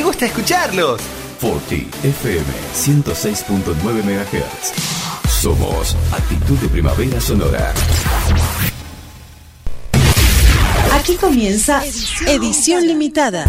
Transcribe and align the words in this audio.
me 0.00 0.06
gusta 0.06 0.24
escucharlos. 0.24 0.98
Forti 1.38 1.86
FM 2.02 2.46
106.9 2.74 4.02
MHz. 4.02 5.28
Somos 5.28 5.94
Actitud 6.10 6.56
de 6.58 6.68
Primavera 6.68 7.20
Sonora. 7.20 7.74
Aquí 10.94 11.16
comienza 11.16 11.82
Edición 12.26 12.86
Limitada, 12.86 13.44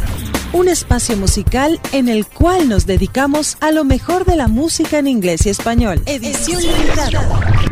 un 0.51 0.67
espacio 0.67 1.15
musical 1.15 1.79
en 1.93 2.09
el 2.09 2.25
cual 2.25 2.67
nos 2.67 2.85
dedicamos 2.85 3.55
a 3.61 3.71
lo 3.71 3.85
mejor 3.85 4.25
de 4.25 4.35
la 4.35 4.49
música 4.49 4.99
en 4.99 5.07
inglés 5.07 5.45
y 5.45 5.49
español. 5.51 6.03
Edición 6.05 6.61
Limitada. 6.61 7.70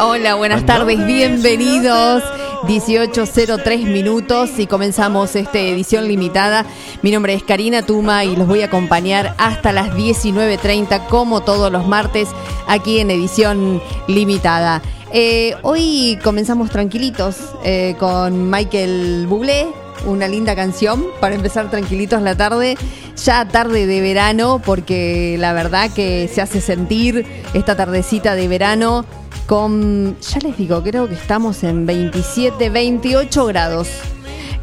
Hola, 0.00 0.34
buenas 0.34 0.66
tardes, 0.66 1.06
bienvenidos. 1.06 2.24
18.03 2.64 3.84
minutos 3.84 4.58
y 4.58 4.66
comenzamos 4.66 5.36
esta 5.36 5.60
edición 5.60 6.08
limitada. 6.08 6.66
Mi 7.02 7.12
nombre 7.12 7.34
es 7.34 7.44
Karina 7.44 7.86
Tuma 7.86 8.24
y 8.24 8.34
los 8.34 8.48
voy 8.48 8.62
a 8.62 8.66
acompañar 8.66 9.36
hasta 9.38 9.72
las 9.72 9.92
19.30 9.92 11.06
como 11.06 11.42
todos 11.42 11.70
los 11.70 11.86
martes 11.86 12.28
aquí 12.66 12.98
en 12.98 13.12
edición 13.12 13.80
limitada. 14.08 14.82
Eh, 15.12 15.54
hoy 15.62 16.18
comenzamos 16.24 16.70
tranquilitos 16.70 17.36
eh, 17.62 17.94
con 18.00 18.50
Michael 18.50 19.26
Bublé, 19.28 19.68
una 20.06 20.26
linda 20.26 20.56
canción 20.56 21.04
para 21.20 21.36
empezar 21.36 21.70
tranquilitos 21.70 22.20
la 22.22 22.36
tarde, 22.36 22.76
ya 23.24 23.46
tarde 23.46 23.86
de 23.86 24.00
verano, 24.00 24.60
porque 24.64 25.36
la 25.38 25.52
verdad 25.52 25.90
que 25.92 26.28
se 26.32 26.40
hace 26.40 26.60
sentir 26.60 27.26
esta 27.54 27.76
tardecita 27.76 28.34
de 28.34 28.48
verano 28.48 29.04
con, 29.46 30.16
ya 30.20 30.38
les 30.40 30.56
digo, 30.56 30.82
creo 30.82 31.08
que 31.08 31.14
estamos 31.14 31.62
en 31.64 31.86
27, 31.86 32.70
28 32.70 33.46
grados. 33.46 33.88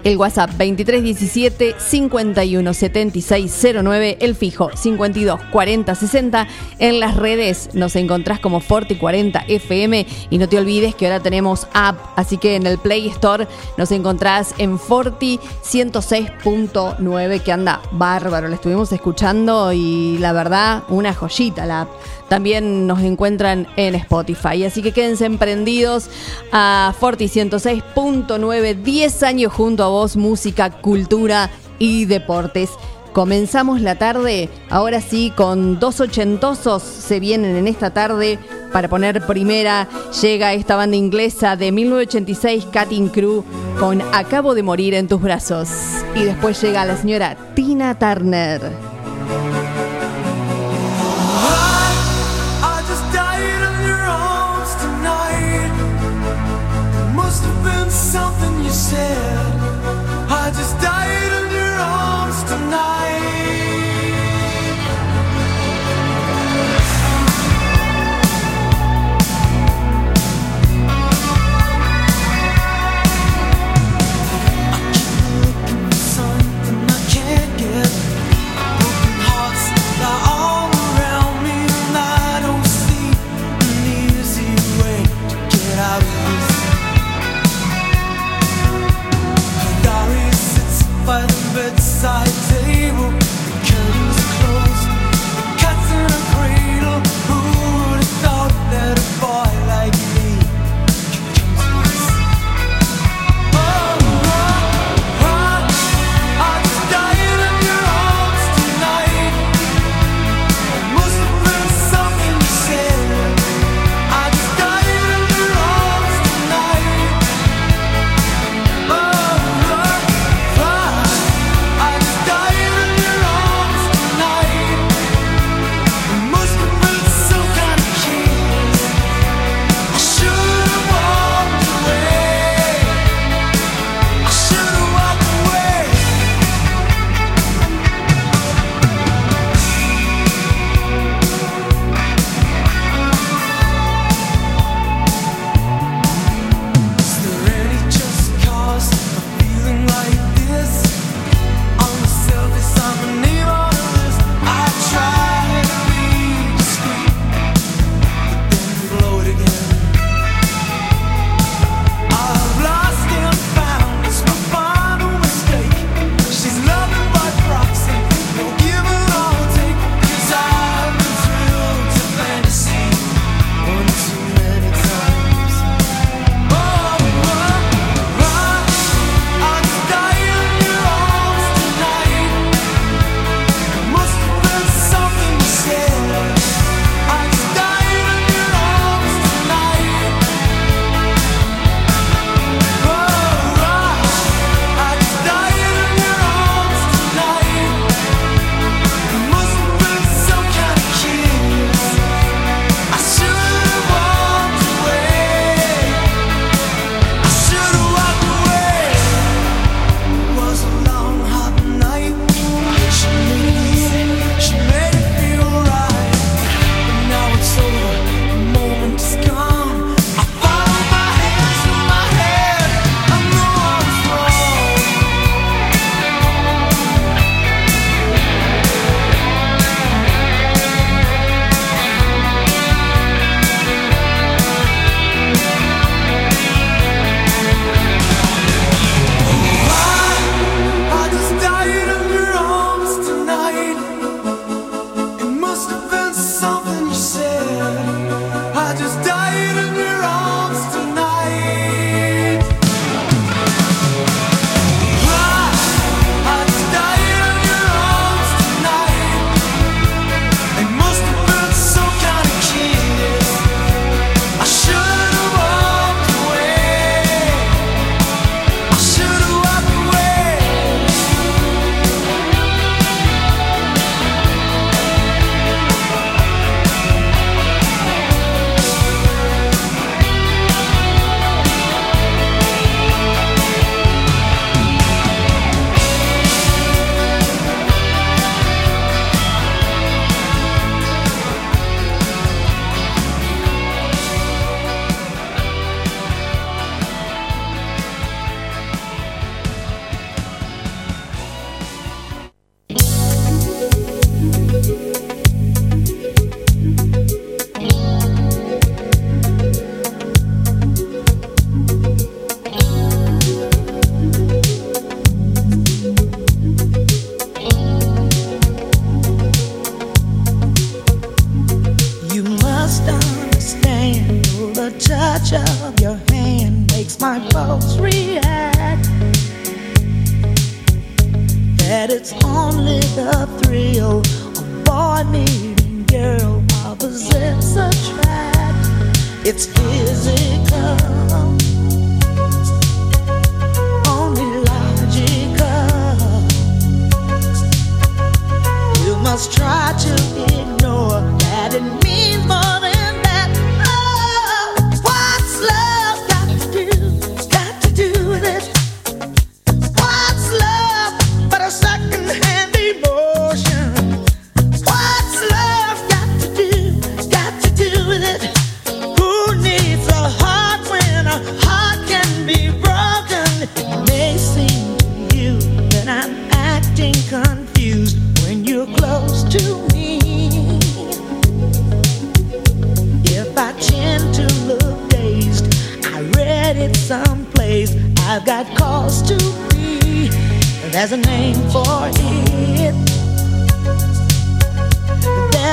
el 0.05 0.17
WhatsApp 0.17 0.51
2317 0.51 1.75
517609, 1.79 4.19
el 4.21 4.35
fijo 4.35 4.71
52 4.75 5.41
40 5.53 5.95
60. 5.95 6.49
En 6.79 7.01
las 7.01 7.17
redes 7.17 7.71
nos 7.75 7.97
encontrás 7.97 8.41
como 8.41 8.61
Forti 8.61 8.97
40 8.97 9.45
FM 9.49 10.07
y 10.31 10.39
no 10.39 10.49
te 10.49 10.57
olvides 10.59 10.95
que 10.95 11.07
ahora 11.07 11.21
tenemos 11.21 11.69
app, 11.73 11.99
así 12.17 12.39
que 12.39 12.57
en 12.57 12.67
el 12.67 12.79
Play 12.79 13.09
Store 13.09 13.47
nos 13.77 13.93
encontrás 13.93 14.55
en 14.59 14.79
Forti 14.79 15.39
106.9 15.65 17.43
que 17.43 17.53
anda 17.53 17.83
bárbaro, 17.93 18.49
la 18.49 18.55
estuvimos 18.55 18.91
escuchando 18.93 19.73
y 19.73 20.19
la 20.19 20.33
verdad 20.33 20.85
una 20.89 21.15
joyita 21.15 21.67
la 21.67 21.83
app 21.83 21.89
también 22.29 22.87
nos 22.87 23.01
encuentran 23.01 23.67
en 23.77 23.95
Spotify. 23.95 24.65
Así 24.65 24.83
que 24.83 24.93
quédense 24.93 25.25
emprendidos 25.25 26.11
a 26.53 26.95
Forti 26.99 27.27
106.9, 27.27 28.83
10 28.83 29.23
años 29.23 29.53
junto 29.53 29.85
a 29.85 29.89
vos, 29.89 30.17
música, 30.17 30.71
cultura 30.71 31.51
y 31.79 32.05
deportes. 32.05 32.71
Comenzamos 33.13 33.81
la 33.81 33.97
tarde, 33.97 34.49
ahora 34.71 35.01
sí, 35.01 35.33
con 35.35 35.81
dos 35.81 36.01
ochentosos 36.01 36.83
se 36.83 37.19
vienen 37.19 37.57
en 37.57 37.67
esta 37.67 37.91
tarde 37.91 38.39
para 38.73 38.89
poner 38.89 39.27
primera. 39.27 39.89
Llega 40.23 40.53
esta 40.53 40.77
banda 40.77 40.97
inglesa 40.97 41.57
de 41.57 41.73
1986, 41.73 42.67
Cutting 42.67 43.09
Crew, 43.09 43.45
con 43.81 44.03
Acabo 44.13 44.55
de 44.55 44.63
morir 44.63 44.95
en 44.95 45.09
tus 45.09 45.21
brazos. 45.21 45.69
Y 46.15 46.25
después 46.25 46.61
llega 46.63 46.85
la 46.85 46.97
señora 46.97 47.37
Tina 47.55 47.99
Turner. 47.99 48.61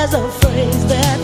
There's 0.08 0.24
a 0.24 0.30
phrase 0.38 0.86
that. 0.86 1.16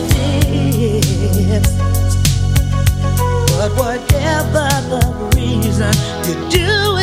But 3.47 3.71
whatever 3.79 4.67
the 4.91 5.01
reason, 5.37 5.93
you 6.27 6.35
do 6.49 6.97
it 6.97 7.02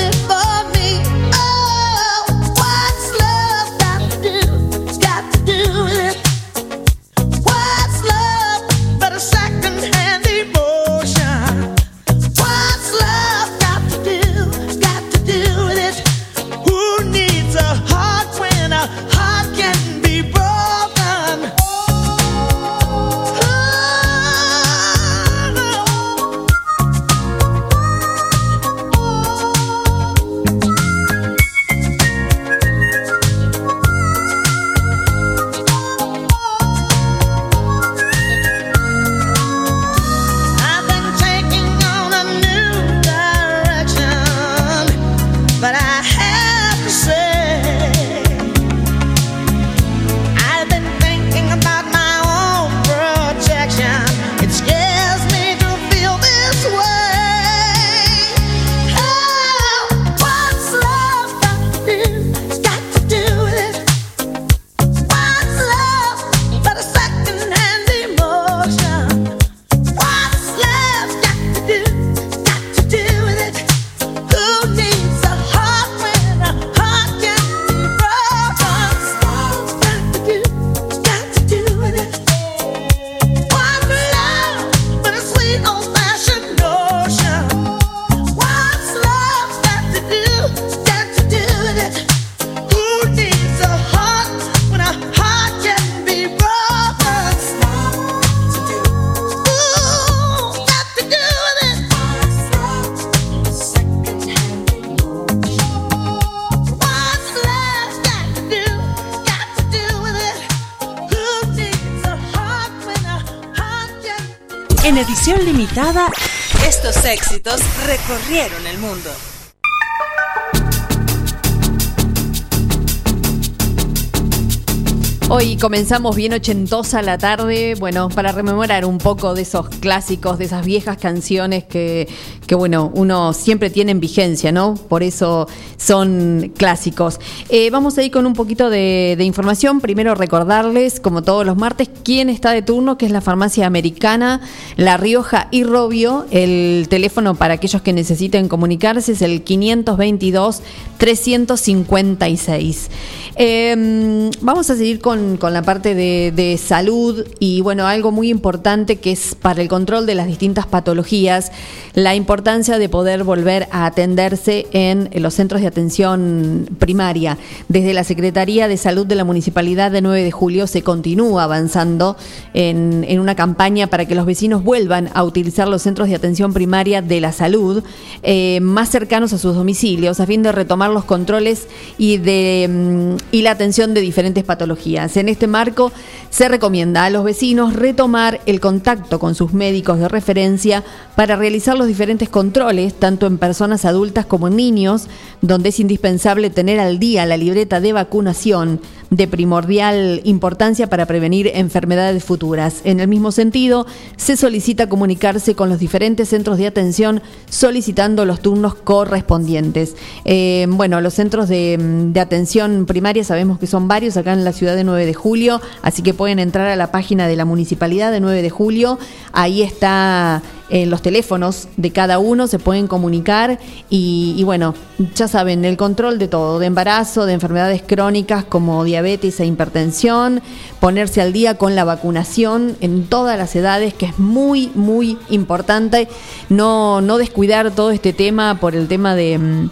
comenzamos 125.70 126.16
bien 126.16 126.32
ochentosa 126.32 127.00
la 127.00 127.16
tarde, 127.16 127.76
bueno, 127.78 128.08
para 128.08 128.32
rememorar 128.32 128.84
un 128.84 128.98
poco 128.98 129.34
de 129.34 129.42
esos 129.42 129.68
clásicos, 129.68 130.36
de 130.36 130.46
esas 130.46 130.66
viejas 130.66 130.96
canciones 130.96 131.62
que, 131.62 132.08
que 132.48 132.56
bueno, 132.56 132.90
uno 132.92 133.32
siempre 133.32 133.70
tiene 133.70 133.92
en 133.92 134.00
vigencia, 134.00 134.50
¿no? 134.50 134.74
Por 134.74 135.04
eso 135.04 135.46
son 135.76 136.52
clásicos. 136.56 137.20
Eh, 137.50 137.70
vamos 137.70 137.96
a 137.98 138.02
ir 138.02 138.10
con 138.10 138.26
un 138.26 138.32
poquito 138.32 138.68
de, 138.68 139.14
de 139.16 139.22
información. 139.22 139.80
Primero 139.80 140.16
recordarles, 140.16 140.98
como 140.98 141.22
todos 141.22 141.46
los 141.46 141.56
martes, 141.56 141.88
quién 142.02 142.30
está 142.30 142.50
de 142.50 142.62
turno, 142.62 142.98
que 142.98 143.06
es 143.06 143.12
la 143.12 143.20
farmacia 143.20 143.64
americana, 143.64 144.40
La 144.76 144.96
Rioja 144.96 145.48
y 145.50 145.64
Robio. 145.64 146.26
El 146.30 146.86
teléfono 146.88 147.34
para 147.34 147.54
aquellos 147.54 147.82
que 147.82 147.92
necesiten 147.92 148.48
comunicarse 148.48 149.12
es 149.12 149.22
el 149.22 149.42
522 149.42 150.62
356. 150.98 152.90
Eh, 153.36 154.30
vamos 154.42 154.68
a 154.68 154.76
seguir 154.76 155.00
con, 155.00 155.38
con 155.38 155.54
la 155.54 155.62
parte 155.62 155.94
de, 155.94 156.30
de 156.34 156.58
salud 156.58 157.24
y 157.38 157.62
bueno, 157.62 157.86
algo 157.86 158.12
muy 158.12 158.28
importante 158.28 158.96
que 158.96 159.12
es 159.12 159.34
para 159.34 159.62
el 159.62 159.68
control 159.68 160.04
de 160.04 160.14
las 160.14 160.26
distintas 160.26 160.66
patologías, 160.66 161.52
la 161.94 162.14
importancia 162.14 162.78
de 162.78 162.88
poder 162.88 163.24
volver 163.24 163.66
a 163.70 163.86
atenderse 163.86 164.66
en 164.72 165.08
los 165.14 165.34
centros 165.34 165.62
de 165.62 165.68
atención 165.68 166.68
primaria. 166.78 167.38
Desde 167.68 167.94
la 167.94 168.04
Secretaría 168.04 168.68
de 168.68 168.76
Salud 168.76 169.06
de 169.06 169.14
la 169.14 169.24
Municipalidad 169.24 169.90
de 169.90 170.02
9 170.02 170.22
de 170.22 170.30
Julio 170.30 170.66
se 170.66 170.82
continúa 170.82 171.44
avanzando 171.44 172.16
en, 172.52 173.04
en 173.08 173.20
una 173.20 173.34
campaña 173.34 173.86
para 173.86 174.04
que 174.04 174.14
los 174.14 174.26
vecinos 174.26 174.59
vuelvan 174.62 175.10
a 175.14 175.24
utilizar 175.24 175.68
los 175.68 175.82
centros 175.82 176.08
de 176.08 176.14
atención 176.14 176.52
primaria 176.52 177.02
de 177.02 177.20
la 177.20 177.32
salud 177.32 177.82
eh, 178.22 178.60
más 178.60 178.90
cercanos 178.90 179.32
a 179.32 179.38
sus 179.38 179.54
domicilios 179.54 180.20
a 180.20 180.26
fin 180.26 180.42
de 180.42 180.52
retomar 180.52 180.90
los 180.90 181.04
controles 181.04 181.66
y, 181.98 182.18
de, 182.18 182.68
mm, 182.68 183.16
y 183.32 183.42
la 183.42 183.52
atención 183.52 183.94
de 183.94 184.00
diferentes 184.00 184.44
patologías. 184.44 185.16
En 185.16 185.28
este 185.28 185.46
marco 185.46 185.92
se 186.30 186.48
recomienda 186.48 187.04
a 187.04 187.10
los 187.10 187.24
vecinos 187.24 187.74
retomar 187.74 188.40
el 188.46 188.60
contacto 188.60 189.18
con 189.18 189.34
sus 189.34 189.52
médicos 189.52 189.98
de 189.98 190.08
referencia 190.08 190.84
para 191.16 191.36
realizar 191.36 191.76
los 191.76 191.86
diferentes 191.86 192.28
controles, 192.28 192.94
tanto 192.94 193.26
en 193.26 193.38
personas 193.38 193.84
adultas 193.84 194.26
como 194.26 194.48
en 194.48 194.56
niños, 194.56 195.08
donde 195.42 195.70
es 195.70 195.80
indispensable 195.80 196.50
tener 196.50 196.80
al 196.80 196.98
día 196.98 197.26
la 197.26 197.36
libreta 197.36 197.80
de 197.80 197.92
vacunación 197.92 198.80
de 199.10 199.26
primordial 199.26 200.20
importancia 200.24 200.88
para 200.88 201.06
prevenir 201.06 201.50
enfermedades 201.54 202.22
futuras. 202.24 202.80
En 202.84 203.00
el 203.00 203.08
mismo 203.08 203.32
sentido, 203.32 203.86
se 204.16 204.36
solicita 204.36 204.49
comunicarse 204.88 205.54
con 205.54 205.70
los 205.70 205.78
diferentes 205.78 206.28
centros 206.28 206.58
de 206.58 206.66
atención 206.66 207.22
solicitando 207.48 208.26
los 208.26 208.40
turnos 208.40 208.74
correspondientes. 208.74 209.96
Eh, 210.24 210.66
bueno, 210.68 211.00
los 211.00 211.14
centros 211.14 211.48
de, 211.48 211.78
de 211.78 212.20
atención 212.20 212.84
primaria 212.86 213.24
sabemos 213.24 213.58
que 213.58 213.66
son 213.66 213.88
varios 213.88 214.16
acá 214.16 214.32
en 214.34 214.44
la 214.44 214.52
ciudad 214.52 214.76
de 214.76 214.84
9 214.84 214.90
9 214.90 215.06
de 215.06 215.14
julio, 215.14 215.60
así 215.82 216.02
que 216.02 216.14
pueden 216.14 216.38
entrar 216.38 216.68
a 216.68 216.76
la 216.76 216.90
página 216.90 217.28
de 217.28 217.36
la 217.36 217.44
Municipalidad 217.44 218.12
de 218.12 218.20
9 218.20 218.42
de 218.42 218.50
julio, 218.50 218.98
ahí 219.32 219.62
está 219.62 220.42
en 220.68 220.88
los 220.88 221.02
teléfonos 221.02 221.68
de 221.76 221.90
cada 221.90 222.20
uno, 222.20 222.46
se 222.46 222.60
pueden 222.60 222.86
comunicar 222.86 223.58
y, 223.88 224.34
y, 224.36 224.44
bueno, 224.44 224.74
ya 225.16 225.26
saben, 225.26 225.64
el 225.64 225.76
control 225.76 226.18
de 226.18 226.28
todo, 226.28 226.60
de 226.60 226.66
embarazo, 226.66 227.26
de 227.26 227.32
enfermedades 227.32 227.82
crónicas 227.84 228.44
como 228.44 228.84
diabetes 228.84 229.40
e 229.40 229.46
hipertensión, 229.46 230.42
ponerse 230.78 231.20
al 231.22 231.32
día 231.32 231.58
con 231.58 231.74
la 231.74 231.84
vacunación 231.84 232.76
en 232.80 233.06
todas 233.06 233.36
las 233.36 233.56
edades, 233.56 233.94
que 233.94 234.06
es 234.06 234.18
muy, 234.18 234.39
muy 234.74 235.18
importante, 235.28 236.08
no, 236.48 237.00
no 237.00 237.18
descuidar 237.18 237.70
todo 237.70 237.90
este 237.90 238.12
tema 238.12 238.58
por 238.60 238.74
el 238.74 238.88
tema 238.88 239.14
de 239.14 239.38
mm, 239.38 239.70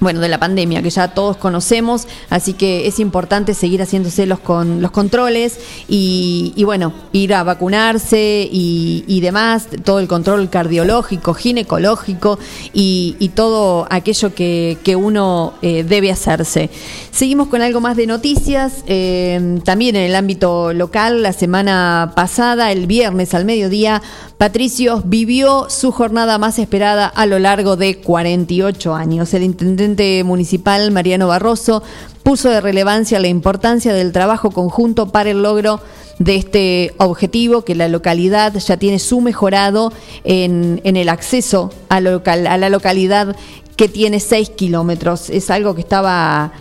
bueno, 0.00 0.20
de 0.20 0.28
la 0.28 0.38
pandemia, 0.38 0.82
que 0.82 0.90
ya 0.90 1.08
todos 1.08 1.36
conocemos, 1.36 2.08
así 2.30 2.54
que 2.54 2.86
es 2.86 2.98
importante 2.98 3.54
seguir 3.54 3.80
haciéndose 3.82 4.26
los, 4.26 4.40
con, 4.40 4.80
los 4.80 4.90
controles 4.90 5.58
y, 5.88 6.52
y 6.56 6.64
bueno, 6.64 6.92
ir 7.12 7.34
a 7.34 7.42
vacunarse 7.42 8.48
y, 8.50 9.04
y, 9.06 9.20
demás, 9.20 9.68
todo 9.84 10.00
el 10.00 10.08
control 10.08 10.48
cardiológico, 10.48 11.34
ginecológico 11.34 12.38
y, 12.72 13.16
y 13.18 13.28
todo 13.30 13.86
aquello 13.90 14.34
que, 14.34 14.78
que 14.82 14.96
uno 14.96 15.52
eh, 15.62 15.84
debe 15.84 16.10
hacerse. 16.10 16.70
Seguimos 17.10 17.48
con 17.48 17.60
algo 17.60 17.80
más 17.80 17.96
de 17.96 18.06
noticias, 18.06 18.84
eh, 18.86 19.60
también 19.64 19.96
en 19.96 20.02
el 20.04 20.16
ámbito 20.16 20.72
local, 20.72 21.22
la 21.22 21.32
semana 21.32 22.12
pasada, 22.16 22.72
el 22.72 22.86
viernes 22.86 23.34
al 23.34 23.44
mediodía, 23.44 24.00
Patricios 24.40 25.02
vivió 25.04 25.68
su 25.68 25.92
jornada 25.92 26.38
más 26.38 26.58
esperada 26.58 27.06
a 27.06 27.26
lo 27.26 27.38
largo 27.38 27.76
de 27.76 27.98
48 27.98 28.94
años. 28.94 29.34
El 29.34 29.42
intendente 29.42 29.89
municipal 30.24 30.90
Mariano 30.90 31.28
Barroso 31.28 31.82
puso 32.22 32.48
de 32.50 32.60
relevancia 32.60 33.18
la 33.18 33.28
importancia 33.28 33.92
del 33.92 34.12
trabajo 34.12 34.50
conjunto 34.50 35.10
para 35.10 35.30
el 35.30 35.42
logro 35.42 35.80
de 36.18 36.36
este 36.36 36.94
objetivo, 36.98 37.62
que 37.62 37.74
la 37.74 37.88
localidad 37.88 38.54
ya 38.54 38.76
tiene 38.76 38.98
su 38.98 39.20
mejorado 39.20 39.92
en, 40.24 40.80
en 40.84 40.96
el 40.96 41.08
acceso 41.08 41.72
a, 41.88 42.00
local, 42.00 42.46
a 42.46 42.58
la 42.58 42.68
localidad 42.68 43.34
que 43.76 43.88
tiene 43.88 44.20
6 44.20 44.50
kilómetros. 44.50 45.30
Es 45.30 45.50
algo 45.50 45.74
que 45.74 45.80
estaba 45.80 46.52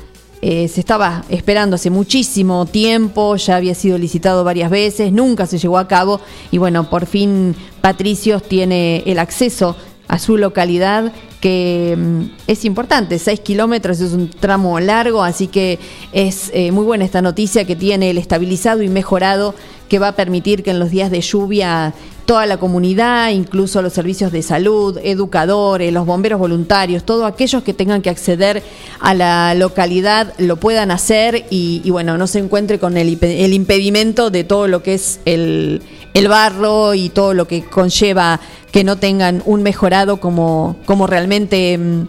eh, 0.41 0.69
se 0.69 0.79
estaba 0.79 1.25
esperando 1.27 1.75
hace 1.75 1.89
muchísimo 1.89 2.65
tiempo, 2.65 3.35
ya 3.35 3.57
había 3.57 3.75
sido 3.75 3.97
licitado 3.97 4.45
varias 4.45 4.69
veces, 4.69 5.11
nunca 5.11 5.45
se 5.45 5.57
llevó 5.57 5.77
a 5.77 5.89
cabo 5.89 6.21
y 6.49 6.57
bueno, 6.57 6.89
por 6.89 7.05
fin 7.05 7.57
Patricios 7.81 8.43
tiene 8.43 9.03
el 9.05 9.19
acceso 9.19 9.75
a 10.09 10.19
su 10.19 10.37
localidad 10.37 11.13
que 11.39 11.95
mm, 11.97 12.21
es 12.47 12.65
importante, 12.65 13.17
6 13.17 13.39
kilómetros 13.39 14.01
es 14.01 14.11
un 14.11 14.29
tramo 14.29 14.79
largo, 14.81 15.23
así 15.23 15.47
que 15.47 15.79
es 16.11 16.51
eh, 16.53 16.71
muy 16.71 16.83
buena 16.83 17.05
esta 17.05 17.21
noticia 17.21 17.63
que 17.63 17.77
tiene 17.77 18.09
el 18.09 18.17
estabilizado 18.17 18.83
y 18.83 18.89
mejorado 18.89 19.55
que 19.87 19.99
va 19.99 20.09
a 20.09 20.15
permitir 20.15 20.63
que 20.63 20.71
en 20.71 20.79
los 20.79 20.91
días 20.91 21.11
de 21.11 21.21
lluvia 21.21 21.93
toda 22.25 22.45
la 22.45 22.57
comunidad, 22.57 23.31
incluso 23.31 23.81
los 23.81 23.93
servicios 23.93 24.31
de 24.31 24.43
salud, 24.43 24.99
educadores, 25.03 25.91
los 25.91 26.05
bomberos 26.05 26.39
voluntarios, 26.39 27.03
todos 27.03 27.25
aquellos 27.25 27.63
que 27.63 27.73
tengan 27.73 28.03
que 28.03 28.11
acceder 28.11 28.61
a 28.99 29.15
la 29.15 29.55
localidad 29.55 30.33
lo 30.37 30.57
puedan 30.57 30.91
hacer 30.91 31.45
y, 31.49 31.81
y 31.83 31.89
bueno, 31.89 32.19
no 32.19 32.27
se 32.27 32.37
encuentre 32.37 32.77
con 32.77 32.97
el, 32.97 33.17
el, 33.21 33.53
impedimento 33.53 34.29
de 34.29 34.43
todo 34.43 34.67
lo 34.67 34.83
que 34.83 34.93
es 34.93 35.19
el, 35.25 35.81
el 36.13 36.27
barro 36.27 36.93
y 36.93 37.09
todo 37.09 37.33
lo 37.33 37.47
que 37.47 37.63
conlleva 37.63 38.39
que 38.71 38.83
no 38.83 38.97
tengan 38.97 39.41
un 39.45 39.63
mejorado 39.63 40.19
como, 40.19 40.77
como 40.85 41.07
realmente 41.07 41.77
mmm, 41.77 42.07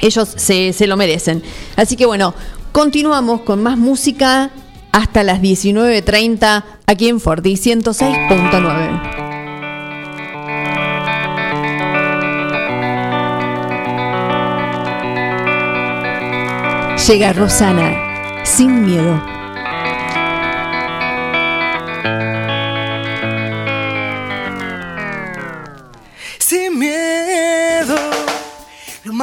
ellos 0.00 0.28
se, 0.36 0.72
se 0.72 0.86
lo 0.86 0.96
merecen. 0.96 1.42
Así 1.76 1.96
que 1.96 2.06
bueno, 2.06 2.34
continuamos 2.72 3.42
con 3.42 3.62
más 3.62 3.78
música 3.78 4.50
hasta 4.92 5.22
las 5.22 5.40
19.30 5.40 6.64
aquí 6.86 7.08
en 7.08 7.20
Forti 7.20 7.54
106.9. 7.54 9.24
Llega 17.06 17.32
Rosana, 17.34 18.44
sin 18.44 18.84
miedo. 18.86 19.33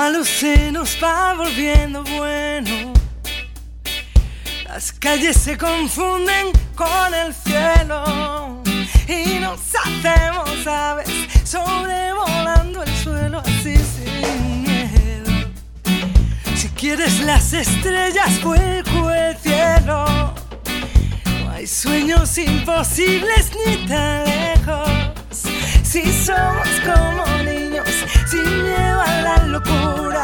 Malo 0.01 0.25
se 0.25 0.71
nos 0.71 0.97
va 0.99 1.35
volviendo 1.35 2.03
bueno. 2.03 2.91
Las 4.67 4.91
calles 4.93 5.37
se 5.37 5.55
confunden 5.55 6.47
con 6.73 7.13
el 7.13 7.31
cielo 7.31 8.63
y 9.07 9.37
nos 9.39 9.59
hacemos 9.83 10.65
aves 10.65 11.07
sobrevolando 11.43 12.81
el 12.81 12.95
suelo 13.03 13.43
así 13.45 13.75
sin 13.77 14.63
miedo. 14.63 15.51
Si 16.55 16.67
quieres 16.69 17.19
las 17.19 17.53
estrellas, 17.53 18.41
vuelco 18.41 19.11
el 19.11 19.37
cielo. 19.37 20.33
No 21.43 21.51
hay 21.51 21.67
sueños 21.67 22.35
imposibles 22.39 23.51
ni 23.63 23.87
tan 23.87 24.25
lejos. 24.25 24.89
Si 25.83 26.01
somos 26.11 26.69
como 26.87 27.30
locura, 29.65 30.23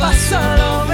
cada 0.00 0.12
paso 0.12 0.40
lo 0.56 0.89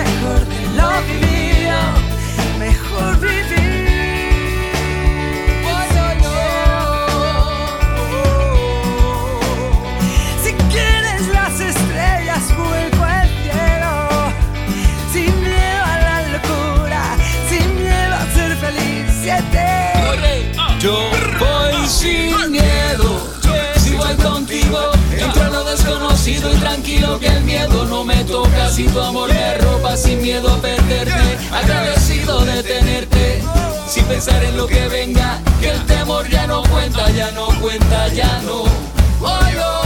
que 27.19 27.27
el 27.27 27.45
miedo 27.45 27.85
no 27.87 28.05
me 28.05 28.25
toca. 28.25 28.71
Si 28.71 28.87
tu 28.87 29.01
amor 29.01 29.29
me 29.29 29.55
ropa 29.59 29.97
sin 29.97 30.21
miedo 30.21 30.49
a 30.49 30.61
perderte, 30.61 31.39
agradecido 31.53 32.45
de 32.45 32.63
tenerte, 32.63 33.43
sin 33.89 34.05
pensar 34.05 34.43
en 34.45 34.57
lo 34.57 34.67
que 34.67 34.89
venga, 34.89 35.41
que 35.61 35.71
el 35.71 35.87
temor 35.87 36.29
ya 36.29 36.47
no 36.47 36.63
cuenta, 36.65 37.11
ya 37.11 37.31
no 37.33 37.47
cuenta, 37.61 38.09
ya 38.09 38.41
no. 38.43 38.65
Yo, 39.55 39.86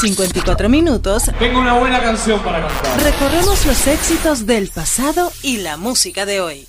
54 0.00 0.68
minutos 0.68 1.24
Tengo 1.38 1.60
una 1.60 1.74
buena 1.78 2.00
canción 2.00 2.40
para 2.42 2.66
cantar. 2.66 3.02
recorremos 3.02 3.66
los 3.66 3.86
éxitos 3.86 4.46
del 4.46 4.68
pasado 4.68 5.32
y 5.42 5.58
la 5.58 5.76
música 5.76 6.24
de 6.26 6.40
hoy. 6.40 6.68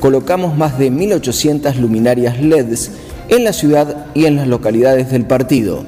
colocamos 0.00 0.56
más 0.56 0.78
de 0.78 0.90
1.800 0.90 1.76
luminarias 1.76 2.40
LEDs 2.40 2.90
en 3.28 3.44
la 3.44 3.52
ciudad 3.52 4.06
y 4.14 4.24
en 4.24 4.36
las 4.36 4.48
localidades 4.48 5.10
del 5.10 5.26
partido. 5.26 5.84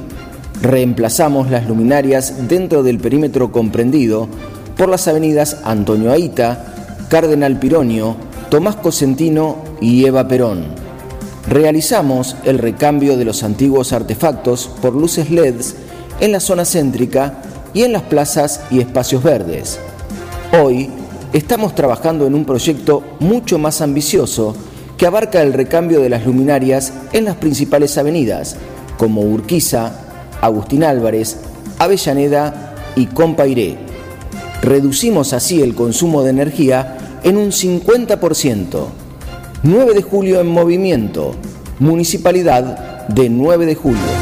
Reemplazamos 0.61 1.51
las 1.51 1.67
luminarias 1.67 2.49
dentro 2.49 2.83
del 2.83 2.99
perímetro 2.99 3.51
comprendido 3.51 4.29
por 4.77 4.89
las 4.89 5.09
avenidas 5.09 5.57
Antonio 5.65 6.13
Aita, 6.13 6.75
Cardenal 7.09 7.59
Pironio, 7.59 8.17
Tomás 8.51 8.77
Cosentino 8.77 9.65
y 9.81 10.05
Eva 10.05 10.29
Perón. 10.29 10.67
Realizamos 11.49 12.37
el 12.45 12.59
recambio 12.59 13.17
de 13.17 13.25
los 13.25 13.43
antiguos 13.43 13.93
artefactos 13.93 14.71
por 14.81 14.95
luces 14.95 15.31
LEDs 15.31 15.75
en 16.21 16.31
la 16.31 16.39
zona 16.39 16.65
céntrica 16.65 17.43
y 17.75 17.83
en 17.83 17.93
las 17.93 18.03
plazas 18.03 18.61
y 18.71 18.79
espacios 18.79 19.23
verdes. 19.23 19.81
Hoy 20.63 20.91
estamos 21.33 21.75
trabajando 21.75 22.27
en 22.27 22.35
un 22.35 22.45
proyecto 22.45 23.03
mucho 23.21 23.59
más 23.59 23.81
ambicioso 23.81 24.55
que 24.97 25.07
abarca 25.07 25.43
el 25.43 25.53
recambio 25.53 26.01
de 26.01 26.09
las 26.09 26.27
luminarias 26.27 26.93
en 27.13 27.25
las 27.25 27.37
principales 27.37 27.97
avenidas, 27.99 28.57
como 28.99 29.23
Urquiza, 29.23 29.93
Agustín 30.41 30.85
Álvarez, 30.85 31.39
Avellaneda 31.79 32.75
y 32.95 33.07
Compairé. 33.07 33.77
Reducimos 34.63 35.33
así 35.33 35.63
el 35.63 35.75
consumo 35.75 36.23
de 36.23 36.31
energía 36.31 36.99
en 37.25 37.37
un 37.37 37.51
50%. 37.51 38.87
9 39.65 39.95
de 39.95 40.03
julio 40.03 40.41
en 40.41 40.49
movimiento. 40.49 41.35
Municipalidad 41.79 43.09
de 43.09 43.29
9 43.29 43.67
de 43.67 43.75
julio. 43.75 44.22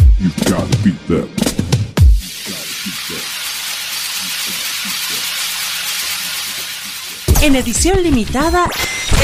En 7.41 7.55
edición 7.55 8.03
limitada, 8.03 8.65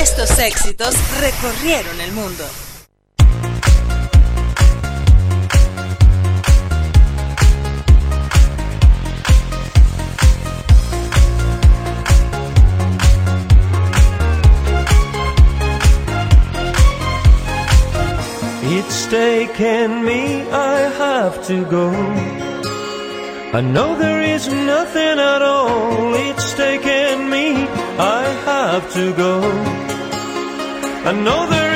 estos 0.01 0.39
éxitos 0.39 0.95
recorrieron 1.19 2.01
el 2.01 2.11
mundo. 2.13 2.43
It's 18.69 19.05
taken 19.07 20.03
me, 20.03 20.41
I 20.51 20.79
have 21.03 21.45
to 21.47 21.63
go. 21.65 21.89
I 23.53 23.61
know 23.61 23.97
there 23.97 24.21
is 24.21 24.49
nothing 24.49 25.19
at 25.33 25.41
all. 25.41 26.13
It's 26.13 26.53
taken 26.53 27.29
me, 27.29 27.55
I 27.97 28.23
have 28.43 28.93
to 28.93 29.13
go. 29.13 29.39
I 31.09 31.13
know 31.13 31.49
there 31.49 31.66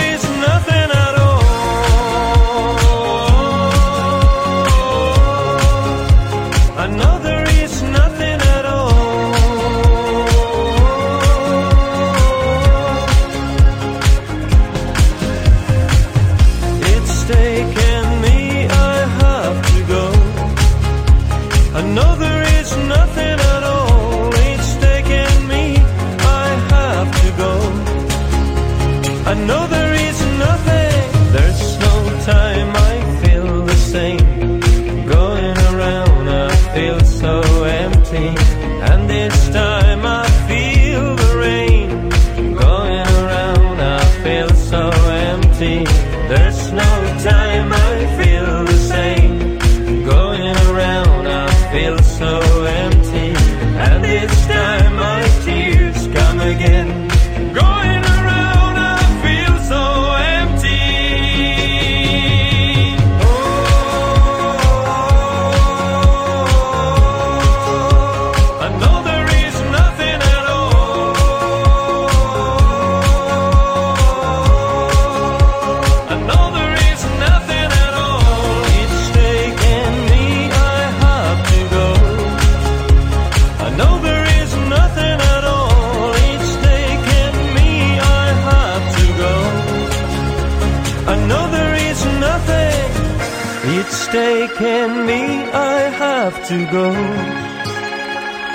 to 96.52 96.66
go. 96.70 96.92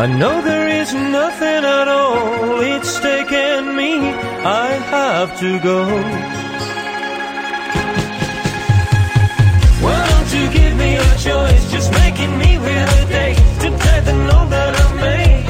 I 0.04 0.06
know 0.06 0.42
there 0.42 0.68
is 0.68 0.92
nothing 0.92 1.62
at 1.78 1.88
all. 1.88 2.60
It's 2.60 3.00
taken 3.00 3.74
me, 3.74 3.92
I 4.64 4.68
have 4.94 5.30
to 5.40 5.50
go. 5.70 5.80
Why 9.84 9.98
don't 10.10 10.30
you 10.38 10.44
give 10.58 10.74
me 10.76 10.90
a 10.96 11.10
choice? 11.28 11.62
Just 11.72 11.90
making 12.02 12.32
me 12.36 12.58
with 12.58 13.00
a 13.00 13.04
day 13.18 13.32
to 13.62 13.68
take 13.84 14.04
the 14.10 14.16
note 14.28 14.50
that 14.56 14.72
I 14.84 14.88
made. 15.06 15.46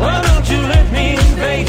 Why 0.00 0.16
don't 0.26 0.46
you 0.52 0.60
let 0.74 0.86
me 0.96 1.06
invade 1.24 1.68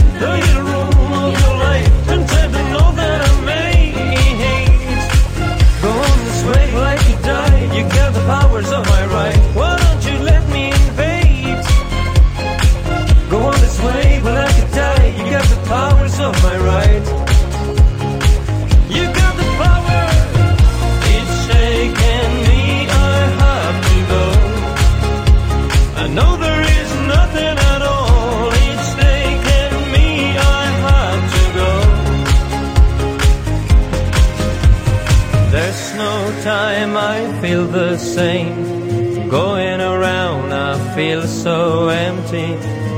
same. 38.16 39.30
Going 39.30 39.82
around, 39.82 40.54
I 40.54 40.80
feel 40.96 41.24
so 41.24 41.90
empty. 41.90 42.56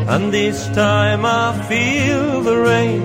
And 0.07 0.31
this 0.31 0.67
time 0.75 1.25
I 1.25 1.53
feel 1.67 2.43
the 2.43 2.55
rain. 2.55 3.01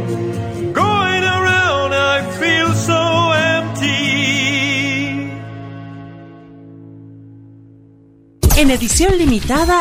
Going 0.72 1.24
around, 1.24 1.94
I 1.94 2.20
feel 2.40 2.70
so 2.74 3.32
empty. 3.32 5.32
En 8.56 8.70
edición 8.70 9.16
limitada, 9.16 9.80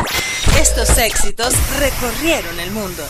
estos 0.58 0.96
éxitos 0.96 1.54
recorrieron 1.78 2.58
el 2.60 2.70
mundo. 2.70 3.04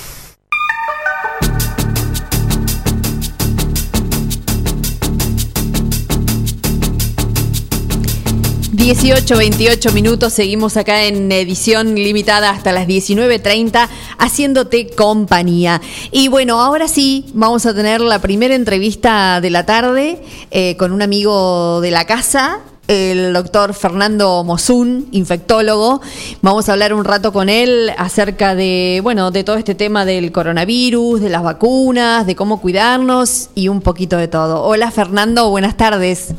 18, 8.82 9.36
28 9.36 9.92
minutos, 9.92 10.32
seguimos 10.32 10.76
acá 10.76 11.04
en 11.04 11.30
edición 11.30 11.94
limitada 11.94 12.50
hasta 12.50 12.72
las 12.72 12.88
19.30 12.88 13.88
haciéndote 14.18 14.88
compañía. 14.88 15.80
Y 16.10 16.26
bueno, 16.26 16.60
ahora 16.60 16.88
sí, 16.88 17.30
vamos 17.32 17.64
a 17.64 17.74
tener 17.76 18.00
la 18.00 18.18
primera 18.18 18.56
entrevista 18.56 19.40
de 19.40 19.50
la 19.50 19.64
tarde 19.64 20.20
eh, 20.50 20.76
con 20.78 20.90
un 20.90 21.00
amigo 21.00 21.80
de 21.80 21.92
la 21.92 22.06
casa, 22.06 22.58
el 22.88 23.32
doctor 23.32 23.72
Fernando 23.72 24.42
Mosun, 24.42 25.06
infectólogo. 25.12 26.00
Vamos 26.40 26.68
a 26.68 26.72
hablar 26.72 26.92
un 26.92 27.04
rato 27.04 27.32
con 27.32 27.48
él 27.48 27.92
acerca 27.96 28.56
de, 28.56 28.98
bueno, 29.00 29.30
de 29.30 29.44
todo 29.44 29.58
este 29.58 29.76
tema 29.76 30.04
del 30.04 30.32
coronavirus, 30.32 31.20
de 31.20 31.28
las 31.28 31.44
vacunas, 31.44 32.26
de 32.26 32.34
cómo 32.34 32.60
cuidarnos 32.60 33.50
y 33.54 33.68
un 33.68 33.80
poquito 33.80 34.16
de 34.16 34.26
todo. 34.26 34.64
Hola 34.64 34.90
Fernando, 34.90 35.50
buenas 35.50 35.76
tardes. 35.76 36.34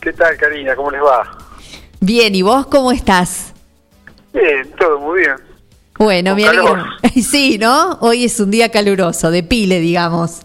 ¿Qué 0.00 0.12
tal, 0.12 0.36
Karina? 0.36 0.74
¿Cómo 0.74 0.90
les 0.90 1.00
va? 1.00 1.43
Bien, 2.06 2.34
¿y 2.34 2.42
vos 2.42 2.66
cómo 2.66 2.92
estás? 2.92 3.54
Bien, 4.34 4.70
todo 4.78 5.00
muy 5.00 5.20
bien. 5.20 5.36
Bueno, 5.98 6.32
Con 6.32 6.36
me 6.36 6.46
alegro. 6.48 6.66
calor. 6.74 6.86
Sí, 7.14 7.56
¿no? 7.56 7.92
Hoy 8.02 8.24
es 8.24 8.38
un 8.40 8.50
día 8.50 8.68
caluroso, 8.70 9.30
de 9.30 9.42
pile, 9.42 9.80
digamos. 9.80 10.42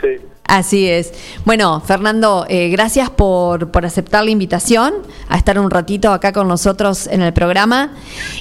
Sí. 0.00 0.16
Así 0.48 0.88
es. 0.88 1.12
Bueno, 1.44 1.80
Fernando, 1.84 2.46
eh, 2.48 2.68
gracias 2.68 3.10
por, 3.10 3.72
por 3.72 3.84
aceptar 3.84 4.24
la 4.24 4.30
invitación 4.30 4.94
a 5.28 5.36
estar 5.36 5.58
un 5.58 5.70
ratito 5.70 6.12
acá 6.12 6.32
con 6.32 6.46
nosotros 6.46 7.08
en 7.08 7.20
el 7.22 7.32
programa. 7.32 7.94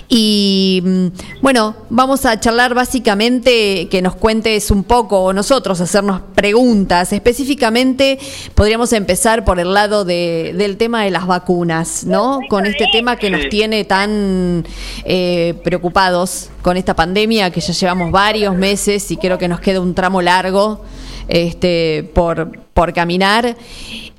Y 0.07 0.83
mm, 0.85 1.07
bueno, 1.41 1.75
vamos 1.89 2.25
a 2.27 2.39
charlar 2.39 2.75
básicamente 2.75 3.87
que 3.89 4.03
nos 4.03 4.15
cuentes 4.15 4.69
un 4.69 4.83
poco, 4.83 5.19
o 5.23 5.33
nosotros 5.33 5.81
hacernos 5.81 6.21
preguntas. 6.35 7.11
Específicamente, 7.11 8.19
podríamos 8.53 8.93
empezar 8.93 9.43
por 9.43 9.59
el 9.59 9.73
lado 9.73 10.05
de- 10.05 10.53
del 10.55 10.77
tema 10.77 11.03
de 11.05 11.09
las 11.11 11.25
vacunas, 11.25 12.03
¿no? 12.05 12.39
Con 12.49 12.67
este 12.67 12.85
tema 12.91 13.15
que 13.15 13.31
nos 13.31 13.49
tiene 13.49 13.83
tan 13.83 14.63
eh, 15.05 15.55
preocupados 15.63 16.49
con 16.65 16.77
esta 16.77 16.95
pandemia 16.95 17.51
que 17.51 17.61
ya 17.61 17.73
llevamos 17.73 18.11
varios 18.11 18.55
meses 18.55 19.11
y 19.11 19.17
creo 19.17 19.37
que 19.37 19.47
nos 19.47 19.59
queda 19.59 19.79
un 19.79 19.93
tramo 19.93 20.23
largo 20.23 20.81
este, 21.27 22.09
por, 22.15 22.64
por 22.75 22.91
caminar. 22.91 23.55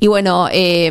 Y 0.01 0.07
bueno, 0.07 0.49
eh, 0.51 0.90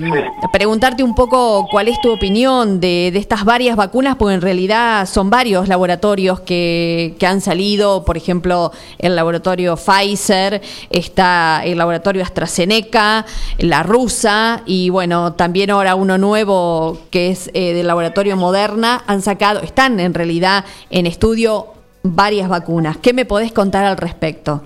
preguntarte 0.53 1.01
un 1.01 1.15
poco 1.15 1.67
cuál 1.71 1.87
es 1.87 1.99
tu 1.99 2.11
opinión 2.11 2.79
de, 2.79 3.09
de 3.11 3.17
estas 3.17 3.43
varias 3.43 3.75
vacunas, 3.75 4.17
porque 4.17 4.35
en 4.35 4.41
realidad 4.41 5.07
son 5.07 5.31
varios 5.31 5.67
laboratorios 5.67 6.41
que, 6.41 7.15
que 7.17 7.25
han 7.25 7.41
salido, 7.41 8.05
por 8.05 8.17
ejemplo, 8.17 8.71
el 8.99 9.15
laboratorio 9.15 9.77
Pfizer, 9.77 10.61
está 10.91 11.63
el 11.65 11.79
laboratorio 11.79 12.21
AstraZeneca, 12.21 13.25
la 13.57 13.81
rusa, 13.81 14.61
y 14.67 14.91
bueno, 14.91 15.33
también 15.33 15.71
ahora 15.71 15.95
uno 15.95 16.19
nuevo 16.19 16.99
que 17.09 17.31
es 17.31 17.49
eh, 17.55 17.73
del 17.73 17.87
laboratorio 17.87 18.37
Moderna, 18.37 19.03
han 19.07 19.23
sacado, 19.23 19.61
están 19.61 19.99
en 19.99 20.13
realidad 20.13 20.65
en 20.91 21.07
estudio 21.07 21.69
varias 22.03 22.47
vacunas. 22.47 22.97
¿Qué 22.97 23.11
me 23.11 23.25
podés 23.25 23.51
contar 23.51 23.85
al 23.85 23.97
respecto? 23.97 24.61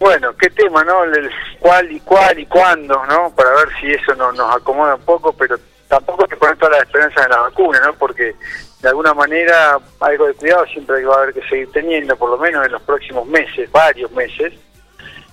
Bueno, 0.00 0.34
qué 0.34 0.48
tema, 0.48 0.82
¿no? 0.82 1.04
El 1.04 1.30
cuál 1.58 1.92
y 1.92 2.00
cuál 2.00 2.38
y 2.38 2.46
cuándo, 2.46 3.04
¿no? 3.04 3.34
Para 3.36 3.50
ver 3.50 3.68
si 3.78 3.92
eso 3.92 4.14
no, 4.14 4.32
nos 4.32 4.56
acomoda 4.56 4.94
un 4.94 5.02
poco, 5.02 5.30
pero 5.34 5.58
tampoco 5.88 6.22
hay 6.22 6.28
que 6.30 6.36
poner 6.38 6.56
toda 6.56 6.70
la 6.70 6.78
esperanza 6.78 7.22
en 7.22 7.30
la 7.30 7.40
vacuna, 7.40 7.80
¿no? 7.84 7.92
Porque 7.92 8.34
de 8.80 8.88
alguna 8.88 9.12
manera 9.12 9.78
algo 10.00 10.26
de 10.26 10.32
cuidado 10.32 10.64
siempre 10.68 11.04
va 11.04 11.16
a 11.16 11.22
haber 11.24 11.34
que 11.34 11.46
seguir 11.46 11.70
teniendo, 11.72 12.16
por 12.16 12.30
lo 12.30 12.38
menos 12.38 12.64
en 12.64 12.72
los 12.72 12.80
próximos 12.80 13.26
meses, 13.26 13.70
varios 13.72 14.10
meses. 14.12 14.54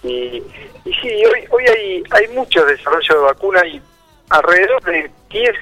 Y, 0.03 0.43
y 0.84 0.93
sí, 1.01 1.25
hoy, 1.25 1.47
hoy 1.49 1.63
hay, 1.65 2.03
hay 2.12 2.27
mucho 2.36 2.65
desarrollo 2.65 3.15
de 3.15 3.21
vacunas 3.21 3.63
y 3.67 3.82
alrededor 4.32 4.84
de 4.84 5.10
10, 5.30 5.56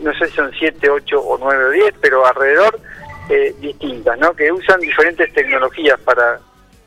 no 0.00 0.14
sé 0.14 0.26
si 0.26 0.36
son 0.36 0.50
7, 0.58 0.88
8 0.88 1.20
o 1.20 1.36
9 1.36 1.64
o 1.64 1.70
10, 1.70 1.94
pero 2.00 2.26
alrededor 2.26 2.80
eh, 3.28 3.54
distintas, 3.58 4.18
¿no? 4.18 4.32
Que 4.32 4.50
usan 4.50 4.80
diferentes 4.80 5.30
tecnologías 5.34 6.00
para 6.00 6.40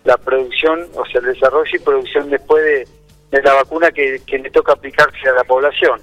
la 0.04 0.18
producción, 0.18 0.88
o 0.96 1.06
sea, 1.06 1.22
el 1.22 1.28
desarrollo 1.28 1.72
y 1.74 1.80
producción 1.80 2.30
después 2.30 2.64
de, 2.64 2.88
de 3.32 3.44
la 3.44 3.54
vacuna 3.54 3.92
que, 3.92 4.22
que 4.26 4.40
le 4.40 4.50
toca 4.50 4.74
aplicarse 4.74 5.30
a 5.30 5.34
la 5.34 5.44
población. 5.44 6.00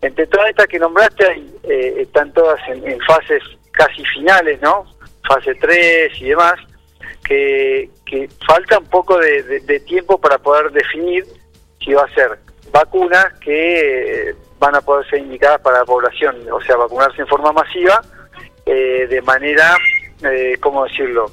Entre 0.00 0.26
todas 0.26 0.50
estas 0.50 0.66
que 0.66 0.78
nombraste, 0.78 1.26
hay, 1.26 1.54
eh, 1.64 1.94
están 1.98 2.32
todas 2.32 2.60
en, 2.68 2.86
en 2.88 2.98
fases 3.00 3.42
casi 3.70 4.04
finales, 4.06 4.60
¿no? 4.60 4.86
Fase 5.28 5.54
3 5.54 6.12
y 6.20 6.28
demás. 6.28 6.54
que, 7.24 7.88
que 8.04 8.28
falta 8.46 8.78
un 8.78 8.86
poco 8.86 9.18
de, 9.18 9.80
tiempo 9.80 10.20
para 10.20 10.38
poder 10.38 10.70
definir 10.70 11.24
si 11.82 11.92
va 11.94 12.02
a 12.02 12.14
ser 12.14 12.38
vacunas 12.70 13.26
que 13.40 14.28
eh, 14.30 14.34
van 14.58 14.74
a 14.74 14.80
poder 14.80 15.08
ser 15.08 15.20
indicadas 15.20 15.60
para 15.60 15.78
la 15.80 15.84
población, 15.84 16.36
o 16.50 16.60
sea, 16.60 16.76
vacunarse 16.76 17.22
en 17.22 17.28
forma 17.28 17.52
masiva, 17.52 18.02
eh, 18.66 19.06
de 19.08 19.22
manera, 19.22 19.76
eh, 20.22 20.56
¿cómo 20.60 20.84
decirlo?, 20.84 21.30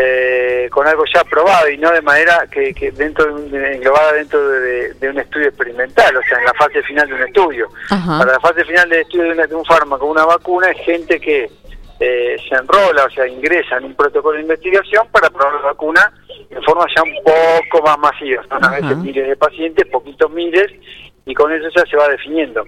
Eh, 0.00 0.68
con 0.70 0.86
algo 0.86 1.02
ya 1.12 1.24
probado 1.24 1.68
y 1.68 1.76
no 1.76 1.90
de 1.90 2.02
manera 2.02 2.46
que, 2.48 2.72
que 2.72 2.92
dentro 2.92 3.36
de 3.36 3.74
englobada 3.74 4.12
dentro 4.12 4.48
de, 4.48 4.94
de 4.94 5.08
un 5.10 5.18
estudio 5.18 5.48
experimental, 5.48 6.16
o 6.16 6.22
sea, 6.22 6.38
en 6.38 6.44
la 6.44 6.54
fase 6.54 6.80
final 6.84 7.08
de 7.08 7.14
un 7.14 7.22
estudio. 7.24 7.68
Ajá. 7.90 8.18
Para 8.20 8.32
la 8.34 8.38
fase 8.40 8.64
final 8.64 8.88
del 8.88 9.00
estudio 9.00 9.24
de, 9.24 9.32
una- 9.32 9.46
de 9.48 9.54
un 9.56 9.64
fármaco, 9.64 10.06
una 10.06 10.24
vacuna, 10.24 10.70
es 10.70 10.78
gente 10.84 11.18
que 11.18 11.50
eh, 11.98 12.36
se 12.48 12.54
enrola, 12.54 13.06
o 13.06 13.10
sea, 13.10 13.26
ingresa 13.26 13.78
en 13.78 13.86
un 13.86 13.94
protocolo 13.96 14.36
de 14.36 14.42
investigación 14.42 15.08
para 15.10 15.30
probar 15.30 15.54
la 15.54 15.60
vacuna 15.72 16.12
en 16.48 16.62
forma 16.62 16.86
ya 16.94 17.02
un 17.02 17.16
poco 17.24 17.84
más 17.84 17.98
masiva. 17.98 18.44
Son 18.48 18.64
a 18.64 18.70
veces 18.70 18.96
miles 18.98 19.26
de 19.26 19.36
pacientes, 19.36 19.84
poquitos 19.88 20.30
miles, 20.30 20.70
y 21.26 21.34
con 21.34 21.50
eso 21.52 21.66
ya 21.74 21.84
se 21.90 21.96
va 21.96 22.06
definiendo. 22.08 22.64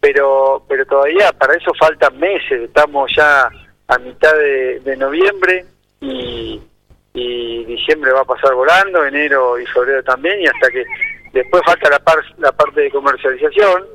Pero, 0.00 0.64
pero 0.68 0.84
todavía 0.86 1.32
para 1.32 1.54
eso 1.54 1.72
faltan 1.78 2.18
meses, 2.18 2.62
estamos 2.62 3.10
ya 3.16 3.48
a 3.86 3.98
mitad 3.98 4.34
de, 4.34 4.80
de 4.80 4.96
noviembre 4.96 5.64
y, 6.00 6.60
y 7.14 7.64
diciembre 7.64 8.12
va 8.12 8.20
a 8.20 8.24
pasar 8.24 8.54
volando, 8.54 9.04
enero 9.04 9.58
y 9.58 9.66
febrero 9.66 10.02
también, 10.02 10.40
y 10.40 10.46
hasta 10.46 10.70
que 10.70 10.84
después 11.32 11.62
falta 11.66 11.90
la, 11.90 11.98
par- 12.00 12.24
la 12.38 12.52
parte 12.52 12.82
de 12.82 12.90
comercialización, 12.90 13.86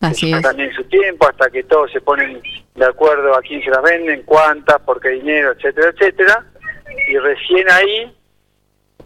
Así 0.00 0.32
es. 0.32 0.42
también 0.42 0.72
su 0.74 0.84
tiempo 0.84 1.26
hasta 1.28 1.48
que 1.50 1.64
todos 1.64 1.90
se 1.90 2.00
ponen 2.00 2.40
de 2.74 2.84
acuerdo 2.84 3.34
a 3.34 3.40
quién 3.40 3.62
se 3.62 3.70
las 3.70 3.82
venden, 3.82 4.22
cuántas, 4.24 4.80
por 4.82 5.00
qué 5.00 5.10
dinero, 5.10 5.52
etcétera, 5.52 5.88
etcétera. 5.90 6.44
Y 7.08 7.16
recién 7.18 7.68
ahí, 7.70 8.14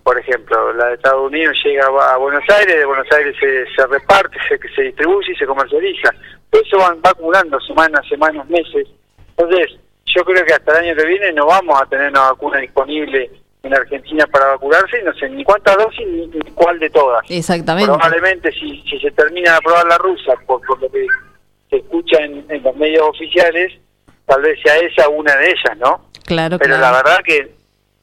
por 0.03 0.19
ejemplo, 0.19 0.73
la 0.73 0.87
de 0.89 0.95
Estados 0.95 1.27
Unidos 1.31 1.57
llega 1.65 1.87
a 1.87 2.17
Buenos 2.17 2.43
Aires, 2.51 2.77
de 2.77 2.85
Buenos 2.85 3.07
Aires 3.13 3.37
se, 3.39 3.67
se 3.75 3.87
reparte, 3.87 4.37
se, 4.49 4.59
se 4.75 4.83
distribuye 4.83 5.33
y 5.33 5.37
se 5.37 5.47
comercializa. 5.47 6.13
Eso 6.51 6.79
van, 6.79 6.99
va 7.05 7.11
acumulando 7.11 7.61
semanas, 7.61 8.01
semanas, 8.09 8.49
meses. 8.49 8.89
Entonces, 9.37 9.79
yo 10.15 10.25
creo 10.25 10.45
que 10.45 10.55
hasta 10.55 10.73
el 10.73 10.87
año 10.87 10.97
que 10.97 11.07
viene 11.07 11.33
no 11.33 11.47
vamos 11.47 11.81
a 11.81 11.87
tener 11.87 12.11
una 12.11 12.31
vacuna 12.31 12.59
disponible 12.59 13.31
en 13.63 13.75
Argentina 13.75 14.27
para 14.27 14.47
vacunarse 14.47 15.01
y 15.01 15.05
no 15.05 15.13
sé 15.15 15.29
ni 15.29 15.45
cuántas 15.45 15.77
dosis 15.77 16.07
ni, 16.07 16.27
ni 16.27 16.41
cuál 16.53 16.79
de 16.79 16.91
todas. 16.91 17.23
Exactamente. 17.29 17.93
Probablemente 17.93 18.53
si, 18.53 18.83
si 18.89 18.99
se 18.99 19.11
termina 19.11 19.53
de 19.53 19.57
aprobar 19.59 19.87
la 19.87 19.99
rusa, 19.99 20.35
por, 20.47 20.61
por 20.67 20.81
lo 20.81 20.91
que 20.91 21.07
se 21.69 21.77
escucha 21.77 22.19
en, 22.19 22.45
en 22.49 22.63
los 22.63 22.75
medios 22.77 23.03
oficiales, 23.03 23.73
tal 24.27 24.43
vez 24.43 24.59
sea 24.63 24.77
esa 24.79 25.09
una 25.09 25.37
de 25.37 25.47
ellas, 25.49 25.79
¿no? 25.79 26.07
Claro, 26.25 26.59
Pero 26.59 26.77
claro. 26.77 26.83
la 26.83 27.03
verdad 27.03 27.21
que 27.25 27.55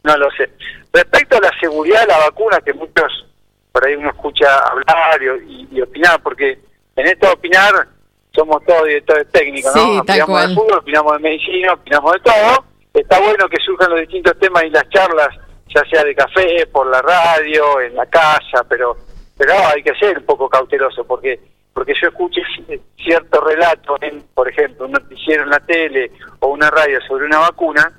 no 0.03 0.17
lo 0.17 0.29
sé. 0.31 0.49
Respecto 0.93 1.37
a 1.37 1.41
la 1.41 1.51
seguridad 1.59 2.01
de 2.01 2.07
la 2.07 2.17
vacuna, 2.19 2.59
que 2.63 2.73
muchos 2.73 3.25
por 3.71 3.85
ahí 3.85 3.95
uno 3.95 4.09
escucha 4.09 4.47
hablar 4.59 5.21
y, 5.47 5.67
y 5.71 5.81
opinar, 5.81 6.21
porque 6.21 6.59
en 6.95 7.05
esto 7.05 7.27
de 7.27 7.33
opinar 7.33 7.87
somos 8.33 8.63
todos 8.65 8.85
directores 8.85 9.27
técnicos, 9.31 9.75
¿no? 9.75 9.81
Opinamos 9.99 10.41
de 10.49 10.55
fútbol, 10.55 10.77
opinamos 10.79 11.13
de 11.13 11.19
medicina, 11.19 11.73
opinamos 11.73 12.13
de 12.13 12.19
todo. 12.19 12.65
Está 12.93 13.19
bueno 13.19 13.47
que 13.49 13.57
surjan 13.57 13.89
los 13.91 13.99
distintos 14.01 14.37
temas 14.39 14.63
y 14.63 14.69
las 14.69 14.87
charlas, 14.89 15.29
ya 15.73 15.83
sea 15.89 16.03
de 16.03 16.15
café, 16.15 16.65
por 16.67 16.87
la 16.87 17.01
radio, 17.01 17.81
en 17.81 17.95
la 17.95 18.05
casa, 18.05 18.63
pero 18.67 18.97
pero 19.37 19.53
hay 19.67 19.83
que 19.83 19.93
ser 19.95 20.17
un 20.17 20.25
poco 20.25 20.49
cauteloso, 20.49 21.05
porque 21.05 21.39
porque 21.73 21.93
yo 22.01 22.07
escuché 22.07 22.41
ci- 22.57 22.79
cierto 22.97 23.39
relato, 23.41 23.97
en, 24.01 24.23
por 24.33 24.49
ejemplo, 24.49 24.85
un 24.85 24.93
noticiero 24.93 25.43
en 25.43 25.49
la 25.51 25.59
tele 25.59 26.11
o 26.39 26.47
una 26.47 26.71
radio 26.71 26.99
sobre 27.01 27.25
una 27.25 27.37
vacuna, 27.39 27.91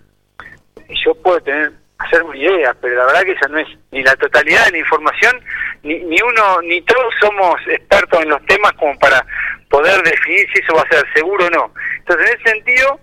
y 0.88 0.94
yo 1.04 1.14
puedo 1.14 1.40
tener 1.40 1.72
hacerme 1.98 2.30
una 2.30 2.38
idea, 2.38 2.74
pero 2.80 2.94
la 2.96 3.06
verdad 3.06 3.22
que 3.22 3.32
esa 3.32 3.48
no 3.48 3.58
es 3.58 3.68
ni 3.92 4.02
la 4.02 4.16
totalidad 4.16 4.64
de 4.66 4.72
la 4.72 4.78
información, 4.78 5.40
ni, 5.82 5.94
ni 5.94 6.16
uno, 6.22 6.62
ni 6.62 6.80
todos 6.82 7.14
somos 7.20 7.54
expertos 7.68 8.20
en 8.22 8.30
los 8.30 8.44
temas 8.46 8.72
como 8.72 8.96
para 8.98 9.24
poder 9.70 10.02
definir 10.02 10.46
si 10.52 10.61
eso 10.62 10.74
va 10.74 10.83
a 10.83 10.88
ser 10.94 11.04
seguro 11.14 11.46
o 11.46 11.50
no. 11.50 11.72
Entonces, 11.98 12.31
en 12.31 12.40
ese 12.40 12.50
sentido, 12.50 13.00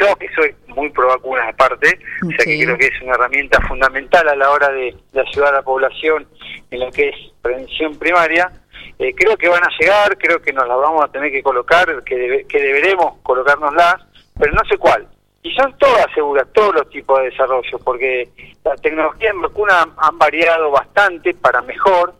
yo 0.00 0.16
que 0.16 0.28
soy 0.34 0.54
muy 0.68 0.90
pro 0.90 1.08
vacunas 1.08 1.48
aparte, 1.48 1.98
o 2.24 2.28
sea 2.30 2.44
que 2.44 2.64
creo 2.64 2.78
que 2.78 2.86
es 2.86 3.02
una 3.02 3.14
herramienta 3.14 3.60
fundamental 3.68 4.28
a 4.28 4.36
la 4.36 4.50
hora 4.50 4.68
de, 4.70 4.94
de 5.12 5.20
ayudar 5.20 5.54
a 5.54 5.56
la 5.58 5.62
población 5.62 6.26
en 6.70 6.80
lo 6.80 6.90
que 6.90 7.08
es 7.08 7.16
prevención 7.42 7.98
primaria, 7.98 8.50
eh, 8.98 9.12
creo 9.16 9.36
que 9.36 9.48
van 9.48 9.62
a 9.64 9.68
llegar, 9.80 10.16
creo 10.18 10.40
que 10.40 10.52
nos 10.52 10.66
las 10.68 10.76
vamos 10.78 11.04
a 11.04 11.08
tener 11.10 11.30
que 11.32 11.42
colocar, 11.42 12.02
que, 12.04 12.14
debe- 12.16 12.46
que 12.46 12.60
deberemos 12.60 13.18
colocárnoslas, 13.22 13.96
pero 14.38 14.52
no 14.52 14.62
sé 14.68 14.78
cuál. 14.78 15.08
Y 15.42 15.52
son 15.54 15.76
todas 15.76 16.06
seguras, 16.14 16.46
todos 16.54 16.72
los 16.74 16.88
tipos 16.88 17.18
de 17.18 17.30
desarrollo, 17.30 17.78
porque 17.84 18.28
la 18.64 18.76
tecnología 18.76 19.30
en 19.30 19.42
vacuna 19.42 19.82
han- 19.82 19.92
han 19.98 20.16
variado 20.18 20.70
bastante 20.70 21.34
para 21.34 21.60
mejor 21.62 22.14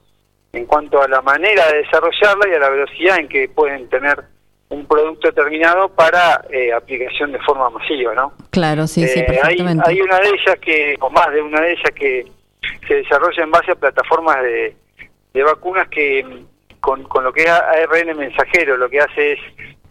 en 0.53 0.67
cuanto 0.67 1.01
a 1.03 1.09
la 1.09 1.23
manera 1.23 1.67
de 1.73 1.79
desarrollarla 1.79 2.49
y 2.51 2.55
a 2.55 2.59
la 2.59 2.69
velocidad 2.69 3.19
en 3.19 3.29
que 3.29 3.49
pueden 3.49 3.89
tener 3.89 4.23
un 4.69 4.87
producto 4.87 5.33
terminado 5.33 5.89
para 5.89 6.45
eh, 6.51 6.73
aplicación 6.73 7.33
de 7.33 7.39
forma 7.41 7.71
masiva, 7.71 8.15
¿no? 8.15 8.35
Claro, 8.51 8.87
sí, 8.87 9.07
sí, 9.07 9.21
Eh, 9.21 9.27
hay, 9.29 9.37
perfectamente. 9.57 9.91
hay 9.91 10.01
una 10.03 10.19
de 10.19 10.29
ellas 10.29 10.57
que, 10.61 10.97
o 11.01 11.11
más 11.11 11.33
de 11.33 11.41
una 11.43 11.61
de 11.63 11.73
ellas 11.73 11.91
que 11.95 12.27
se 12.87 12.95
desarrolla 12.97 13.43
en 13.43 13.51
base 13.51 13.71
a 13.73 13.77
plataformas 13.77 14.43
de, 14.43 14.77
de 15.33 15.43
vacunas 15.43 15.89
que 15.89 16.25
con, 16.81 17.03
con 17.05 17.25
lo 17.25 17.33
que 17.33 17.43
es 17.43 17.49
ARN 17.49 18.17
mensajero, 18.17 18.77
lo 18.77 18.91
que 18.91 19.01
hace 19.01 19.33
es, 19.33 19.41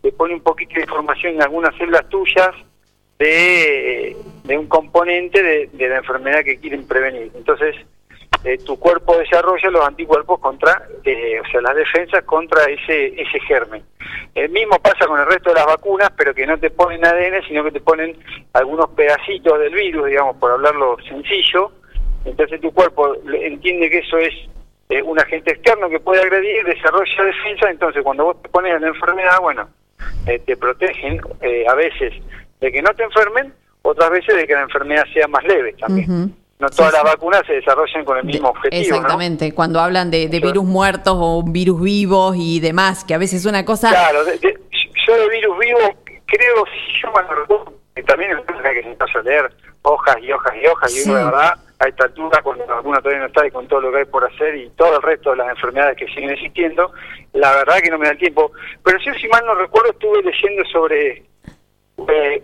le 0.04 0.12
pone 0.12 0.34
un 0.36 0.42
poquito 0.42 0.76
de 0.76 0.82
información 0.82 1.36
en 1.36 1.42
algunas 1.44 1.76
células 1.78 2.08
tuyas 2.10 2.50
de, 3.18 4.16
de 4.44 4.58
un 4.58 4.68
componente 4.68 5.42
de, 5.42 5.70
de 5.74 5.90
la 5.90 5.98
enfermedad 5.98 6.44
que 6.44 6.60
quieren 6.60 6.88
prevenir. 6.88 7.32
Entonces, 7.36 7.76
eh, 8.44 8.58
tu 8.60 8.78
cuerpo 8.80 9.18
desarrolla 9.18 9.70
los 9.70 9.88
anticuerpos 9.88 10.40
contra, 10.40 10.88
eh, 11.04 11.40
o 11.40 11.52
sea, 11.52 11.62
las 11.62 11.76
defensas 11.76 12.24
contra 12.24 12.64
ese, 12.66 13.22
ese 13.22 13.40
germen. 13.48 13.84
El 14.34 14.50
mismo 14.50 14.80
pasa 14.80 15.06
con 15.08 15.20
el 15.20 15.26
resto 15.26 15.50
de 15.50 15.56
las 15.56 15.66
vacunas, 15.66 16.10
pero 16.18 16.34
que 16.34 16.46
no 16.46 16.58
te 16.58 16.70
ponen 16.70 17.06
ADN, 17.06 17.46
sino 17.48 17.64
que 17.64 17.72
te 17.72 17.82
ponen 17.82 18.18
algunos 18.54 18.90
pedacitos 18.92 19.60
del 19.60 19.74
virus, 19.74 20.08
digamos, 20.08 20.38
por 20.38 20.52
hablarlo 20.52 20.98
sencillo. 21.08 21.72
Entonces 22.26 22.62
tu 22.62 22.72
cuerpo 22.72 23.16
entiende 23.34 23.90
que 23.90 24.00
eso 24.00 24.18
es 24.18 24.34
eh, 24.92 25.02
un 25.02 25.20
agente 25.20 25.54
externo 25.54 25.90
que 25.90 26.02
puede 26.02 26.22
agredir, 26.22 26.66
desarrolla 26.66 27.24
defensa, 27.24 27.70
entonces 27.70 28.04
cuando 28.04 28.26
vos 28.26 28.42
te 28.42 28.50
pones 28.50 28.76
en 28.76 28.82
la 28.82 28.90
enfermedad, 28.90 29.40
bueno, 29.40 29.70
eh, 30.28 30.40
te 30.40 30.58
protegen 30.58 31.22
eh, 31.42 31.66
a 31.66 31.76
veces 31.76 32.14
de 32.60 32.72
que 32.72 32.82
no 32.82 32.94
te 32.94 33.04
enfermen, 33.04 33.54
otras 33.84 34.10
veces 34.10 34.36
de 34.36 34.46
que 34.46 34.54
la 34.54 34.64
enfermedad 34.64 35.06
sea 35.14 35.28
más 35.30 35.44
leve 35.46 35.74
también. 35.80 36.36
No 36.62 36.70
todas 36.70 36.94
las 36.94 37.04
vacunas 37.04 37.42
se 37.48 37.54
desarrollan 37.54 38.06
con 38.06 38.18
el 38.20 38.24
mismo 38.24 38.50
objetivo, 38.50 38.82
¿no? 38.92 38.96
Exactamente, 38.96 39.52
cuando 39.54 39.80
hablan 39.80 40.12
de, 40.12 40.28
de 40.30 40.40
virus 40.40 40.64
muertos 40.64 41.16
o 41.18 41.44
virus 41.44 41.82
vivos 41.82 42.36
y 42.38 42.60
demás, 42.60 43.04
que 43.04 43.16
a 43.16 43.18
veces 43.18 43.42
es 43.42 43.46
una 43.48 43.66
cosa... 43.66 43.90
Claro, 43.90 44.24
de- 44.24 44.40
yo 44.40 45.16
de 45.18 45.30
virus 45.30 45.58
vivo 45.58 45.80
creo, 46.28 46.64
si 46.66 47.02
yo 47.02 47.66
que 47.96 48.04
también 48.04 48.32
es 48.32 48.38
una 48.56 48.72
que 48.72 48.84
se 48.84 48.90
empezó 48.90 49.20
a 49.20 49.24
leer 49.24 49.52
hojas 49.82 50.16
y 50.22 50.32
hojas 50.32 50.54
y 50.62 50.68
hojas, 50.68 50.96
y 50.96 51.10
uno 51.10 51.16
de 51.16 51.20
Sí. 51.24 51.26
verdad, 51.26 51.54
a 51.80 51.88
esta 51.88 52.04
altura, 52.06 52.42
cuando 52.44 52.66
la 52.68 52.76
vacuna 52.76 53.00
todavía 53.00 53.22
no 53.22 53.26
está 53.26 53.48
y 53.48 53.52
con 53.52 53.68
todo 53.68 53.82
lo 53.82 53.92
que 53.92 53.98
hay 53.98 54.06
por 54.06 54.24
hacer 54.24 54.56
y 54.56 54.70
todo 54.78 54.98
el 54.98 55.02
resto 55.02 55.32
de 55.32 55.38
las 55.38 55.50
enfermedades 55.50 55.98
que 55.98 56.06
siguen 56.08 56.30
existiendo, 56.30 56.94
la 57.34 57.52
verdad 57.56 57.78
que 57.84 57.90
no 57.90 57.98
me 57.98 58.06
da 58.06 58.12
el 58.12 58.18
tiempo. 58.20 58.52
Pero 58.84 59.00
yo, 59.04 59.14
si 59.16 59.28
mal 59.30 59.44
no 59.46 59.56
recuerdo, 59.56 59.90
estuve 59.92 60.22
leyendo 60.22 60.64
sobre 60.72 61.24
eh, 62.08 62.44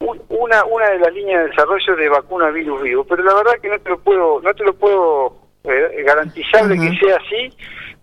un- 0.00 0.22
una 0.28 0.64
una 0.64 0.90
de 0.90 0.98
las 0.98 1.12
líneas 1.12 1.42
de 1.44 1.48
desarrollo 1.50 1.96
de 1.96 2.08
vacuna 2.08 2.50
virus 2.50 2.82
vivo, 2.82 3.04
pero 3.04 3.22
la 3.24 3.34
verdad 3.34 3.52
que 3.60 3.68
no 3.68 3.78
te 3.78 3.88
lo 3.90 3.98
puedo 3.98 4.40
no 4.42 4.54
te 4.54 4.64
lo 4.64 4.74
puedo 4.74 5.36
eh, 5.64 6.02
garantizar 6.06 6.66
de 6.68 6.76
que 6.78 6.96
sea 6.98 7.16
así, 7.16 7.50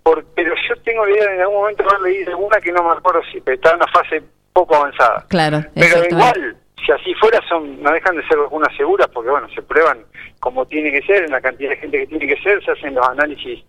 por- 0.01 0.25
pero 0.35 0.53
yo 0.67 0.75
tengo 0.83 1.05
la 1.05 1.11
idea 1.11 1.27
de 1.29 1.35
en 1.35 1.41
algún 1.41 1.57
momento 1.57 1.83
haber 1.89 2.01
leído 2.01 2.31
alguna 2.31 2.59
que 2.59 2.71
no 2.71 2.83
me 2.83 2.91
acuerdo 2.91 3.21
si 3.31 3.39
pero 3.41 3.55
está 3.55 3.69
en 3.71 3.75
una 3.77 3.87
fase 3.87 4.21
poco 4.51 4.75
avanzada. 4.75 5.25
Claro, 5.29 5.61
Pero 5.73 6.05
igual, 6.09 6.57
si 6.85 6.91
así 6.91 7.13
fuera, 7.15 7.39
son 7.47 7.81
no 7.81 7.91
dejan 7.91 8.15
de 8.17 8.27
ser 8.27 8.37
vacunas 8.37 8.75
seguras 8.75 9.07
porque, 9.13 9.29
bueno, 9.29 9.47
se 9.55 9.61
prueban 9.61 9.99
como 10.39 10.65
tiene 10.65 10.91
que 10.91 11.01
ser, 11.07 11.23
en 11.23 11.31
la 11.31 11.39
cantidad 11.41 11.69
de 11.69 11.77
gente 11.77 11.99
que 11.99 12.07
tiene 12.07 12.27
que 12.27 12.41
ser, 12.41 12.63
se 12.65 12.71
hacen 12.71 12.93
los 12.95 13.07
análisis 13.07 13.63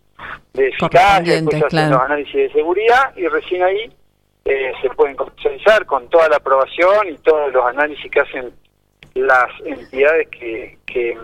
de 0.54 0.68
eficacia, 0.68 1.34
después 1.34 1.56
se 1.58 1.66
hacen 1.66 1.68
claro. 1.68 1.92
los 1.94 2.02
análisis 2.02 2.34
de 2.34 2.50
seguridad 2.52 3.16
y 3.16 3.28
recién 3.28 3.62
ahí 3.62 3.92
eh, 4.44 4.72
se 4.82 4.90
pueden 4.90 5.16
comercializar 5.16 5.86
con 5.86 6.08
toda 6.08 6.28
la 6.28 6.36
aprobación 6.36 7.08
y 7.10 7.16
todos 7.18 7.52
los 7.52 7.64
análisis 7.66 8.10
que 8.10 8.20
hacen 8.20 8.52
las 9.14 9.48
entidades 9.64 10.28
que 10.28 10.78
que, 10.86 11.16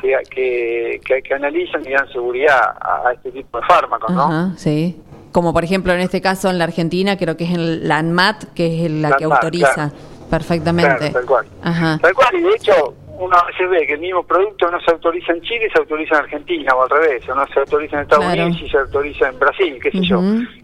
que, 0.00 0.16
que, 0.30 1.00
que- 1.04 1.22
que 1.22 1.34
analizan 1.34 1.84
y 1.86 1.90
dan 1.92 2.08
seguridad 2.12 2.60
a, 2.80 3.08
a 3.08 3.12
este 3.14 3.30
tipo 3.32 3.58
de 3.60 3.66
fármacos, 3.66 4.10
¿no? 4.14 4.22
Ajá, 4.22 4.52
sí. 4.56 5.00
Como 5.32 5.52
por 5.52 5.64
ejemplo 5.64 5.92
en 5.92 6.00
este 6.00 6.20
caso 6.20 6.48
en 6.50 6.58
la 6.58 6.64
Argentina, 6.64 7.16
creo 7.16 7.36
que 7.36 7.44
es 7.44 7.50
en 7.50 7.86
la 7.88 7.98
ANMAT, 7.98 8.44
que 8.54 8.84
es 8.86 8.90
la 8.90 9.10
La 9.10 9.16
que 9.16 9.24
ANMAT, 9.24 9.36
autoriza 9.44 9.74
claro. 9.74 9.92
perfectamente. 10.30 10.96
Claro, 10.98 11.12
tal 11.12 11.26
cual. 11.26 11.46
Ajá. 11.62 11.98
Tal 12.00 12.14
cual, 12.14 12.28
y 12.34 12.42
de 12.42 12.50
hecho, 12.54 12.94
uno 13.18 13.36
a 13.36 13.44
veces 13.46 13.68
ve 13.68 13.86
que 13.86 13.94
el 13.94 14.00
mismo 14.00 14.22
producto 14.24 14.70
no 14.70 14.80
se 14.80 14.90
autoriza 14.92 15.32
en 15.32 15.42
Chile, 15.42 15.68
se 15.72 15.78
autoriza 15.80 16.16
en 16.16 16.22
Argentina, 16.24 16.72
o 16.74 16.82
al 16.82 16.90
revés, 16.90 17.28
o 17.28 17.34
no 17.34 17.46
se 17.48 17.60
autoriza 17.60 17.96
en 17.96 18.02
Estados 18.02 18.24
Claro. 18.24 18.42
Unidos 18.46 18.62
y 18.62 18.70
se 18.70 18.78
autoriza 18.78 19.28
en 19.28 19.38
Brasil, 19.38 19.78
qué 19.82 19.90
sé 19.90 20.00
yo. 20.02 20.22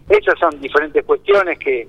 Esas 0.09 0.39
son 0.39 0.59
diferentes 0.61 1.03
cuestiones 1.05 1.59
que, 1.59 1.87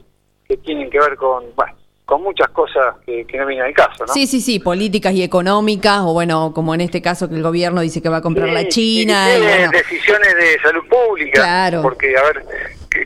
que 0.48 0.56
tienen 0.58 0.90
que 0.90 0.98
ver 0.98 1.16
con, 1.16 1.44
bueno, 1.54 1.72
con 2.04 2.22
muchas 2.22 2.48
cosas 2.50 2.94
que, 3.04 3.24
que 3.26 3.36
no 3.38 3.46
vienen 3.46 3.66
al 3.66 3.74
caso, 3.74 4.04
¿no? 4.06 4.12
Sí, 4.12 4.26
sí, 4.26 4.40
sí, 4.40 4.58
políticas 4.60 5.12
y 5.14 5.22
económicas, 5.22 6.00
o 6.02 6.12
bueno, 6.12 6.52
como 6.54 6.74
en 6.74 6.80
este 6.82 7.02
caso 7.02 7.28
que 7.28 7.34
el 7.34 7.42
gobierno 7.42 7.80
dice 7.80 8.00
que 8.02 8.08
va 8.08 8.18
a 8.18 8.22
comprar 8.22 8.48
la 8.48 8.66
China. 8.68 9.26
y 9.28 9.36
y 9.36 9.40
tiene 9.40 9.54
bueno. 9.56 9.70
decisiones 9.72 10.34
de 10.36 10.58
salud 10.60 10.84
pública. 10.88 11.40
Claro. 11.42 11.82
Porque, 11.82 12.16
a 12.16 12.22
ver, 12.22 12.44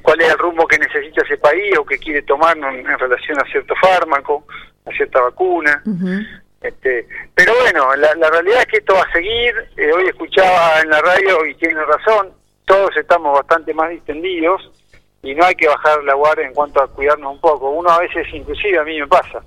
cuál 0.02 0.20
es 0.20 0.30
el 0.30 0.38
rumbo 0.38 0.66
que 0.66 0.78
necesita 0.78 1.22
ese 1.22 1.38
país 1.38 1.76
o 1.78 1.84
que 1.84 1.98
quiere 1.98 2.22
tomar 2.22 2.56
en, 2.56 2.64
en 2.64 2.98
relación 2.98 3.38
a 3.40 3.44
cierto 3.50 3.74
fármaco, 3.80 4.44
a 4.86 4.90
cierta 4.92 5.20
vacuna. 5.20 5.82
Este, 6.60 7.06
pero 7.34 7.54
bueno, 7.60 7.94
la, 7.96 8.14
la 8.16 8.28
realidad 8.30 8.60
es 8.60 8.66
que 8.66 8.76
esto 8.78 8.94
va 8.94 9.02
a 9.02 9.12
seguir. 9.12 9.54
Eh, 9.76 9.90
hoy 9.92 10.06
escuchaba 10.08 10.80
en 10.82 10.90
la 10.90 11.00
radio 11.00 11.46
y 11.46 11.54
tiene 11.54 11.82
razón, 11.84 12.32
todos 12.66 12.90
estamos 12.96 13.32
bastante 13.38 13.72
más 13.72 13.88
distendidos 13.90 14.70
y 15.22 15.34
no 15.34 15.44
hay 15.44 15.54
que 15.54 15.66
bajar 15.68 16.02
la 16.04 16.14
guardia 16.14 16.46
en 16.46 16.52
cuanto 16.54 16.82
a 16.82 16.88
cuidarnos 16.88 17.32
un 17.34 17.40
poco. 17.40 17.70
Uno 17.70 17.88
a 17.90 17.98
veces, 18.00 18.26
inclusive 18.32 18.78
a 18.78 18.84
mí 18.84 18.98
me 19.00 19.06
pasa, 19.06 19.42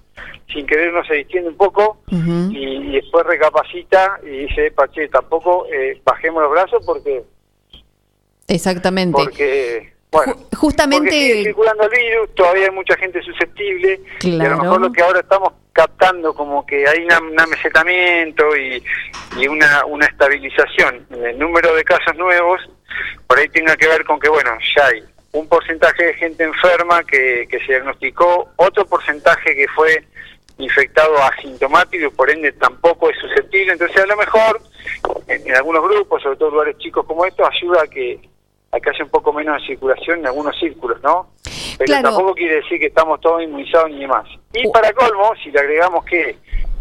sin 0.52 0.65
querer 0.65 0.89
uno 0.89 1.04
se 1.06 1.15
distiende 1.15 1.49
un 1.49 1.58
poco 1.58 1.99
y, 2.10 2.58
y 2.89 2.91
después 2.93 3.26
recapacita 3.28 4.19
y 4.23 4.47
dice, 4.47 4.71
Pache, 4.71 5.08
tampoco 5.10 5.67
eh, 5.71 6.02
bajemos 6.04 6.41
los 6.43 6.52
brazos 6.52 6.84
porque, 6.86 7.23
Exactamente. 8.47 9.15
porque 9.23 9.93
bueno, 10.12 10.34
Ju- 10.36 10.56
justamente- 10.58 11.06
porque 11.10 11.12
sigue 11.34 11.43
circulando 11.43 11.84
el 11.84 11.89
virus, 11.89 12.36
todavía 12.36 12.65
hay 12.65 12.71
mucha 12.71 12.95
gente 12.97 13.21
susceptible 13.21 14.02
y 14.21 14.30
a 14.30 14.34
lo 14.34 14.38
Claro. 14.39 14.58
mejor 14.63 14.82
lo 14.82 14.91
que 14.91 15.02
ahora 15.02 15.19
estamos 15.21 15.54
captando 15.73 16.33
como 16.33 16.65
que 16.65 16.88
hay 16.88 17.03
un 17.03 17.39
amesetamiento 17.39 18.55
y, 18.55 18.81
y 19.38 19.47
una, 19.47 19.86
una 19.86 20.05
estabilización 20.05 21.05
en 21.09 21.25
el 21.25 21.39
número 21.39 21.75
de 21.75 21.83
casos 21.83 22.15
nuevos, 22.15 22.62
por 23.27 23.39
ahí 23.39 23.49
tenga 23.49 23.75
que 23.75 23.88
ver 23.88 24.05
con 24.05 24.19
que, 24.19 24.29
bueno, 24.29 24.51
ya 24.75 24.86
hay 24.86 25.03
un 25.31 25.47
porcentaje 25.49 26.05
de 26.05 26.13
gente 26.13 26.43
enferma 26.43 27.03
que, 27.03 27.47
que 27.49 27.59
se 27.59 27.73
diagnosticó, 27.73 28.51
otro 28.55 28.86
porcentaje 28.86 29.55
que 29.55 29.67
fue 29.75 30.05
infectado 30.59 31.17
asintomático 31.23 32.05
y 32.05 32.09
por 32.09 32.29
ende 32.29 32.51
tampoco 32.53 33.09
es 33.09 33.17
susceptible, 33.17 33.73
entonces 33.73 33.97
a 33.97 34.05
lo 34.05 34.15
mejor 34.15 34.62
en, 35.27 35.55
algunos 35.55 35.83
grupos, 35.83 36.21
sobre 36.21 36.38
todo 36.38 36.51
lugares 36.51 36.77
chicos 36.77 37.05
como 37.07 37.25
estos, 37.25 37.49
ayuda 37.49 37.81
a 37.83 37.88
que, 37.88 38.19
que 38.79 38.89
haya 38.89 39.03
un 39.03 39.09
poco 39.09 39.33
menos 39.33 39.62
de 39.62 39.67
circulación 39.67 40.19
en 40.19 40.27
algunos 40.27 40.57
círculos, 40.59 41.01
¿no? 41.03 41.27
Pero 41.78 41.86
Claro. 41.86 42.09
tampoco 42.09 42.34
quiere 42.36 42.55
decir 42.55 42.80
que 42.80 42.88
estamos 42.88 43.19
todos 43.21 43.41
inmunizados 43.43 43.89
ni 43.89 43.99
demás. 43.99 44.26
Y 44.53 44.67
para 44.69 44.93
colmo, 44.93 45.32
si 45.43 45.51
le 45.51 45.59
agregamos 45.59 46.05
que 46.05 46.38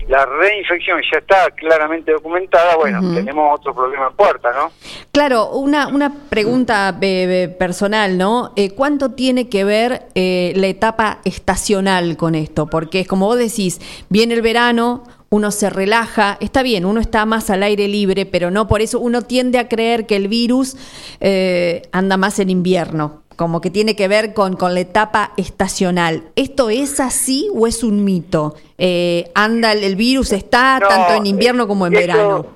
la 0.09 0.27
reinfección 0.27 1.01
ya 1.13 1.19
está 1.19 1.51
claramente 1.53 2.13
documentada, 2.13 2.77
bueno, 2.77 3.01
tenemos 3.15 3.59
otro 3.59 3.75
problema 3.75 4.09
en 4.09 4.17
puerta, 4.17 4.51
¿no? 4.53 4.73
Claro, 5.13 5.51
una, 5.51 5.87
una 5.89 6.13
pregunta 6.29 6.99
eh, 7.01 7.55
personal, 7.59 8.19
¿no? 8.19 8.53
Eh, 8.57 8.75
¿Cuánto 8.75 9.13
tiene 9.13 9.49
que 9.49 9.65
ver 9.65 10.03
eh, 10.15 10.53
la 10.57 10.67
etapa 10.67 11.19
estacional 11.25 12.17
con 12.17 12.35
esto? 12.35 12.67
Porque 12.67 13.01
es 13.01 13.09
como 13.09 13.27
vos 13.27 13.39
decís, 13.39 13.81
viene 14.09 14.35
el 14.35 14.43
verano, 14.43 15.05
uno 15.33 15.51
se 15.51 15.71
relaja, 15.71 16.37
está 16.41 16.63
bien, 16.63 16.85
uno 16.85 17.01
está 17.01 17.25
más 17.25 17.49
al 17.49 17.63
aire 17.63 17.89
libre, 17.89 18.27
pero 18.27 18.51
no 18.51 18.69
por 18.69 18.83
eso 18.83 19.01
uno 19.01 19.23
tiende 19.23 19.59
a 19.59 19.67
creer 19.67 20.05
que 20.07 20.15
el 20.17 20.29
virus 20.29 20.77
eh, 21.21 21.83
anda 21.91 22.19
más 22.19 22.39
en 22.39 22.51
invierno, 22.51 23.23
como 23.37 23.63
que 23.63 23.71
tiene 23.71 23.97
que 23.97 24.09
ver 24.09 24.35
con, 24.35 24.57
con 24.57 24.75
la 24.75 24.81
etapa 24.81 25.33
estacional. 25.39 26.25
¿Esto 26.37 26.69
es 26.69 27.01
así 27.01 27.49
o 27.55 27.67
es 27.67 27.83
un 27.83 28.05
mito? 28.05 28.57
Eh, 28.77 29.31
¿Anda 29.35 29.73
el, 29.73 29.85
el 29.85 29.97
virus, 29.97 30.33
está 30.33 30.79
No, 30.79 30.89
tanto 30.89 31.15
en 31.15 31.25
invierno 31.25 31.67
como 31.67 31.87
en 31.87 31.95
esto- 31.95 32.07
verano? 32.07 32.47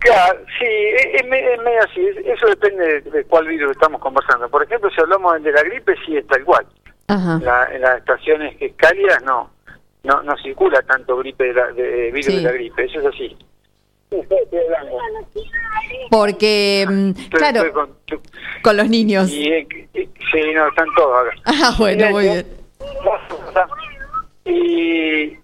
Claro, 0.00 0.40
sí, 0.58 0.66
es, 0.66 1.22
es 1.22 1.28
me- 1.30 1.54
es 1.54 1.58
medio 1.62 1.80
así, 1.82 2.00
es- 2.00 2.26
eso 2.26 2.46
depende 2.46 3.00
de, 3.00 3.24
cuál 3.24 3.46
virus 3.48 3.70
estamos 3.70 4.02
conversando. 4.02 4.50
Por 4.50 4.62
ejemplo, 4.62 4.90
si 4.90 5.00
hablamos 5.00 5.42
de 5.42 5.50
la 5.50 5.62
gripe, 5.62 5.94
sí 6.04 6.14
es 6.14 6.26
tal 6.26 6.44
cual. 6.44 6.66
Ajá. 7.08 7.40
La- 7.42 7.68
en 7.74 7.80
las 7.80 7.98
estaciones 8.00 8.54
cálidas, 8.76 9.22
no, 9.24 9.48
no 10.04 10.22
no 10.22 10.36
circula 10.38 10.80
tanto 10.82 11.16
gripe 11.16 11.44
de 11.44 11.52
la, 11.54 11.72
de, 11.72 12.10
virus 12.12 12.26
Sí. 12.26 12.36
de 12.36 12.42
la 12.42 12.52
gripe, 12.52 12.84
eso 12.84 13.00
es 13.00 13.06
así. 13.06 13.36
Porque, 16.10 16.86
mm, 16.88 17.10
Estoy- 17.10 17.38
claro, 17.38 17.56
estoy 17.58 17.72
con- 17.72 17.96
con 18.62 18.76
los 18.76 18.88
niños. 18.88 19.30
y, 19.32 19.48
eh, 19.52 19.66
y- 19.94 20.00
sí, 20.30 20.40
no, 20.54 20.68
están 20.68 20.86
todos 20.96 21.26
acá. 21.26 21.36
Ah, 21.46 21.74
bueno, 21.78 22.10
muy 22.10 22.24
bien. 22.24 22.46
Y, 24.44 25.38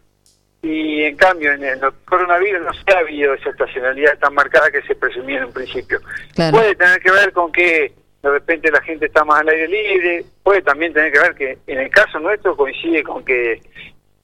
y 0.63 1.03
en 1.05 1.17
cambio, 1.17 1.53
en 1.53 1.65
el 1.65 1.81
coronavirus 2.05 2.61
no 2.67 2.73
se 2.75 2.95
ha 2.95 2.99
habido 3.01 3.35
esa 3.35 3.51
estacionalidad 3.51 4.19
tan 4.19 4.35
marcada 4.35 4.71
que 4.71 4.83
se 4.83 4.95
presumía 4.95 5.39
en 5.39 5.45
un 5.47 5.53
principio. 5.53 6.01
Claro. 6.35 6.57
Puede 6.59 6.75
tener 6.75 7.01
que 7.01 7.11
ver 7.11 7.33
con 7.33 7.51
que 7.51 7.93
de 8.23 8.31
repente 8.31 8.71
la 8.71 8.83
gente 8.83 9.07
está 9.07 9.25
más 9.25 9.41
al 9.41 9.49
aire 9.49 9.69
libre, 9.69 10.25
puede 10.43 10.61
también 10.61 10.93
tener 10.93 11.11
que 11.11 11.19
ver 11.19 11.35
que 11.35 11.59
en 11.67 11.79
el 11.81 11.91
caso 11.91 12.19
nuestro 12.19 12.55
coincide 12.55 13.03
con 13.03 13.25
que 13.25 13.63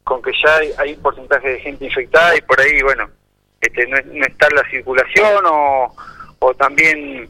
con 0.07 0.23
que 0.23 0.31
ya 0.45 0.57
hay, 0.59 0.71
hay 0.79 0.95
un 0.95 1.03
porcentaje 1.03 1.49
de 1.49 1.61
gente 1.61 1.85
infectada 1.85 2.37
y 2.37 2.41
por 2.43 2.61
ahí, 2.61 2.81
bueno, 2.81 3.11
este, 3.61 3.89
no, 3.89 3.97
no 4.13 4.25
está 4.25 4.49
la 4.55 4.63
circulación 4.71 5.45
o, 5.47 5.93
o 6.39 6.55
también 6.55 7.29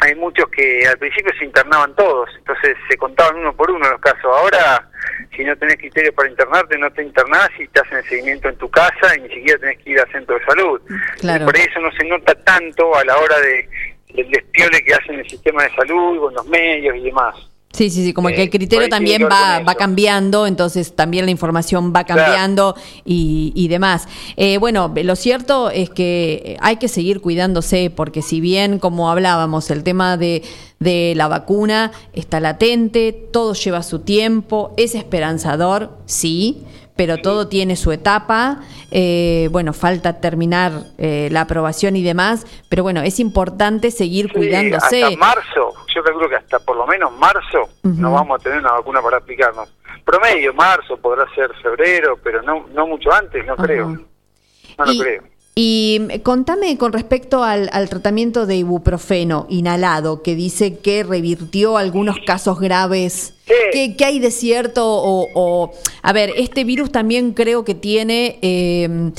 hay 0.00 0.16
muchos 0.16 0.48
que 0.50 0.84
al 0.84 0.98
principio 0.98 1.32
se 1.38 1.44
internaban 1.44 1.94
todos, 1.94 2.28
entonces 2.36 2.76
se 2.90 2.96
contaban 2.96 3.36
uno 3.36 3.54
por 3.54 3.70
uno 3.70 3.88
los 3.88 4.00
casos. 4.00 4.24
Ahora, 4.24 4.88
si 5.36 5.44
no 5.44 5.56
tenés 5.56 5.76
criterio 5.76 6.12
para 6.12 6.28
internarte, 6.28 6.76
no 6.76 6.90
te 6.90 7.04
internás 7.04 7.50
y 7.60 7.68
te 7.68 7.80
hacen 7.80 7.98
el 7.98 8.08
seguimiento 8.08 8.48
en 8.48 8.56
tu 8.56 8.68
casa 8.68 9.16
y 9.16 9.20
ni 9.20 9.28
siquiera 9.28 9.60
tenés 9.60 9.78
que 9.78 9.90
ir 9.90 10.00
al 10.00 10.10
centro 10.10 10.36
de 10.36 10.44
salud. 10.44 10.80
Claro. 11.20 11.44
Por 11.44 11.56
eso 11.56 11.78
no 11.78 11.92
se 11.92 12.04
nota 12.04 12.34
tanto 12.34 12.96
a 12.96 13.04
la 13.04 13.16
hora 13.16 13.38
de 13.38 13.68
del 14.14 14.28
despiole 14.30 14.84
que 14.84 14.94
hacen 14.94 15.20
el 15.20 15.28
sistema 15.30 15.62
de 15.62 15.74
salud, 15.74 16.18
con 16.20 16.34
los 16.34 16.46
medios 16.46 16.96
y 16.96 17.00
demás. 17.00 17.34
Sí, 17.72 17.88
sí, 17.88 18.04
sí, 18.04 18.12
como 18.12 18.28
que 18.28 18.34
Eh, 18.34 18.42
el 18.42 18.50
criterio 18.50 18.84
ahí 18.84 18.90
tiene 18.90 19.18
también 19.18 19.28
va, 19.30 19.60
va 19.60 19.74
cambiando, 19.74 20.46
entonces 20.46 20.94
también 20.94 21.24
la 21.24 21.30
información 21.30 21.92
va 21.94 22.04
Claro. 22.04 22.22
cambiando 22.22 22.76
y, 23.04 23.52
y 23.54 23.68
demás. 23.68 24.06
Eh, 24.36 24.58
bueno, 24.58 24.92
lo 24.94 25.16
cierto 25.16 25.70
es 25.70 25.88
que 25.88 26.58
hay 26.60 26.76
que 26.76 26.88
seguir 26.88 27.20
cuidándose 27.22 27.90
porque 27.90 28.20
si 28.20 28.40
bien, 28.42 28.78
como 28.78 29.10
hablábamos, 29.10 29.70
el 29.70 29.84
tema 29.84 30.18
de, 30.18 30.42
de 30.80 31.14
la 31.16 31.28
vacuna 31.28 31.92
está 32.12 32.40
latente, 32.40 33.12
todo 33.32 33.54
lleva 33.54 33.82
su 33.82 34.00
tiempo, 34.00 34.74
es 34.76 34.94
esperanzador, 34.94 35.96
sí, 36.04 36.62
pero 36.96 37.18
todo 37.18 37.48
tiene 37.48 37.76
su 37.76 37.92
etapa. 37.92 38.60
Eh, 38.90 39.48
bueno, 39.50 39.72
falta 39.72 40.20
terminar 40.20 40.72
eh, 40.98 41.28
la 41.32 41.42
aprobación 41.42 41.96
y 41.96 42.02
demás, 42.02 42.46
pero 42.68 42.82
bueno, 42.82 43.00
es 43.00 43.18
importante 43.20 43.90
seguir 43.90 44.26
Sí, 44.28 44.34
cuidándose. 44.34 45.04
Hasta 45.04 45.16
marzo, 45.16 45.72
yo 45.94 46.02
calculo 46.02 46.28
que 46.28 46.36
hasta 46.36 46.58
por 46.58 46.76
lo 46.76 46.86
menos 46.86 47.12
marzo 47.18 47.68
no 47.82 48.12
vamos 48.12 48.38
a 48.40 48.42
tener 48.42 48.58
una 48.58 48.72
vacuna 48.72 49.00
para 49.00 49.16
aplicarnos. 49.18 49.68
Promedio, 50.04 50.52
marzo, 50.52 50.96
podrá 50.96 51.24
ser 51.34 51.50
febrero, 51.62 52.18
pero 52.22 52.42
no 52.42 52.66
no 52.74 52.86
mucho 52.86 53.12
antes, 53.12 53.46
no 53.46 53.56
creo. 53.56 53.86
No 53.88 54.84
lo 54.84 54.92
y, 54.92 54.98
creo. 54.98 55.22
y, 55.54 56.06
eh, 56.10 56.22
contame 56.22 56.76
con 56.76 56.92
respecto 56.92 57.44
al, 57.44 57.70
al 57.72 57.88
tratamiento 57.88 58.46
de 58.46 58.56
ibuprofeno 58.56 59.46
inhalado, 59.48 60.22
que 60.22 60.34
dice 60.34 60.80
que 60.80 61.04
revirtió 61.04 61.78
algunos 61.78 62.16
casos 62.26 62.58
graves. 62.60 63.34
¿Qué, 63.72 63.96
qué 63.96 64.04
hay 64.04 64.18
de 64.18 64.30
cierto? 64.30 64.84
O, 64.86 65.28
o- 65.34 65.72
a 66.02 66.12
ver, 66.12 66.32
este 66.36 66.64
virus 66.64 66.90
también 66.92 67.32
creo 67.32 67.64
que 67.64 67.74
tiene... 67.74 68.38
eh, 68.42 69.10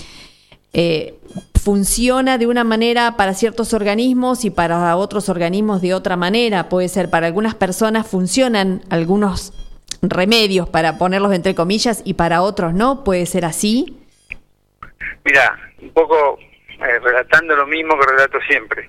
eh, 0.73 1.15
funciona 1.63 2.37
de 2.37 2.45
una 2.45 2.65
manera 2.65 3.15
para 3.15 3.33
ciertos 3.33 3.73
organismos 3.73 4.43
y 4.43 4.49
para 4.49 4.97
otros 4.97 5.29
organismos 5.29 5.81
de 5.81 5.93
otra 5.93 6.17
manera. 6.17 6.67
Puede 6.67 6.89
ser, 6.89 7.09
para 7.09 7.27
algunas 7.27 7.55
personas 7.55 8.05
funcionan 8.05 8.81
algunos 8.89 9.53
remedios, 10.01 10.67
para 10.67 10.97
ponerlos 10.97 11.31
entre 11.33 11.55
comillas, 11.55 12.01
y 12.03 12.15
para 12.15 12.41
otros 12.41 12.73
no. 12.73 13.05
Puede 13.05 13.25
ser 13.25 13.45
así. 13.45 13.97
Mira, 15.23 15.57
un 15.81 15.91
poco 15.91 16.37
eh, 16.39 16.99
relatando 17.01 17.55
lo 17.55 17.65
mismo 17.65 17.97
que 17.97 18.07
relato 18.11 18.39
siempre. 18.45 18.85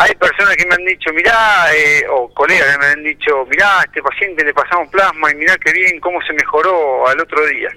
Hay 0.00 0.14
personas 0.14 0.56
que 0.56 0.64
me 0.66 0.74
han 0.76 0.84
dicho, 0.84 1.12
mirá, 1.12 1.66
eh, 1.74 2.06
o 2.08 2.32
colegas 2.32 2.70
que 2.72 2.78
me 2.78 2.86
han 2.86 3.02
dicho, 3.02 3.44
mirá, 3.46 3.80
a 3.80 3.84
este 3.84 4.00
paciente 4.00 4.44
le 4.44 4.54
pasamos 4.54 4.88
plasma 4.90 5.30
y 5.32 5.34
mirá 5.34 5.56
qué 5.58 5.72
bien 5.72 5.98
cómo 6.00 6.20
se 6.22 6.32
mejoró 6.34 7.06
al 7.08 7.20
otro 7.20 7.44
día. 7.46 7.68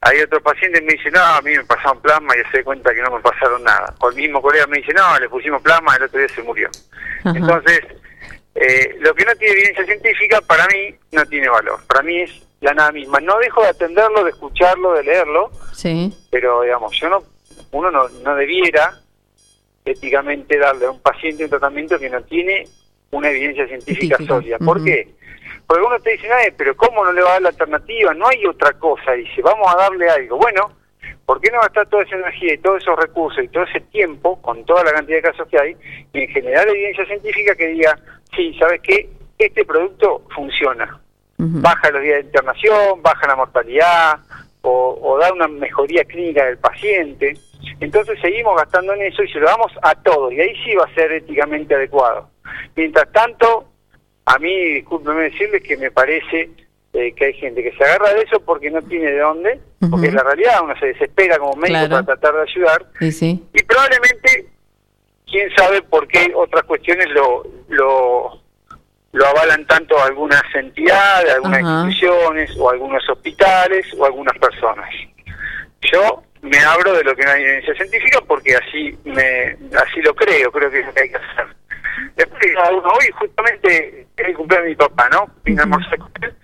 Hay 0.00 0.20
otros 0.20 0.42
pacientes 0.42 0.80
que 0.80 0.86
me 0.86 0.92
dicen, 0.94 1.12
no, 1.12 1.20
a 1.22 1.40
mí 1.42 1.56
me 1.56 1.64
pasaron 1.64 2.00
plasma 2.02 2.34
y 2.36 2.50
se 2.50 2.58
da 2.58 2.64
cuenta 2.64 2.92
que 2.92 3.02
no 3.02 3.12
me 3.12 3.20
pasaron 3.20 3.62
nada. 3.62 3.94
O 4.00 4.08
el 4.10 4.16
mismo 4.16 4.42
colega 4.42 4.66
me 4.66 4.78
dice, 4.78 4.92
no, 4.92 5.16
le 5.20 5.28
pusimos 5.28 5.62
plasma 5.62 5.92
y 5.92 5.96
el 5.98 6.02
otro 6.02 6.18
día 6.18 6.28
se 6.28 6.42
murió. 6.42 6.68
Entonces, 7.24 7.80
eh, 8.56 8.96
lo 8.98 9.14
que 9.14 9.24
no 9.24 9.34
tiene 9.36 9.54
evidencia 9.54 9.84
científica, 9.84 10.40
para 10.40 10.66
mí, 10.66 10.92
no 11.12 11.24
tiene 11.26 11.48
valor. 11.48 11.78
Para 11.86 12.02
mí 12.02 12.20
es 12.20 12.30
la 12.60 12.74
nada 12.74 12.90
misma. 12.90 13.20
No 13.20 13.38
dejo 13.38 13.62
de 13.62 13.68
atenderlo, 13.68 14.24
de 14.24 14.30
escucharlo, 14.30 14.92
de 14.94 15.04
leerlo, 15.04 15.52
Sí. 15.72 16.12
pero 16.32 16.62
digamos, 16.62 16.98
yo 16.98 17.08
no, 17.08 17.22
uno 17.70 17.92
no, 17.92 18.08
no 18.08 18.34
debiera 18.34 18.98
éticamente 19.84 20.58
darle 20.58 20.86
a 20.86 20.90
un 20.92 21.00
paciente 21.00 21.44
un 21.44 21.50
tratamiento 21.50 21.98
que 21.98 22.10
no 22.10 22.22
tiene 22.22 22.64
una 23.10 23.28
evidencia 23.30 23.66
científica 23.66 24.16
Científica, 24.16 24.34
sólida. 24.34 24.58
¿Por 24.58 24.84
qué? 24.84 25.08
Porque 25.66 25.82
uno 25.84 25.98
te 26.00 26.12
dice, 26.12 26.30
"Ay, 26.32 26.50
pero 26.56 26.76
¿cómo 26.76 27.04
no 27.04 27.12
le 27.12 27.22
va 27.22 27.30
a 27.30 27.32
dar 27.34 27.42
la 27.42 27.48
alternativa? 27.50 28.14
No 28.14 28.26
hay 28.28 28.44
otra 28.46 28.72
cosa. 28.78 29.12
Dice, 29.12 29.42
vamos 29.42 29.66
a 29.72 29.76
darle 29.78 30.08
algo. 30.08 30.36
Bueno, 30.38 30.70
¿por 31.26 31.40
qué 31.40 31.50
no 31.50 31.60
gastar 31.60 31.86
toda 31.88 32.02
esa 32.04 32.16
energía 32.16 32.54
y 32.54 32.58
todos 32.58 32.82
esos 32.82 32.98
recursos 32.98 33.42
y 33.44 33.48
todo 33.48 33.64
ese 33.64 33.80
tiempo, 33.80 34.40
con 34.42 34.64
toda 34.64 34.84
la 34.84 34.92
cantidad 34.92 35.18
de 35.18 35.22
casos 35.22 35.48
que 35.48 35.58
hay, 35.58 35.76
y 36.12 36.20
en 36.22 36.28
general 36.28 36.68
evidencia 36.68 37.06
científica 37.06 37.54
que 37.54 37.68
diga, 37.68 37.98
sí, 38.34 38.54
¿sabes 38.58 38.80
qué? 38.82 39.08
Este 39.38 39.64
producto 39.64 40.22
funciona. 40.34 40.98
baja 41.38 41.90
los 41.90 42.02
días 42.02 42.18
de 42.18 42.24
internación, 42.26 43.02
baja 43.02 43.26
la 43.26 43.34
mortalidad 43.36 44.20
o, 44.62 44.98
o 45.02 45.18
da 45.18 45.32
una 45.32 45.48
mejoría 45.48 46.04
clínica 46.04 46.44
del 46.46 46.58
paciente. 46.58 47.34
Entonces 47.80 48.18
seguimos 48.20 48.56
gastando 48.56 48.92
en 48.94 49.02
eso 49.02 49.22
y 49.22 49.28
se 49.32 49.38
lo 49.40 49.46
damos 49.46 49.72
a 49.82 49.94
todos 49.94 50.32
y 50.32 50.40
ahí 50.40 50.54
sí 50.64 50.74
va 50.74 50.84
a 50.84 50.94
ser 50.94 51.12
éticamente 51.12 51.74
adecuado. 51.74 52.28
Mientras 52.76 53.10
tanto, 53.12 53.68
a 54.26 54.38
mí, 54.38 54.54
discúlpeme 54.74 55.24
decirles 55.24 55.62
que 55.62 55.76
me 55.76 55.90
parece 55.90 56.50
eh, 56.92 57.12
que 57.14 57.24
hay 57.24 57.34
gente 57.34 57.62
que 57.62 57.72
se 57.72 57.84
agarra 57.84 58.12
de 58.14 58.22
eso 58.22 58.40
porque 58.40 58.70
no 58.70 58.82
tiene 58.82 59.10
de 59.12 59.18
dónde, 59.18 59.60
porque 59.90 60.08
es 60.08 60.14
la 60.14 60.22
realidad, 60.22 60.60
uno 60.62 60.74
se 60.78 60.86
desespera 60.86 61.38
como 61.38 61.56
médico 61.56 61.78
Claro. 61.78 62.04
para 62.04 62.18
tratar 62.18 62.34
de 62.34 62.50
ayudar 62.50 62.86
Sí, 62.98 63.12
sí. 63.12 63.42
y 63.54 63.62
probablemente, 63.62 64.46
quién 65.26 65.48
sabe 65.56 65.82
por 65.82 66.06
qué 66.08 66.32
otras 66.34 66.62
cuestiones 66.64 67.06
lo, 67.10 67.42
lo, 67.68 68.40
lo 69.12 69.26
avalan 69.26 69.66
tanto 69.66 69.98
algunas 70.02 70.42
entidades, 70.54 71.34
algunas 71.34 71.62
Ajá. 71.64 71.84
instituciones 71.88 72.56
o 72.58 72.70
algunos 72.70 73.08
hospitales 73.08 73.86
o 73.98 74.04
algunas 74.04 74.36
personas. 74.38 74.88
Yo 75.92 76.22
me 76.42 76.58
abro 76.58 76.92
de 76.92 77.04
lo 77.04 77.14
que 77.14 77.24
no 77.24 77.30
hay 77.30 77.42
evidencia 77.42 77.74
científica 77.74 78.20
porque 78.26 78.56
así 78.56 78.98
me 79.04 79.56
así 79.76 80.00
lo 80.02 80.14
creo, 80.14 80.50
creo 80.52 80.70
que 80.70 80.80
es 80.80 80.86
lo 80.86 80.92
que 80.94 81.02
hay 81.02 81.10
que 81.10 81.16
hacer. 81.16 81.46
Después 82.16 82.42
hoy 82.66 83.10
justamente 83.18 84.06
el 84.16 84.34
cumpleaños 84.34 84.64
de 84.64 84.70
mi 84.70 84.76
papá, 84.76 85.08
¿no? 85.10 85.26
Vine 85.44 85.60
a 85.60 85.64
almorzar 85.64 85.98
con 85.98 86.10
él 86.22 86.34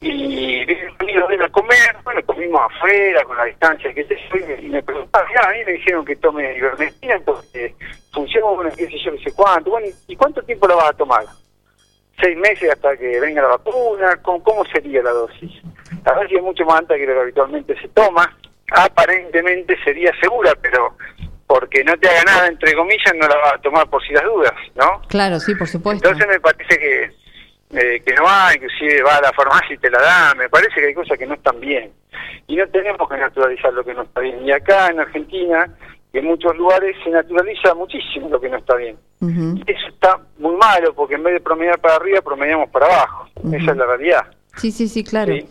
y 0.00 0.64
vino 0.64 1.28
él 1.28 1.42
a 1.42 1.48
comer, 1.48 1.96
bueno, 2.04 2.22
comimos 2.24 2.60
afuera 2.72 3.24
con 3.24 3.36
la 3.36 3.44
distancia 3.44 3.92
que 3.92 4.04
sé 4.04 4.16
yo, 4.30 4.38
y 4.38 4.44
me, 4.44 4.62
y 4.62 4.68
me 4.68 4.82
preguntaban, 4.82 5.28
"Mirá, 5.28 5.48
a 5.48 5.52
mí 5.52 5.58
me 5.66 5.72
dijeron 5.72 6.04
que 6.04 6.16
tome 6.16 6.56
ivermectina 6.56 7.18
porque 7.24 7.74
funciona, 8.12 8.46
bueno, 8.46 8.70
qué 8.76 8.86
sé 8.86 8.98
yo, 9.04 9.12
qué 9.12 9.24
sé 9.24 9.32
cuánto, 9.32 9.70
bueno, 9.70 9.88
¿y 10.06 10.16
cuánto 10.16 10.42
tiempo 10.42 10.68
la 10.68 10.76
vas 10.76 10.90
a 10.90 10.96
tomar? 10.96 11.24
¿Seis 12.20 12.36
meses 12.36 12.70
hasta 12.70 12.96
que 12.96 13.20
venga 13.20 13.42
la 13.42 13.48
vacuna? 13.48 14.16
¿Cómo, 14.22 14.42
cómo 14.42 14.64
sería 14.66 15.02
la 15.02 15.10
dosis? 15.10 15.52
La 16.04 16.14
dosis 16.14 16.36
es 16.36 16.42
mucho 16.42 16.64
más 16.64 16.80
alta 16.80 16.96
que 16.96 17.06
lo 17.06 17.14
que 17.14 17.20
habitualmente 17.20 17.80
se 17.80 17.88
toma, 17.88 18.36
aparentemente 18.70 19.76
sería 19.84 20.12
segura, 20.20 20.52
pero 20.60 20.96
porque 21.46 21.82
no 21.82 21.96
te 21.96 22.08
haga 22.08 22.24
nada, 22.24 22.46
entre 22.48 22.74
comillas, 22.74 23.14
no 23.14 23.26
la 23.26 23.36
vas 23.36 23.54
a 23.54 23.58
tomar 23.58 23.88
por 23.88 24.02
si 24.06 24.12
las 24.12 24.24
dudas, 24.24 24.52
¿no? 24.74 25.02
Claro, 25.08 25.40
sí, 25.40 25.54
por 25.54 25.66
supuesto. 25.66 26.06
Entonces 26.06 26.28
me 26.28 26.40
parece 26.40 26.78
que, 26.78 27.04
eh, 27.70 28.02
que 28.04 28.14
no 28.14 28.24
va, 28.24 28.54
inclusive 28.54 29.02
va 29.02 29.16
a 29.16 29.22
la 29.22 29.32
farmacia 29.32 29.74
y 29.74 29.78
te 29.78 29.90
la 29.90 30.00
da, 30.00 30.34
me 30.34 30.50
parece 30.50 30.74
que 30.74 30.88
hay 30.88 30.94
cosas 30.94 31.18
que 31.18 31.26
no 31.26 31.34
están 31.34 31.58
bien. 31.58 31.90
Y 32.46 32.56
no 32.56 32.68
tenemos 32.68 33.08
que 33.08 33.16
naturalizar 33.16 33.72
lo 33.72 33.82
que 33.82 33.94
no 33.94 34.02
está 34.02 34.20
bien. 34.20 34.44
Y 34.44 34.52
acá 34.52 34.88
en 34.88 35.00
Argentina, 35.00 35.74
y 36.12 36.18
en 36.18 36.26
muchos 36.26 36.54
lugares, 36.56 36.94
se 37.02 37.10
naturaliza 37.10 37.74
muchísimo 37.74 38.28
lo 38.28 38.40
que 38.40 38.50
no 38.50 38.58
está 38.58 38.76
bien. 38.76 38.98
Y 39.20 39.62
eso 39.66 39.88
está 39.88 40.20
muy 40.38 40.54
malo, 40.56 40.94
porque 40.94 41.14
en 41.14 41.22
vez 41.22 41.34
de 41.34 41.40
promediar 41.40 41.78
para 41.80 41.96
arriba, 41.96 42.20
promediamos 42.20 42.68
para 42.70 42.86
abajo. 42.86 43.28
Esa 43.52 43.70
es 43.72 43.76
la 43.76 43.86
realidad. 43.86 44.26
Sí, 44.56 44.70
sí, 44.70 44.86
sí, 44.86 45.02
claro. 45.02 45.32
Sí. 45.32 45.46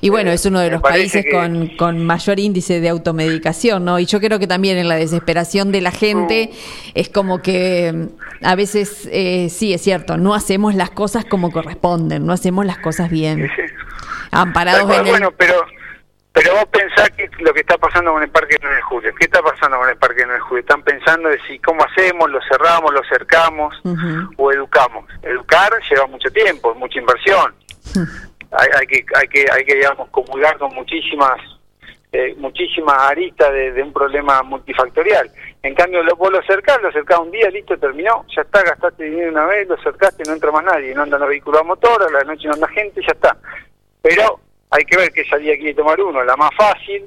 Y 0.00 0.08
bueno, 0.08 0.30
es 0.30 0.46
uno 0.46 0.60
de 0.60 0.70
los 0.70 0.80
países 0.80 1.24
que- 1.24 1.30
con, 1.30 1.68
con 1.76 2.04
mayor 2.06 2.38
índice 2.38 2.80
de 2.80 2.88
automedicación, 2.88 3.84
¿no? 3.84 3.98
Y 3.98 4.06
yo 4.06 4.20
creo 4.20 4.38
que 4.38 4.46
también 4.46 4.78
en 4.78 4.88
la 4.88 4.96
desesperación 4.96 5.72
de 5.72 5.80
la 5.80 5.90
gente 5.90 6.50
es 6.94 7.08
como 7.08 7.42
que 7.42 7.92
mm, 7.92 8.44
a 8.44 8.54
veces, 8.54 9.08
eh, 9.12 9.48
sí, 9.50 9.74
es 9.74 9.82
cierto, 9.82 10.16
no 10.16 10.34
hacemos 10.34 10.74
las 10.74 10.90
cosas 10.90 11.24
como 11.24 11.50
corresponden, 11.52 12.24
no 12.24 12.32
hacemos 12.32 12.64
las 12.64 12.78
cosas 12.78 13.10
bien. 13.10 13.50
Amparados 14.30 14.80
Tal 14.80 14.86
cual, 14.88 15.00
en 15.00 15.06
el... 15.06 15.12
Bueno, 15.12 15.32
pero 15.36 15.54
pero 16.32 16.54
vos 16.54 16.66
pensás 16.70 17.10
que 17.10 17.28
lo 17.40 17.52
que 17.52 17.60
está 17.60 17.76
pasando 17.76 18.12
con 18.12 18.22
el 18.22 18.30
Parque 18.30 18.56
9 18.62 18.76
de 18.76 18.82
Julio. 18.82 19.10
¿Qué 19.18 19.24
está 19.24 19.42
pasando 19.42 19.76
con 19.78 19.88
el 19.88 19.96
Parque 19.96 20.22
9 20.24 20.34
de 20.34 20.40
Julio? 20.40 20.60
Están 20.60 20.82
pensando 20.82 21.28
de 21.28 21.38
si 21.48 21.58
cómo 21.58 21.84
hacemos, 21.84 22.30
lo 22.30 22.38
cerramos, 22.48 22.94
lo 22.94 23.02
cercamos 23.10 23.74
o 24.36 24.52
educamos. 24.52 25.06
Educar 25.22 25.72
lleva 25.90 26.06
mucho 26.06 26.30
tiempo, 26.30 26.72
mucha 26.76 26.98
inversión. 27.00 27.52
hay, 28.52 28.68
hay 28.78 28.86
que 28.86 29.04
hay 29.14 29.28
que 29.28 29.46
hay 29.50 29.64
que 29.64 29.74
digamos 29.74 30.08
comulgar 30.10 30.58
con 30.58 30.74
muchísimas 30.74 31.38
eh, 32.12 32.34
muchísimas 32.38 32.96
aristas 33.08 33.52
de, 33.52 33.82
un 33.82 33.92
problema 33.92 34.42
multifactorial. 34.42 35.30
En 35.62 35.74
cambio, 35.76 36.02
lo, 36.02 36.16
vos 36.16 36.32
lo 36.32 36.40
acercás, 36.40 36.82
lo 36.82 36.88
acercás 36.88 37.20
un 37.20 37.30
día, 37.30 37.48
listo, 37.50 37.78
terminó, 37.78 38.24
ya 38.34 38.42
está, 38.42 38.62
gastaste 38.64 39.04
dinero 39.04 39.30
una 39.30 39.44
vez, 39.44 39.68
lo 39.68 39.76
acercaste, 39.76 40.24
no 40.26 40.32
entra 40.32 40.50
más 40.50 40.64
nadie, 40.64 40.92
no 40.92 41.02
andan 41.02 41.20
los 41.20 41.28
vehículos 41.28 41.60
a 41.60 41.64
motor, 41.64 42.02
a 42.02 42.10
la 42.10 42.24
noche 42.24 42.48
no 42.48 42.54
anda 42.54 42.66
gente, 42.68 43.00
ya 43.00 43.12
está. 43.12 43.36
Pero 44.02 44.40
hay 44.72 44.84
que 44.84 44.96
ver 44.96 45.10
qué 45.12 45.24
salida 45.24 45.54
quiere 45.56 45.74
tomar 45.74 46.00
uno, 46.00 46.22
la 46.22 46.36
más 46.36 46.50
fácil, 46.56 47.04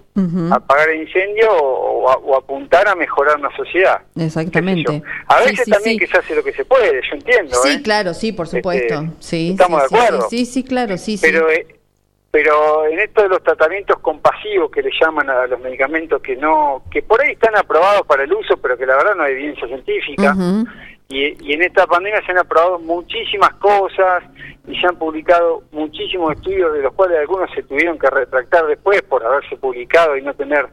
apagar 0.51 0.89
el 0.89 1.01
incendio 1.03 1.49
o, 1.51 2.03
o 2.03 2.09
a- 2.09 2.17
o 2.17 2.35
apuntar 2.35 2.87
a 2.87 2.95
mejorar 2.95 3.37
una 3.39 3.55
sociedad. 3.55 4.01
Exactamente. 4.17 5.01
A 5.27 5.39
veces 5.39 5.61
sí, 5.65 5.71
también 5.71 5.95
sí. 5.95 5.99
que 5.99 6.07
se 6.07 6.17
hace 6.17 6.35
lo 6.35 6.43
que 6.43 6.51
se 6.53 6.65
puede, 6.65 6.91
yo 7.09 7.15
entiendo. 7.15 7.55
Sí, 7.63 7.69
¿eh? 7.69 7.81
claro, 7.81 8.13
sí, 8.13 8.31
por 8.33 8.47
supuesto. 8.47 8.93
Este, 8.95 9.09
sí, 9.19 9.51
estamos 9.51 9.79
de 9.79 9.85
acuerdo. 9.85 10.27
Sí, 10.29 10.45
sí, 10.45 10.45
sí, 10.45 10.63
claro, 10.63 10.97
sí. 10.97 11.17
Pero, 11.21 11.49
eh, 11.49 11.65
pero 12.31 12.85
en 12.87 12.99
esto 12.99 13.21
de 13.21 13.29
los 13.29 13.43
tratamientos 13.43 13.99
compasivos 13.99 14.71
que 14.71 14.81
le 14.81 14.89
llaman 14.99 15.29
a 15.29 15.45
los 15.47 15.59
medicamentos 15.59 16.21
que 16.21 16.35
no, 16.35 16.83
que 16.91 17.01
por 17.03 17.21
ahí 17.21 17.33
están 17.33 17.55
aprobados 17.55 18.05
para 18.07 18.23
el 18.23 18.33
uso, 18.33 18.57
pero 18.57 18.75
que 18.77 18.85
la 18.85 18.95
verdad 18.97 19.15
no 19.15 19.23
hay 19.23 19.33
evidencia 19.33 19.67
científica. 19.67 20.33
Ujú. 20.33 20.65
Y, 21.13 21.37
y 21.41 21.53
en 21.53 21.61
esta 21.61 21.85
pandemia 21.85 22.25
se 22.25 22.31
han 22.31 22.39
aprobado 22.39 22.79
muchísimas 22.79 23.53
cosas 23.55 24.23
y 24.67 24.79
se 24.79 24.87
han 24.87 24.97
publicado 24.97 25.63
muchísimos 25.71 26.33
estudios 26.33 26.73
de 26.73 26.81
los 26.81 26.93
cuales 26.93 27.19
algunos 27.19 27.49
se 27.51 27.63
tuvieron 27.63 27.99
que 27.99 28.09
retractar 28.09 28.65
después 28.67 29.01
por 29.03 29.25
haberse 29.25 29.57
publicado 29.57 30.15
y 30.17 30.21
no 30.21 30.33
tener 30.33 30.67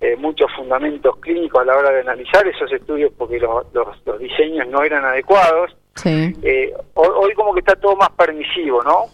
eh, 0.00 0.16
muchos 0.16 0.50
fundamentos 0.56 1.16
clínicos 1.18 1.60
a 1.60 1.64
la 1.64 1.76
hora 1.76 1.90
de 1.90 2.00
analizar 2.00 2.46
esos 2.46 2.72
estudios 2.72 3.12
porque 3.18 3.38
los, 3.38 3.66
los, 3.72 4.06
los 4.06 4.18
diseños 4.18 4.66
no 4.68 4.82
eran 4.82 5.04
adecuados. 5.04 5.76
Sí. 5.96 6.32
Eh, 6.42 6.72
hoy, 6.94 7.08
hoy 7.16 7.34
como 7.34 7.52
que 7.52 7.60
está 7.60 7.74
todo 7.74 7.96
más 7.96 8.10
permisivo, 8.10 8.82
¿no? 8.84 9.06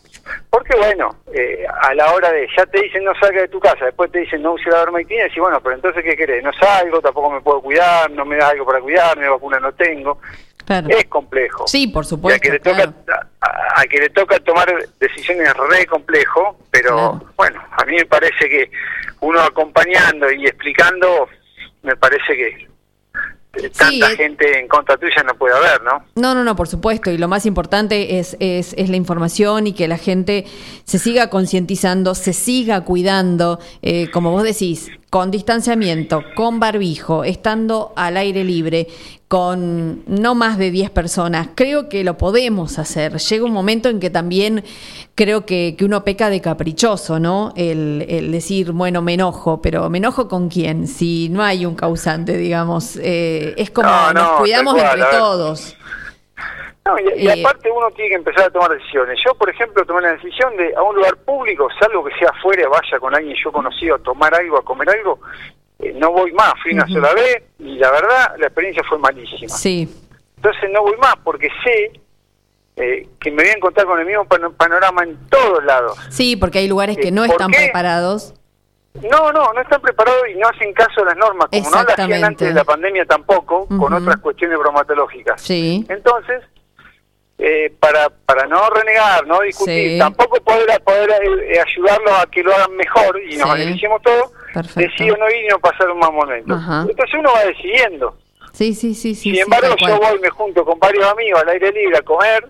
Porque 0.50 0.76
bueno, 0.76 1.10
eh, 1.32 1.64
a 1.82 1.94
la 1.94 2.12
hora 2.12 2.30
de, 2.30 2.46
ya 2.56 2.64
te 2.66 2.82
dicen 2.82 3.04
no 3.04 3.12
salga 3.18 3.40
de 3.40 3.48
tu 3.48 3.58
casa, 3.58 3.86
después 3.86 4.10
te 4.12 4.20
dicen 4.20 4.42
no 4.42 4.52
use 4.52 4.70
la 4.70 4.80
vermectina, 4.80 5.22
y 5.22 5.24
decís, 5.24 5.40
bueno, 5.40 5.60
pero 5.62 5.74
entonces 5.74 6.04
¿qué 6.04 6.16
querés? 6.16 6.44
No 6.44 6.52
salgo, 6.52 7.00
tampoco 7.00 7.30
me 7.30 7.40
puedo 7.40 7.60
cuidar, 7.60 8.10
no 8.10 8.24
me 8.24 8.36
das 8.36 8.52
algo 8.52 8.66
para 8.66 8.80
cuidarme, 8.80 9.28
vacuna 9.28 9.58
no 9.58 9.72
tengo. 9.72 10.18
Claro. 10.66 10.88
Es 10.88 11.04
complejo. 11.06 11.66
Sí, 11.66 11.86
por 11.88 12.04
Y 12.04 12.08
supuesto. 12.08 12.40
que 12.40 12.50
le 12.52 12.58
toca, 12.60 12.92
a, 13.40 13.80
a 13.80 13.84
que 13.84 13.98
le 13.98 14.10
toca 14.10 14.38
tomar 14.40 14.72
decisiones 14.98 15.48
es 15.48 15.54
re 15.54 15.86
complejo, 15.86 16.56
pero 16.70 17.22
bueno, 17.36 17.62
a 17.72 17.84
mí 17.84 17.96
me 17.96 18.06
parece 18.06 18.48
que 18.48 18.70
uno 19.20 19.40
acompañando 19.40 20.30
y 20.30 20.46
explicando, 20.46 21.28
me 21.82 21.96
parece 21.96 22.34
que 22.34 22.68
eh, 23.56 23.70
tanta 23.70 24.10
es- 24.10 24.16
gente 24.16 24.58
en 24.58 24.66
contra 24.68 24.96
tuya 24.96 25.22
no 25.22 25.34
puede 25.36 25.54
haber, 25.56 25.82
¿no? 25.82 26.04
No, 26.16 26.34
no, 26.34 26.42
no, 26.42 26.56
por 26.56 26.66
supuesto. 26.66 27.10
Y 27.10 27.18
lo 27.18 27.28
más 27.28 27.46
importante 27.46 28.18
es, 28.18 28.36
es, 28.40 28.74
es 28.76 28.88
la 28.90 28.96
información 28.96 29.66
y 29.68 29.72
que 29.74 29.86
la 29.86 29.96
gente 29.98 30.44
se 30.84 30.98
siga 30.98 31.30
concientizando, 31.30 32.14
se 32.16 32.32
siga 32.32 32.80
cuidando, 32.84 33.60
eh, 33.82 34.10
como 34.10 34.32
vos 34.32 34.42
decís, 34.42 34.90
con 35.10 35.30
distanciamiento, 35.30 36.24
con 36.34 36.58
barbijo, 36.58 37.22
estando 37.22 37.92
al 37.94 38.16
aire 38.16 38.42
libre, 38.42 38.88
con 39.34 40.04
no 40.06 40.36
más 40.36 40.58
de 40.58 40.70
10 40.70 40.90
personas. 40.90 41.48
Creo 41.56 41.88
que 41.88 42.04
lo 42.04 42.16
podemos 42.16 42.78
hacer. 42.78 43.16
Llega 43.16 43.44
un 43.44 43.50
momento 43.50 43.88
en 43.88 43.98
que 43.98 44.08
también 44.08 44.62
creo 45.16 45.44
que, 45.44 45.74
que 45.76 45.84
uno 45.84 46.04
peca 46.04 46.30
de 46.30 46.40
caprichoso, 46.40 47.18
¿no? 47.18 47.52
El, 47.56 48.06
el 48.08 48.30
decir, 48.30 48.70
bueno, 48.70 49.02
me 49.02 49.14
enojo, 49.14 49.60
pero 49.60 49.90
¿me 49.90 49.98
enojo 49.98 50.28
con 50.28 50.48
quién? 50.48 50.86
Si 50.86 51.30
no 51.30 51.42
hay 51.42 51.66
un 51.66 51.74
causante, 51.74 52.36
digamos. 52.36 52.96
Eh, 53.02 53.54
es 53.56 53.70
como 53.70 53.88
No, 53.88 54.12
no, 54.12 54.22
nos 54.22 54.30
cuidamos 54.38 54.74
cual, 54.74 55.00
entre 55.00 55.18
todos. 55.18 55.76
No, 56.86 56.96
y, 57.00 57.24
y 57.24 57.26
Eh, 57.26 57.42
aparte 57.44 57.72
uno 57.72 57.90
tiene 57.90 58.10
que 58.10 58.14
empezar 58.14 58.44
a 58.44 58.50
tomar 58.50 58.70
decisiones. 58.70 59.18
Yo, 59.26 59.34
por 59.34 59.50
ejemplo, 59.50 59.84
tomé 59.84 60.02
la 60.02 60.12
decisión 60.12 60.56
de 60.56 60.72
a 60.76 60.82
un 60.84 60.94
lugar 60.94 61.16
público, 61.16 61.66
salvo 61.80 62.04
que 62.04 62.14
sea 62.20 62.28
afuera, 62.30 62.68
vaya 62.68 63.00
con 63.00 63.12
alguien 63.12 63.34
yo 63.42 63.50
conocido 63.50 63.96
a 63.96 63.98
tomar 63.98 64.32
algo, 64.32 64.58
a 64.58 64.62
comer 64.62 64.90
algo, 64.90 65.18
eh, 65.78 65.92
no 65.96 66.12
voy 66.12 66.32
más. 66.32 66.52
Fui 66.62 66.72
una 66.72 66.86
sola 66.86 67.12
vez 67.14 67.42
y 67.58 67.76
la 67.78 67.90
verdad 67.90 68.34
la 68.38 68.46
experiencia 68.46 68.82
fue 68.88 68.98
malísima. 68.98 69.48
Sí, 69.54 69.88
Entonces 70.36 70.70
no 70.72 70.82
voy 70.82 70.96
más 70.98 71.14
porque 71.24 71.48
sé 71.64 72.00
eh, 72.76 73.06
que 73.20 73.30
me 73.30 73.42
voy 73.44 73.50
a 73.50 73.56
encontrar 73.56 73.86
con 73.86 74.00
el 74.00 74.06
mismo 74.06 74.24
pano- 74.24 74.52
panorama 74.52 75.04
en 75.04 75.16
todos 75.28 75.62
lados. 75.64 75.96
sí, 76.10 76.36
porque 76.36 76.58
hay 76.58 76.68
lugares 76.68 76.96
que 76.96 77.08
Eh, 77.08 77.12
no 77.12 77.22
¿por 77.22 77.30
están 77.32 77.50
qué? 77.50 77.58
preparados. 77.58 78.34
No, 79.10 79.32
no, 79.32 79.52
no 79.52 79.60
están 79.60 79.80
preparados 79.80 80.22
y 80.32 80.36
no 80.36 80.48
hacen 80.48 80.72
caso 80.72 81.02
a 81.02 81.06
las 81.06 81.16
normas, 81.16 81.48
como 81.50 81.70
no 81.70 81.82
las 81.82 81.98
hacían 81.98 82.24
antes 82.24 82.48
de 82.48 82.54
la 82.54 82.62
pandemia 82.64 83.04
tampoco, 83.04 83.66
con 83.66 83.92
otras 83.92 84.16
cuestiones 84.18 84.56
bromatológicas. 84.58 85.40
Sí, 85.42 85.84
Entonces, 85.88 86.42
eh, 87.38 87.72
para 87.80 88.08
para 88.10 88.46
no 88.46 88.70
renegar, 88.70 89.26
no 89.26 89.40
discutir, 89.40 89.92
Sí. 89.92 89.98
tampoco 89.98 90.36
poder, 90.42 90.80
poder 90.84 91.10
eh, 91.42 91.60
ayudarlos 91.60 92.12
a 92.12 92.26
que 92.26 92.42
lo 92.44 92.54
hagan 92.54 92.76
mejor 92.76 93.20
y 93.20 93.36
nos 93.36 93.50
Sí. 93.52 93.58
beneficiemos 93.58 94.00
todos, 94.02 94.30
Perfecto. 94.54 94.80
decido 94.80 95.16
no 95.16 95.28
ir 95.28 95.44
y 95.44 95.48
no 95.48 95.58
pasar 95.58 95.90
un 95.90 95.98
mal 95.98 96.12
momento. 96.12 96.54
Ajá. 96.54 96.86
Entonces 96.88 97.18
uno 97.18 97.30
va 97.32 97.44
decidiendo. 97.44 98.16
sí, 98.52 98.72
sí, 98.72 98.94
sí. 98.94 99.14
sí 99.14 99.32
Sin 99.32 99.40
embargo, 99.40 99.74
yo 99.76 99.98
voy, 99.98 100.18
me 100.20 100.30
junto 100.30 100.64
con 100.64 100.78
varios 100.78 101.04
amigos 101.06 101.42
al 101.42 101.48
aire 101.50 101.72
libre 101.72 101.98
a 101.98 102.02
comer 102.02 102.46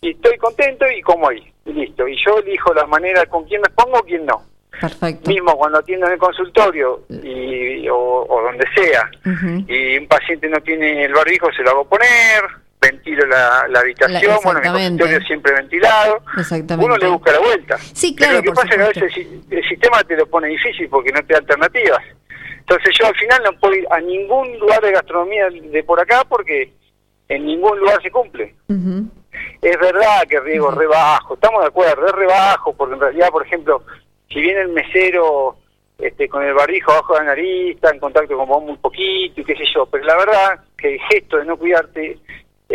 y 0.00 0.10
estoy 0.10 0.36
contento 0.36 0.84
y 0.90 1.00
como 1.00 1.28
ahí, 1.28 1.50
y 1.64 1.72
listo. 1.72 2.06
Y 2.06 2.16
yo 2.22 2.38
elijo 2.38 2.74
la 2.74 2.86
manera 2.86 3.24
con 3.26 3.44
quién 3.44 3.62
me 3.62 3.70
pongo 3.70 4.02
quién 4.02 4.26
no. 4.26 4.42
Perfecto. 4.80 5.30
Mismo 5.30 5.56
cuando 5.56 5.78
atiendo 5.78 6.06
en 6.06 6.14
el 6.14 6.18
consultorio 6.18 7.02
y, 7.08 7.88
o, 7.88 8.26
o 8.28 8.42
donde 8.42 8.66
sea 8.74 9.08
y 9.68 9.96
un 9.98 10.08
paciente 10.08 10.48
no 10.48 10.60
tiene 10.60 11.04
el 11.04 11.12
barbijo, 11.12 11.52
se 11.52 11.62
lo 11.62 11.70
hago 11.70 11.84
poner, 11.84 12.42
ventilo 12.90 13.26
la, 13.26 13.66
la 13.68 13.80
habitación, 13.80 14.36
bueno, 14.44 14.60
mi 14.60 14.68
consultorio 14.68 15.20
siempre 15.22 15.52
ventilado, 15.54 16.18
Exactamente. 16.38 16.84
uno 16.86 16.96
le 16.96 17.08
busca 17.08 17.32
la 17.32 17.38
vuelta. 17.40 17.78
Sí, 17.78 18.14
Pero 18.18 18.30
claro, 18.30 18.36
lo 18.38 18.42
que 18.42 18.52
pasa 18.52 18.68
es 18.68 18.76
que 18.76 18.82
a 18.82 18.86
veces 18.88 19.02
el, 19.02 19.12
si- 19.14 19.44
el 19.50 19.68
sistema 19.68 20.02
te 20.04 20.16
lo 20.16 20.26
pone 20.26 20.48
difícil 20.48 20.88
porque 20.88 21.12
no 21.12 21.20
te 21.24 21.32
da 21.34 21.38
alternativas. 21.40 22.02
Entonces 22.60 22.94
yo 22.98 23.06
al 23.06 23.14
final 23.16 23.42
no 23.44 23.52
puedo 23.58 23.74
ir 23.74 23.86
a 23.90 24.00
ningún 24.00 24.58
lugar 24.58 24.80
de 24.80 24.92
gastronomía 24.92 25.48
de 25.50 25.84
por 25.84 26.00
acá 26.00 26.24
porque 26.28 26.72
en 27.28 27.44
ningún 27.46 27.78
lugar 27.78 28.00
se 28.02 28.10
cumple. 28.10 28.54
Ujú. 28.68 29.06
Es 29.60 29.78
verdad 29.78 30.22
que 30.28 30.36
el 30.36 30.44
riesgo 30.44 30.70
es 30.70 30.76
re 30.76 30.86
bajo, 30.86 31.34
estamos 31.34 31.60
de 31.62 31.68
acuerdo, 31.68 32.06
es 32.06 32.12
re 32.12 32.26
bajo, 32.26 32.72
porque 32.74 32.94
en 32.94 33.00
realidad, 33.00 33.28
por 33.30 33.44
ejemplo, 33.44 33.82
si 34.28 34.40
viene 34.40 34.60
el 34.62 34.68
mesero 34.68 35.56
este, 35.98 36.28
con 36.28 36.42
el 36.42 36.54
barbijo 36.54 36.90
abajo 36.92 37.14
de 37.14 37.18
la 37.20 37.24
nariz, 37.26 37.74
está 37.76 37.90
en 37.90 37.98
contacto 38.00 38.36
con 38.36 38.48
vos 38.48 38.62
muy 38.62 38.76
poquito 38.78 39.40
y 39.40 39.44
qué 39.44 39.54
sé 39.56 39.64
yo, 39.74 39.86
pero 39.86 40.04
la 40.04 40.16
verdad 40.16 40.60
que 40.76 40.94
el 40.94 41.00
gesto 41.10 41.36
de 41.38 41.44
no 41.44 41.56
cuidarte 41.56 42.18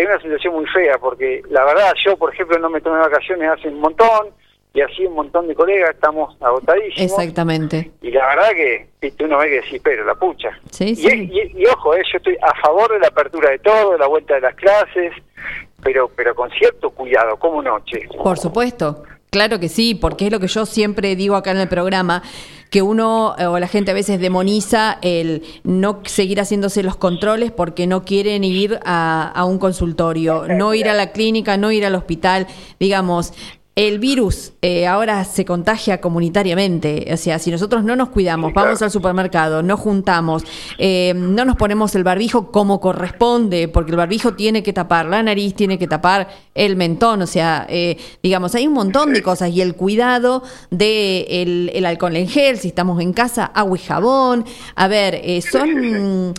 es 0.02 0.08
una 0.08 0.22
situación 0.22 0.54
muy 0.56 0.66
fea, 0.68 0.98
porque 0.98 1.42
la 1.50 1.64
verdad 1.66 1.94
yo, 2.06 2.18
por 2.18 2.34
ejemplo, 2.34 2.58
no 2.60 2.70
me 2.70 2.82
tomé 2.82 3.00
vacaciones 3.00 3.50
hace 3.52 3.68
un 3.70 3.80
montón, 3.80 4.28
y 4.72 4.82
así 4.82 5.04
un 5.06 5.16
montón 5.16 5.48
de 5.48 5.56
colegas 5.56 5.92
estamos 5.96 6.36
agotadísimos. 6.42 7.12
Exactamente. 7.12 7.90
Y 8.02 8.12
la 8.12 8.28
verdad 8.28 8.50
que 8.52 8.88
viste, 9.02 9.26
uno 9.26 9.40
ve 9.40 9.48
que 9.48 9.62
decís, 9.62 9.82
pero 9.84 10.06
la 10.06 10.14
pucha. 10.16 10.50
Sí, 10.70 10.90
Y, 10.90 10.96
sí. 10.96 11.32
y 11.34 11.66
ojo, 11.66 11.96
eh, 11.96 12.04
yo 12.12 12.18
estoy 12.18 12.38
a 12.42 12.54
favor 12.62 12.92
de 12.94 13.00
la 13.00 13.08
apertura 13.08 13.50
de 13.50 13.60
todo, 13.60 13.94
de 13.94 13.98
la 13.98 14.08
vuelta 14.08 14.36
de 14.36 14.42
las 14.42 14.56
clases, 14.56 15.14
pero 15.82 16.10
pero 16.16 16.36
con 16.36 16.50
cierto 16.52 16.92
cuidado, 16.92 17.38
como 17.38 17.64
noche. 17.64 18.08
Por 18.24 18.38
supuesto, 18.38 19.04
claro 19.32 19.60
que 19.60 19.70
sí, 19.70 19.96
porque 19.96 20.28
es 20.28 20.32
lo 20.32 20.40
que 20.40 20.48
yo 20.48 20.66
siempre 20.68 21.16
digo 21.16 21.36
acá 21.36 21.50
en 21.52 21.58
el 21.58 21.68
programa, 21.70 22.22
que 22.70 22.82
uno 22.82 23.36
eh, 23.38 23.46
o 23.46 23.58
la 23.60 23.68
gente 23.68 23.92
a 23.92 23.94
veces 23.94 24.20
demoniza 24.20 25.00
el 25.02 25.44
no 25.64 26.02
seguir 26.06 26.40
haciéndose 26.40 26.84
los 26.84 26.96
controles 26.96 27.52
porque 27.52 27.88
no 27.88 28.04
quieren 28.04 28.44
ir 28.44 28.80
a, 28.86 29.32
a 29.34 29.46
un 29.46 29.58
consultorio, 29.58 30.48
no 30.48 30.74
ir 30.74 30.88
a 30.90 30.94
la 30.94 31.12
clínica, 31.12 31.58
no 31.58 31.72
ir 31.72 31.86
al 31.86 31.96
hospital, 31.96 32.48
digamos. 32.80 33.34
El 33.76 34.00
virus 34.00 34.52
eh, 34.62 34.88
ahora 34.88 35.24
se 35.24 35.46
contagia 35.46 36.02
comunitariamente, 36.02 37.08
o 37.14 37.16
sea, 37.16 37.40
si 37.40 37.50
nosotros 37.50 37.82
no 37.84 37.96
nos 37.96 38.10
cuidamos, 38.10 38.54
vamos 38.54 38.82
al 38.82 38.92
supermercado, 38.92 39.64
nos 39.64 39.80
juntamos, 39.80 40.44
eh, 40.78 41.14
no 41.16 41.46
nos 41.46 41.56
ponemos 41.56 41.96
el 41.96 42.04
barbijo 42.04 42.52
como 42.52 42.82
corresponde, 42.82 43.70
porque 43.70 43.92
el 43.92 43.98
barbijo 43.98 44.34
tiene 44.34 44.64
que 44.64 44.74
tapar 44.74 45.06
la 45.06 45.24
nariz, 45.24 45.54
tiene 45.56 45.80
que 45.80 45.88
tapar 45.88 46.28
el 46.56 46.76
mentón, 46.76 47.22
o 47.22 47.28
sea, 47.28 47.66
eh, 47.70 47.98
digamos, 48.22 48.54
hay 48.54 48.68
un 48.68 48.74
montón 48.74 49.14
de 49.14 49.24
cosas. 49.24 49.50
Y 49.50 49.62
el 49.62 49.76
cuidado 49.76 50.44
de 50.72 51.42
el, 51.42 51.72
el 51.74 51.86
alcohol 51.86 52.18
en 52.18 52.28
gel, 52.28 52.58
si 52.58 52.68
estamos 52.70 53.00
en 53.02 53.14
casa, 53.14 53.46
agua 53.46 53.78
y 53.78 53.82
jabón, 53.82 54.46
a 54.76 54.88
ver, 54.90 55.22
eh, 55.24 55.42
son... 55.42 56.34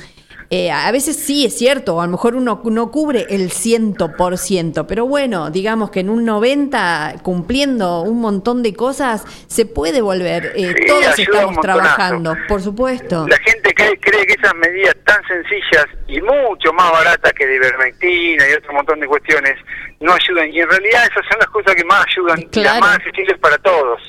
Eh, 0.53 0.73
a 0.73 0.91
veces 0.91 1.15
sí 1.17 1.47
es 1.47 1.57
cierto, 1.57 2.01
a 2.01 2.07
lo 2.07 2.11
mejor 2.11 2.35
uno 2.35 2.61
no 2.65 2.91
cubre 2.91 3.25
el 3.31 3.53
ciento 3.53 4.17
por 4.17 4.37
ciento, 4.37 4.85
pero 4.85 5.07
bueno, 5.07 5.49
digamos 5.51 5.93
que 5.93 6.01
en 6.01 6.11
un 6.11 6.25
90, 6.25 7.15
cumpliendo 7.23 8.03
un 8.03 8.21
montón 8.21 8.65
de 8.65 8.75
cosas, 8.75 9.25
se 9.47 9.65
puede 9.65 10.01
volver. 10.01 10.53
Eh, 10.57 10.75
Sí, 10.77 10.87
todos 10.87 11.19
estamos 11.23 11.61
trabajando, 11.61 12.37
por 12.49 12.61
supuesto. 12.63 13.29
La 13.29 13.39
gente 13.39 13.73
cree, 13.75 13.97
cree 14.01 14.27
que 14.27 14.33
esas 14.35 14.55
medidas 14.57 14.97
tan 15.05 15.23
sencillas 15.29 15.87
y 16.09 16.21
mucho 16.21 16.73
más 16.73 16.91
baratas 16.91 17.33
que 17.33 17.47
de 17.47 17.55
ivermectina 17.55 18.45
y 18.49 18.53
otro 18.55 18.73
montón 18.73 18.99
de 18.99 19.07
cuestiones 19.07 19.55
no 20.01 20.13
ayudan. 20.13 20.53
Y 20.53 20.59
en 20.61 20.69
realidad 20.69 21.03
esas 21.05 21.25
son 21.31 21.39
las 21.39 21.49
cosas 21.51 21.77
que 21.77 21.85
más 21.85 22.05
ayudan 22.09 22.41
las 22.65 22.81
más 22.81 22.97
accesibles 22.97 23.39
para 23.39 23.57
todos. 23.59 24.01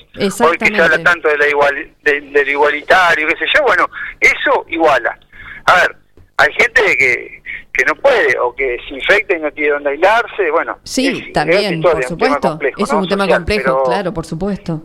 Hoy 0.48 0.58
que 0.58 0.66
se 0.66 0.82
habla 0.82 0.96
tanto 1.04 1.28
de 1.28 1.38
la 1.38 1.48
igual, 1.48 1.76
de- 2.04 2.22
del 2.22 2.50
igualitario, 2.50 3.28
qué 3.28 3.38
sé 3.38 3.46
yo, 3.56 3.62
bueno, 3.64 3.88
eso 4.20 4.66
iguala. 4.70 5.20
A 5.66 5.76
ver, 5.76 5.96
hay 6.42 6.54
gente 6.54 6.98
que, 6.98 7.42
que 7.74 7.86
no 7.86 7.96
puede 7.96 8.38
o 8.40 8.54
que 8.56 8.78
se 8.88 8.96
infecta 8.96 9.36
y 9.36 9.40
no 9.40 9.52
tiene 9.52 9.72
dónde 9.74 9.90
aislarse, 9.92 10.52
bueno. 10.52 10.78
Sí, 10.84 11.08
es- 11.28 11.34
también, 11.34 11.82
por 11.82 12.04
supuesto. 12.04 12.50
complejo, 12.50 12.84
es 12.84 12.92
¿no? 12.92 13.00
un 13.00 13.08
tema 13.08 13.24
Social, 13.24 13.40
complejo, 13.40 13.64
pero- 13.64 13.84
claro, 13.84 14.14
por 14.14 14.26
supuesto. 14.26 14.82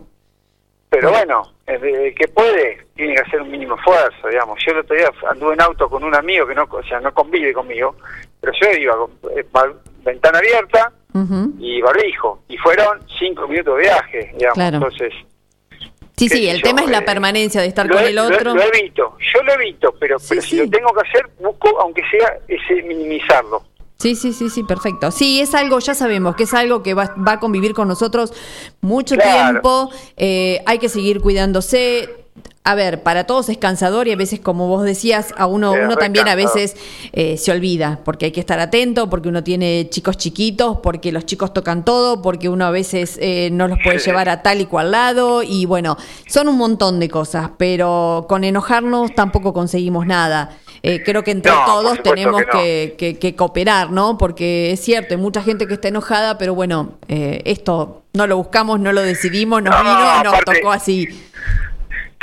pero 0.89 1.09
bueno, 1.11 1.43
el 1.65 2.15
que 2.15 2.27
puede 2.29 2.85
tiene 2.95 3.13
que 3.15 3.21
hacer 3.21 3.41
un 3.41 3.51
mínimo 3.51 3.75
esfuerzo, 3.75 4.27
digamos. 4.29 4.57
Yo 4.65 4.71
el 4.71 4.79
otro 4.79 4.95
día 4.95 5.09
anduve 5.29 5.53
en 5.53 5.61
auto 5.61 5.89
con 5.89 6.03
un 6.03 6.15
amigo 6.15 6.47
que 6.47 6.55
no, 6.55 6.63
o 6.69 6.83
sea, 6.83 6.99
no 7.01 7.13
convive 7.13 7.51
conmigo, 7.53 7.95
pero 8.39 8.53
yo 8.61 8.71
iba 8.79 8.95
con 8.95 9.11
eh, 9.37 9.45
ventana 10.03 10.39
abierta 10.39 10.91
Ujú. 11.13 11.53
y 11.59 11.81
barbijo, 11.81 12.43
y 12.47 12.57
fueron 12.57 12.99
cinco 13.19 13.47
minutos 13.47 13.75
de 13.77 13.81
viaje, 13.83 14.31
digamos. 14.37 14.53
Claro. 14.55 14.77
Entonces, 14.77 15.13
Sí, 16.17 16.29
sí, 16.29 16.47
el 16.49 16.57
yo, 16.57 16.63
tema 16.63 16.81
es 16.81 16.89
la 16.89 16.99
eh, 16.99 17.03
permanencia 17.03 17.61
de 17.61 17.67
estar 17.67 17.85
lo, 17.85 17.95
con 17.95 18.03
el 18.03 18.15
lo- 18.15 18.23
otro. 18.25 18.55
lo 18.55 18.61
evito, 18.63 19.15
yo 19.33 19.43
lo 19.43 19.53
evito, 19.53 19.93
pero, 19.99 20.17
pero 20.27 20.41
si 20.41 20.55
lo 20.57 20.67
tengo 20.69 20.89
que 20.93 21.07
hacer, 21.07 21.29
busco, 21.39 21.79
aunque 21.79 22.01
sea, 22.09 22.39
ese 22.47 22.81
minimizarlo. 22.83 23.63
Sí, 23.99 24.15
sí, 24.15 24.33
sí, 24.33 24.49
sí, 24.49 24.63
perfecto. 24.63 25.11
Sí, 25.11 25.39
es 25.41 25.53
algo, 25.55 25.79
ya 25.79 25.93
sabemos 25.95 26.35
que 26.35 26.43
es 26.43 26.53
algo 26.53 26.81
que 26.83 26.93
va, 26.93 27.15
va 27.27 27.33
a 27.33 27.39
convivir 27.39 27.73
con 27.73 27.87
nosotros 27.87 28.31
mucho 28.81 29.15
Claro. 29.15 29.51
tiempo. 29.61 29.89
eh, 30.17 30.61
hay 30.65 30.77
que 30.79 30.89
seguir 30.89 31.19
cuidándose. 31.21 32.09
A 32.63 32.75
ver, 32.75 33.01
para 33.01 33.23
todos 33.25 33.47
es 33.47 33.57
cansador 33.57 34.09
y 34.09 34.11
a 34.11 34.17
veces, 34.17 34.41
como 34.41 34.67
vos 34.67 34.83
decías, 34.83 35.33
a 35.37 35.45
uno, 35.45 35.73
Es 35.73 35.85
uno 35.85 35.95
también 35.95 36.27
a 36.27 36.35
veces 36.35 36.75
eh, 37.13 37.37
se 37.37 37.51
olvida, 37.53 38.01
porque 38.03 38.25
hay 38.25 38.31
que 38.33 38.41
estar 38.41 38.59
atento, 38.59 39.09
porque 39.09 39.29
uno 39.29 39.41
tiene 39.41 39.87
chicos 39.89 40.17
chiquitos, 40.17 40.79
porque 40.83 41.13
los 41.13 41.25
chicos 41.25 41.53
tocan 41.53 41.85
todo, 41.85 42.21
porque 42.21 42.49
uno 42.49 42.65
a 42.65 42.71
veces 42.71 43.17
eh, 43.21 43.47
no 43.53 43.69
los 43.69 43.77
puede 43.81 43.99
Sí. 43.99 44.07
llevar 44.07 44.27
a 44.27 44.41
tal 44.43 44.59
y 44.59 44.65
cual 44.65 44.91
lado, 44.91 45.43
y 45.43 45.65
bueno, 45.65 45.95
son 46.27 46.49
un 46.49 46.57
montón 46.57 46.99
de 46.99 47.07
cosas, 47.07 47.51
pero 47.57 48.25
con 48.27 48.43
enojarnos 48.43 49.15
tampoco 49.15 49.53
conseguimos 49.53 50.05
nada. 50.05 50.49
Eh, 50.83 51.01
creo 51.05 51.23
que 51.23 51.31
entre 51.31 51.53
No, 51.53 51.65
todos 51.65 52.03
tenemos 52.03 52.41
que 52.41 52.47
no. 52.47 52.51
que, 52.51 52.95
que- 52.97 53.17
que 53.17 53.33
cooperar, 53.35 53.91
¿no? 53.91 54.17
Porque 54.17 54.73
es 54.73 54.81
cierto, 54.81 55.13
hay 55.15 55.21
mucha 55.21 55.41
gente 55.41 55.67
que 55.67 55.73
está 55.75 55.87
enojada, 55.87 56.37
pero 56.37 56.53
bueno, 56.53 56.95
eh, 57.07 57.41
esto 57.45 58.03
no 58.13 58.27
lo 58.27 58.35
buscamos, 58.35 58.79
no 58.81 58.91
lo 58.91 59.01
decidimos, 59.03 59.63
nos 59.63 59.73
No, 59.73 59.81
vino 59.83 59.93
y 60.19 60.23
nos 60.25 60.33
aparte- 60.33 60.59
tocó 60.59 60.71
así. 60.73 61.07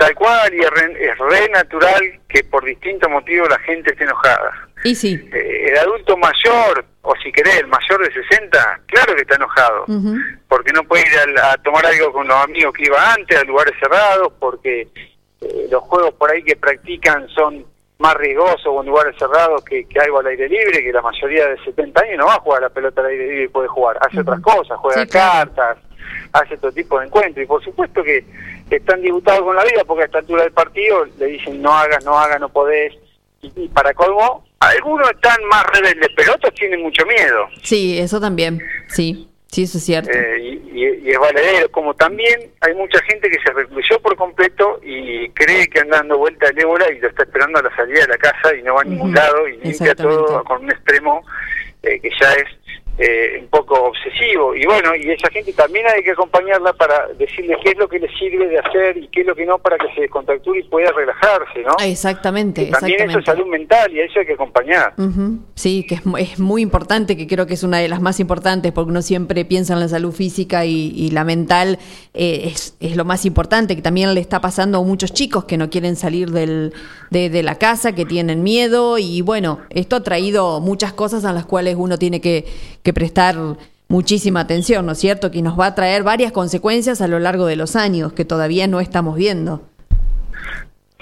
Tal 0.05 0.15
cual, 0.17 0.53
y 0.55 0.61
es 0.61 0.71
re, 0.71 1.11
es 1.13 1.19
re 1.19 1.49
natural 1.51 2.21
que 2.29 2.45
por 2.45 2.65
distintos 2.65 3.11
motivos 3.11 3.49
la 3.49 3.59
gente 3.61 3.93
esté 3.93 4.05
enojada. 4.05 4.69
Y 4.85 4.95
sí. 4.95 5.15
Eh, 5.33 5.67
el 5.71 5.79
adulto 5.79 6.17
mayor, 6.19 6.85
o 7.03 7.15
si 7.23 7.33
querés, 7.33 7.59
el 7.61 7.69
mayor 7.69 8.07
de 8.07 8.13
60, 8.13 8.81
claro 8.87 9.15
que 9.15 9.23
está 9.23 9.37
enojado. 9.37 9.87
Porque 10.49 10.73
no 10.73 10.83
puede 10.85 11.05
ir 11.11 11.19
al- 11.21 11.39
a, 11.39 11.57
tomar 11.63 11.87
algo 11.87 12.13
con 12.13 12.29
los 12.29 12.37
amigos 12.37 12.75
que 12.75 12.85
iba 12.85 13.13
antes, 13.15 13.39
a 13.39 13.45
lugares 13.45 13.73
cerrados, 13.81 14.33
porque 14.39 14.83
eh, 15.41 15.67
los 15.71 15.83
juegos 15.85 16.13
por 16.15 16.31
ahí 16.31 16.43
que 16.43 16.57
practican 16.57 17.27
son 17.31 17.65
más 17.99 18.15
riesgosos 18.17 18.67
o 18.67 18.81
en 18.83 18.89
lugares 18.89 19.17
cerrados 19.19 19.65
que, 19.65 19.87
que 19.89 20.01
algo 20.01 20.19
al 20.19 20.27
aire 20.27 20.49
libre, 20.49 20.83
que 20.85 20.93
la 20.93 21.01
mayoría 21.01 21.47
de 21.49 21.57
70 21.65 22.03
años 22.03 22.19
no 22.19 22.27
va 22.27 22.35
a 22.35 22.41
jugar 22.41 22.59
a 22.63 22.69
la 22.69 22.75
pelota 22.75 23.01
al 23.01 23.07
aire 23.07 23.25
libre 23.27 23.45
y 23.45 23.49
puede 23.49 23.69
jugar, 23.69 23.97
hace 24.03 24.21
otras 24.21 24.41
cosas, 24.41 24.77
juega 24.79 25.03
Sí, 25.03 25.09
claro. 25.09 25.51
cartas, 25.55 25.79
hace 26.33 26.55
otro 26.57 26.73
tipo 26.73 26.99
de 26.99 27.07
encuentros 27.07 27.43
y 27.43 27.47
por 27.47 27.63
supuesto 27.65 28.03
que 28.03 28.25
están 28.71 29.01
disgustados 29.03 29.43
con 29.43 29.57
la 29.57 29.65
vida 29.65 29.85
porque 29.87 30.03
a 30.03 30.07
esta 30.07 30.19
altura 30.19 30.43
del 30.45 30.53
partido 30.53 31.05
le 31.19 31.27
dicen 31.27 31.61
no 31.63 31.73
hagas, 31.73 32.05
no 32.05 32.19
hagas, 32.19 32.41
no 32.41 32.49
podés 32.49 32.93
y, 33.43 33.53
y 33.57 33.69
para 33.69 33.93
colmo 33.95 34.45
algunos 34.61 35.11
están 35.11 35.37
más 35.51 35.65
rebeldes 35.67 36.09
pero 36.17 36.33
otros 36.35 36.55
tienen 36.55 36.81
mucho 36.83 37.05
miedo 37.07 37.47
Sí, 37.63 37.99
eso 37.99 38.19
también, 38.21 38.61
sí, 38.89 39.29
sí, 39.49 39.65
eso 39.65 39.79
es 39.79 39.85
cierto. 39.85 40.11
eh, 40.11 40.39
y, 40.41 40.49
y- 40.81 41.01
y 41.05 41.11
es 41.11 41.19
valedero 41.19 41.71
como 41.71 41.93
también 41.95 42.51
hay 42.63 42.75
mucha 42.75 42.99
gente 43.05 43.29
que 43.31 43.39
se 43.45 43.53
recluyó 43.53 44.01
por 44.01 44.17
completo 44.17 44.81
y 44.83 45.29
cree 45.31 45.69
que 45.69 45.81
anda 45.81 45.99
dando 45.99 46.17
vuelta 46.19 46.49
el 46.49 46.59
ébola 46.59 46.91
y 46.91 46.99
lo 46.99 47.09
está 47.09 47.25
esperando 47.25 47.59
a 47.59 47.63
la 47.63 47.77
salida 47.77 48.01
de 48.01 48.09
la 48.09 48.17
casa 48.19 48.55
y 48.59 48.63
no 48.63 48.75
va 48.75 48.81
a 48.81 48.85
ningún 48.85 49.13
lado 49.15 49.47
y 49.47 49.59
limpia 49.59 49.95
todo 49.95 50.43
con 50.45 50.65
un 50.65 50.71
extremo 50.71 51.23
eh, 51.83 52.01
que 52.01 52.09
ya 52.19 52.33
es 52.33 52.45
eh, 52.99 53.39
un 53.41 53.49
poco 53.49 53.75
obsesivo. 53.75 54.55
Y 54.55 54.65
bueno 54.67 54.91
y 54.95 55.11
esa 55.11 55.29
gente 55.31 55.53
también 55.53 55.85
hay 55.87 56.03
que 56.03 56.13
acompañarla 56.13 56.73
para 56.75 57.09
decirle 57.19 57.57
qué 57.63 57.71
es 57.71 57.79
lo 57.79 57.89
que 57.89 57.99
le 57.99 58.09
sirve 58.17 58.47
de 58.49 58.59
hacer 58.59 58.97
y 58.97 59.09
qué 59.09 59.23
es 59.23 59.27
lo 59.27 59.35
que 59.35 59.45
no 59.47 59.59
para 59.59 59.77
que 59.79 59.93
se 59.95 60.03
descontracture 60.03 60.61
y 60.61 60.63
pueda 60.65 60.93
relajarse 60.93 61.61
no 61.63 61.75
Exactamente, 61.85 62.67
también 62.67 63.01
eso 63.01 63.05
es 63.11 63.17
exactamente. 63.19 63.25
salud 63.33 63.47
mental 63.51 63.93
y 63.93 64.01
a 64.01 64.05
eso 64.05 64.21
hay 64.21 64.27
que 64.27 64.33
acompañar. 64.35 64.95
Sí, 65.55 65.85
que 65.89 65.97
es, 65.97 66.07
mu- 66.07 66.17
es 66.17 66.39
muy 66.39 66.63
importante, 66.63 67.17
que 67.17 67.27
creo 67.27 67.47
que 67.47 67.55
es 67.55 67.63
una 67.63 67.79
de 67.79 67.89
las 67.89 68.01
más 68.01 68.21
importantes, 68.21 68.73
porque 68.73 68.91
uno 68.91 69.03
siempre 69.03 69.45
piensa 69.45 69.73
en 69.75 69.81
la 69.81 69.89
salud 69.89 70.13
física 70.13 70.65
y, 70.65 70.93
y 70.95 71.11
la 71.11 71.25
mental 71.25 71.79
eh, 72.15 72.43
es, 72.53 72.77
es 72.81 72.97
lo 72.97 73.05
más 73.05 73.25
importante, 73.25 73.75
que 73.77 73.83
también 73.83 74.13
le 74.15 74.21
está 74.21 74.41
pasando 74.41 74.79
a 74.79 74.83
muchos 74.83 75.13
chicos 75.13 75.45
que 75.45 75.57
no 75.57 75.71
quieren 75.71 75.97
salir 75.97 76.31
del, 76.31 76.73
de, 77.11 77.31
de 77.31 77.43
la 77.43 77.57
casa, 77.57 77.95
que 77.95 78.05
tienen 78.05 78.43
miedo, 78.43 78.99
y 78.99 79.21
bueno, 79.23 79.61
esto 79.71 79.97
ha 79.97 80.03
traído 80.03 80.61
muchas 80.61 80.93
cosas 80.93 81.25
a 81.25 81.33
las 81.33 81.45
cuales 81.47 81.77
uno 81.79 81.99
tiene 81.99 82.21
que, 82.21 82.45
que 82.85 82.93
prestar 82.93 83.37
muchísima 83.89 84.41
atención, 84.41 84.87
¿no 84.87 84.93
es 84.93 84.99
cierto? 84.99 85.33
Que 85.33 85.43
nos 85.43 85.59
va 85.59 85.67
a 85.67 85.75
traer 85.75 86.05
varias 86.05 86.31
consecuencias 86.31 87.01
a 87.01 87.09
lo 87.09 87.19
largo 87.19 87.47
de 87.47 87.57
los 87.57 87.75
años, 87.75 88.13
que 88.13 88.25
todavía 88.25 88.69
no 88.69 88.79
estamos 88.81 89.17
viendo. 89.17 89.63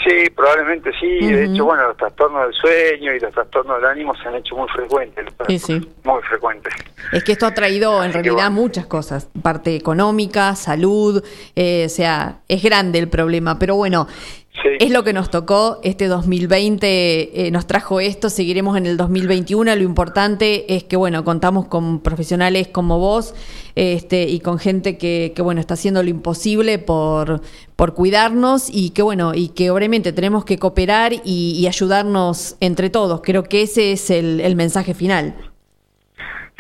Sí, 0.04 0.28
probablemente 0.34 0.90
sí. 0.98 1.06
De 1.20 1.44
hecho, 1.44 1.64
bueno, 1.64 1.86
los 1.86 1.96
trastornos 1.96 2.46
del 2.46 2.54
sueño 2.54 3.14
y 3.14 3.20
los 3.20 3.32
trastornos 3.32 3.76
del 3.76 3.86
ánimo 3.86 4.14
se 4.16 4.28
han 4.28 4.34
hecho 4.34 4.56
muy 4.56 4.68
frecuentes. 4.68 5.26
Sí, 5.46 5.58
sí. 5.60 5.88
Muy 6.02 6.20
frecuentes. 6.22 6.74
Es 7.12 7.22
que 7.22 7.32
esto 7.32 7.46
ha 7.46 7.54
traído 7.54 8.02
en 8.02 8.10
Así 8.10 8.14
realidad 8.14 8.50
bueno. 8.50 8.62
muchas 8.62 8.86
cosas, 8.86 9.28
parte 9.42 9.76
económica, 9.76 10.56
salud, 10.56 11.22
eh, 11.54 11.84
o 11.86 11.88
sea, 11.88 12.38
es 12.48 12.64
grande 12.64 12.98
el 12.98 13.08
problema, 13.08 13.60
pero 13.60 13.76
bueno, 13.76 14.08
Es 14.54 14.90
lo 14.90 15.02
que 15.02 15.14
nos 15.14 15.30
tocó, 15.30 15.80
este 15.82 16.08
2020 16.08 17.46
eh, 17.46 17.50
nos 17.50 17.66
trajo 17.66 18.00
esto, 18.00 18.28
seguiremos 18.28 18.76
en 18.76 18.84
el 18.84 18.98
2021, 18.98 19.74
lo 19.74 19.82
importante 19.82 20.74
es 20.74 20.84
que, 20.84 20.96
bueno, 20.96 21.24
contamos 21.24 21.68
con 21.68 22.00
profesionales 22.00 22.68
como 22.68 22.98
vos 22.98 23.34
este, 23.76 24.24
y 24.24 24.40
con 24.40 24.58
gente 24.58 24.98
que, 24.98 25.32
que, 25.34 25.40
bueno, 25.40 25.60
está 25.60 25.74
haciendo 25.74 26.02
lo 26.02 26.10
imposible 26.10 26.78
por, 26.78 27.40
por 27.76 27.94
cuidarnos 27.94 28.68
y 28.70 28.90
que, 28.90 29.00
bueno, 29.00 29.32
y 29.34 29.48
que 29.48 29.70
obviamente 29.70 30.12
tenemos 30.12 30.44
que 30.44 30.58
cooperar 30.58 31.14
y, 31.24 31.56
y 31.58 31.66
ayudarnos 31.66 32.56
entre 32.60 32.90
todos. 32.90 33.22
Creo 33.22 33.44
que 33.44 33.62
ese 33.62 33.92
es 33.92 34.10
el, 34.10 34.40
el 34.40 34.54
mensaje 34.54 34.92
final. 34.92 35.34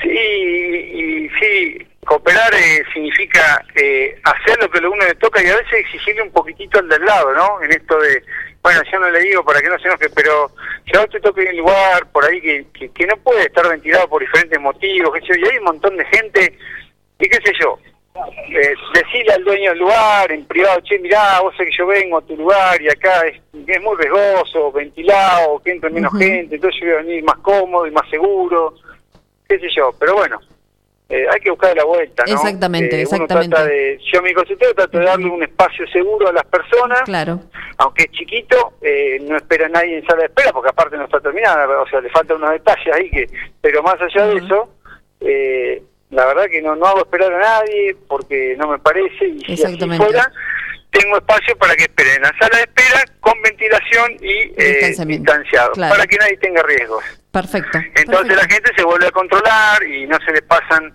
Sí, 0.02 0.08
y 0.08 1.28
sí, 1.28 1.86
cooperar 2.12 2.54
eh, 2.54 2.84
significa 2.92 3.64
eh, 3.74 4.20
hacer 4.24 4.60
lo 4.60 4.70
que 4.70 4.84
a 4.84 4.88
uno 4.88 5.06
le 5.06 5.14
toca 5.14 5.42
y 5.42 5.46
a 5.46 5.56
veces 5.56 5.72
exigirle 5.72 6.22
un 6.22 6.30
poquitito 6.30 6.78
al 6.78 6.88
del 6.88 7.02
lado, 7.04 7.32
¿no? 7.32 7.62
En 7.62 7.70
esto 7.70 7.98
de, 7.98 8.22
bueno, 8.62 8.80
yo 8.90 8.98
no 8.98 9.10
le 9.10 9.20
digo 9.20 9.42
para 9.42 9.62
que 9.62 9.70
no 9.70 9.78
se 9.78 9.88
enoje, 9.88 10.10
pero 10.14 10.50
si 10.84 10.98
a 10.98 11.06
te 11.06 11.20
toca 11.20 11.40
un 11.40 11.56
lugar 11.56 12.06
por 12.12 12.24
ahí 12.24 12.40
que, 12.42 12.66
que, 12.74 12.90
que, 12.90 13.06
no 13.06 13.16
puede 13.16 13.46
estar 13.46 13.66
ventilado 13.66 14.08
por 14.08 14.20
diferentes 14.20 14.60
motivos, 14.60 15.14
qué 15.14 15.20
sé 15.20 15.26
yo, 15.28 15.46
y 15.46 15.50
hay 15.52 15.58
un 15.58 15.64
montón 15.64 15.96
de 15.96 16.04
gente, 16.04 16.58
y 17.18 17.28
qué 17.28 17.38
sé 17.42 17.52
yo, 17.58 17.78
eh, 18.50 18.74
decirle 18.92 19.32
al 19.32 19.44
dueño 19.44 19.70
del 19.70 19.78
lugar 19.78 20.30
en 20.32 20.44
privado, 20.44 20.80
che, 20.82 20.98
mirá, 20.98 21.40
vos 21.40 21.54
sé 21.56 21.64
que 21.64 21.76
yo 21.78 21.86
vengo 21.86 22.18
a 22.18 22.26
tu 22.26 22.36
lugar 22.36 22.80
y 22.82 22.90
acá 22.90 23.26
es, 23.26 23.40
es 23.66 23.82
muy 23.82 23.96
riesgoso, 23.96 24.70
ventilado, 24.70 25.60
que 25.60 25.72
entre 25.72 25.88
menos 25.88 26.12
uh 26.12 26.16
-huh. 26.16 26.20
gente, 26.20 26.56
entonces 26.56 26.78
yo 26.78 26.88
voy 26.88 26.94
a 26.94 27.02
venir 27.06 27.24
más 27.24 27.38
cómodo 27.38 27.86
y 27.86 27.90
más 27.90 28.08
seguro, 28.10 28.74
qué 29.48 29.58
sé 29.58 29.68
yo, 29.74 29.94
pero 29.98 30.14
bueno, 30.16 30.38
eh, 31.12 31.26
hay 31.30 31.40
que 31.40 31.50
buscar 31.50 31.76
la 31.76 31.84
vuelta, 31.84 32.24
¿no? 32.26 32.32
Exactamente, 32.32 32.96
eh, 32.96 33.02
exactamente. 33.02 33.48
Uno 33.48 33.56
trata 33.56 33.70
de, 33.70 34.00
yo 34.10 34.18
a 34.18 34.22
mi 34.22 34.32
consultorio 34.32 34.74
trato 34.74 34.98
de 34.98 35.04
darle 35.04 35.26
un 35.26 35.42
espacio 35.42 35.86
seguro 35.88 36.28
a 36.28 36.32
las 36.32 36.44
personas, 36.44 37.02
claro. 37.02 37.38
aunque 37.76 38.04
es 38.04 38.12
chiquito, 38.12 38.72
eh, 38.80 39.18
no 39.20 39.36
espera 39.36 39.68
nadie 39.68 39.98
en 39.98 40.06
sala 40.06 40.20
de 40.20 40.28
espera, 40.28 40.52
porque 40.54 40.70
aparte 40.70 40.96
no 40.96 41.04
está 41.04 41.20
terminada, 41.20 41.68
o 41.82 41.86
sea, 41.86 42.00
le 42.00 42.08
faltan 42.08 42.38
unos 42.38 42.52
detalles 42.52 42.94
ahí, 42.94 43.10
que 43.10 43.26
pero 43.60 43.82
más 43.82 43.96
allá 44.00 44.26
de 44.26 44.36
eso, 44.38 44.70
eh, 45.20 45.82
la 46.08 46.24
verdad 46.24 46.46
que 46.50 46.62
no, 46.62 46.76
no 46.76 46.86
hago 46.86 47.00
esperar 47.00 47.30
a 47.30 47.38
nadie, 47.38 47.94
porque 48.08 48.56
no 48.58 48.68
me 48.68 48.78
parece, 48.78 49.26
y 49.26 49.40
si 49.54 49.64
así 49.64 49.76
fuera, 49.76 50.32
tengo 50.92 51.18
espacio 51.18 51.54
para 51.58 51.74
que 51.76 51.82
esperen 51.82 52.16
en 52.16 52.22
la 52.22 52.32
sala 52.38 52.56
de 52.56 52.62
espera 52.62 53.04
con 53.20 53.34
ventilación 53.42 54.12
y 54.18 54.50
eh, 54.56 54.94
distanciado, 55.06 55.72
claro. 55.72 55.94
para 55.94 56.06
que 56.06 56.16
nadie 56.16 56.38
tenga 56.38 56.62
riesgos. 56.62 57.04
Perfecto. 57.32 57.78
Entonces 57.78 58.06
perfecto. 58.06 58.34
la 58.36 58.54
gente 58.54 58.72
se 58.76 58.84
vuelve 58.84 59.06
a 59.06 59.10
controlar 59.10 59.82
y 59.82 60.06
no 60.06 60.18
se 60.20 60.32
le 60.32 60.42
pasan 60.42 60.92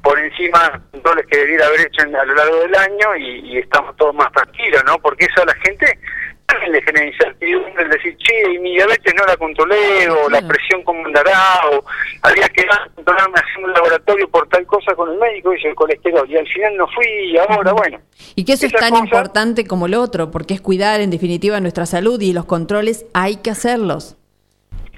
por 0.00 0.18
encima 0.18 0.80
controles 0.90 1.26
que 1.26 1.38
debiera 1.38 1.66
haber 1.66 1.82
hecho 1.82 2.02
en, 2.02 2.16
a 2.16 2.24
lo 2.24 2.34
largo 2.34 2.56
del 2.60 2.74
año 2.74 3.16
y, 3.16 3.52
y, 3.52 3.58
estamos 3.58 3.96
todos 3.96 4.14
más 4.14 4.32
tranquilos, 4.32 4.82
¿no? 4.84 4.98
Porque 4.98 5.26
eso 5.26 5.42
a 5.42 5.46
la 5.46 5.54
gente 5.54 5.98
también 6.46 6.72
le 6.72 6.82
genera 6.82 7.06
incertidumbre 7.06 7.84
el 7.84 7.90
decir, 7.90 8.16
che, 8.18 8.52
y 8.52 8.58
mi 8.58 8.74
diabetes 8.74 9.14
no 9.14 9.24
la 9.24 9.36
controlé, 9.36 10.10
o 10.10 10.28
la 10.28 10.46
presión 10.46 10.82
cómo 10.82 11.06
andará, 11.06 11.60
o 11.70 11.84
había 12.22 12.48
que 12.48 12.66
controlarme 12.94 13.38
haciendo 13.38 13.68
un 13.68 13.74
laboratorio 13.74 14.28
por 14.28 14.48
tal 14.48 14.66
cosa 14.66 14.94
con 14.94 15.10
el 15.10 15.18
médico 15.18 15.54
y 15.54 15.66
el 15.66 15.74
colesterol, 15.74 16.28
y 16.28 16.36
al 16.36 16.46
final 16.46 16.76
no 16.76 16.86
fui 16.88 17.06
y 17.06 17.38
ahora, 17.38 17.72
bueno. 17.72 18.00
Y 18.34 18.44
que 18.44 18.52
eso 18.52 18.66
es 18.66 18.72
tan 18.72 18.90
cosa... 18.90 19.04
importante 19.04 19.66
como 19.66 19.88
lo 19.88 20.00
otro, 20.00 20.30
porque 20.30 20.54
es 20.54 20.60
cuidar 20.60 21.00
en 21.00 21.10
definitiva 21.10 21.60
nuestra 21.60 21.86
salud 21.86 22.20
y 22.20 22.32
los 22.32 22.44
controles 22.44 23.06
hay 23.14 23.36
que 23.36 23.50
hacerlos. 23.50 24.16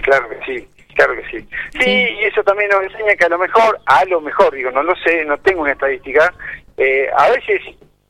Claro 0.03 0.29
que 0.29 0.39
sí. 0.47 0.69
Claro 0.95 1.15
que 1.17 1.25
sí. 1.31 1.49
sí. 1.73 1.79
Sí, 1.81 1.91
y 2.21 2.25
eso 2.25 2.43
también 2.43 2.71
nos 2.71 2.83
enseña 2.85 3.17
que 3.17 3.25
a 3.25 3.29
lo 3.29 3.39
mejor, 3.39 3.81
a 3.87 4.05
lo 4.05 4.21
mejor, 4.21 4.55
digo, 4.55 4.71
no 4.71 4.83
lo 4.83 4.95
sé, 4.97 5.25
no 5.25 5.37
tengo 5.39 5.63
una 5.63 5.73
estadística, 5.73 6.33
eh, 6.77 7.09
a 7.17 7.31
veces 7.31 7.61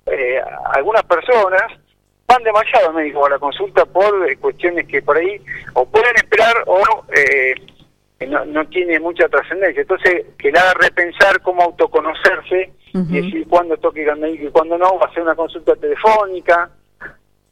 eh, 0.07 0.41
algunas 0.75 1.03
personas 1.05 1.63
van 2.27 2.43
demasiado 2.43 2.89
al 2.89 2.95
médico 2.95 3.27
a 3.27 3.31
la 3.31 3.39
consulta 3.39 3.85
por 3.87 4.29
eh, 4.29 4.37
cuestiones 4.37 4.87
que 4.87 5.03
por 5.03 5.17
ahí 5.17 5.41
o 5.75 5.87
pueden 5.87 6.15
esperar 6.17 6.57
o 6.67 6.83
eh, 7.15 7.55
no, 8.27 8.45
no 8.45 8.67
tiene 8.69 8.99
mucha 9.01 9.29
trascendencia. 9.29 9.83
Entonces, 9.83 10.27
que 10.39 10.51
le 10.51 10.59
haga 10.59 10.75
repensar 10.75 11.41
cómo 11.43 11.63
autoconocerse 11.63 12.71
uh 12.95 12.99
-huh. 12.99 13.11
y 13.11 13.23
decir 13.23 13.47
cuándo 13.49 13.77
toque 13.77 14.03
ir 14.03 14.11
al 14.11 14.19
médico 14.19 14.47
y 14.47 14.51
cuándo 14.51 14.79
no, 14.79 14.99
hacer 15.03 15.23
una 15.23 15.35
consulta 15.35 15.75
telefónica. 15.77 16.71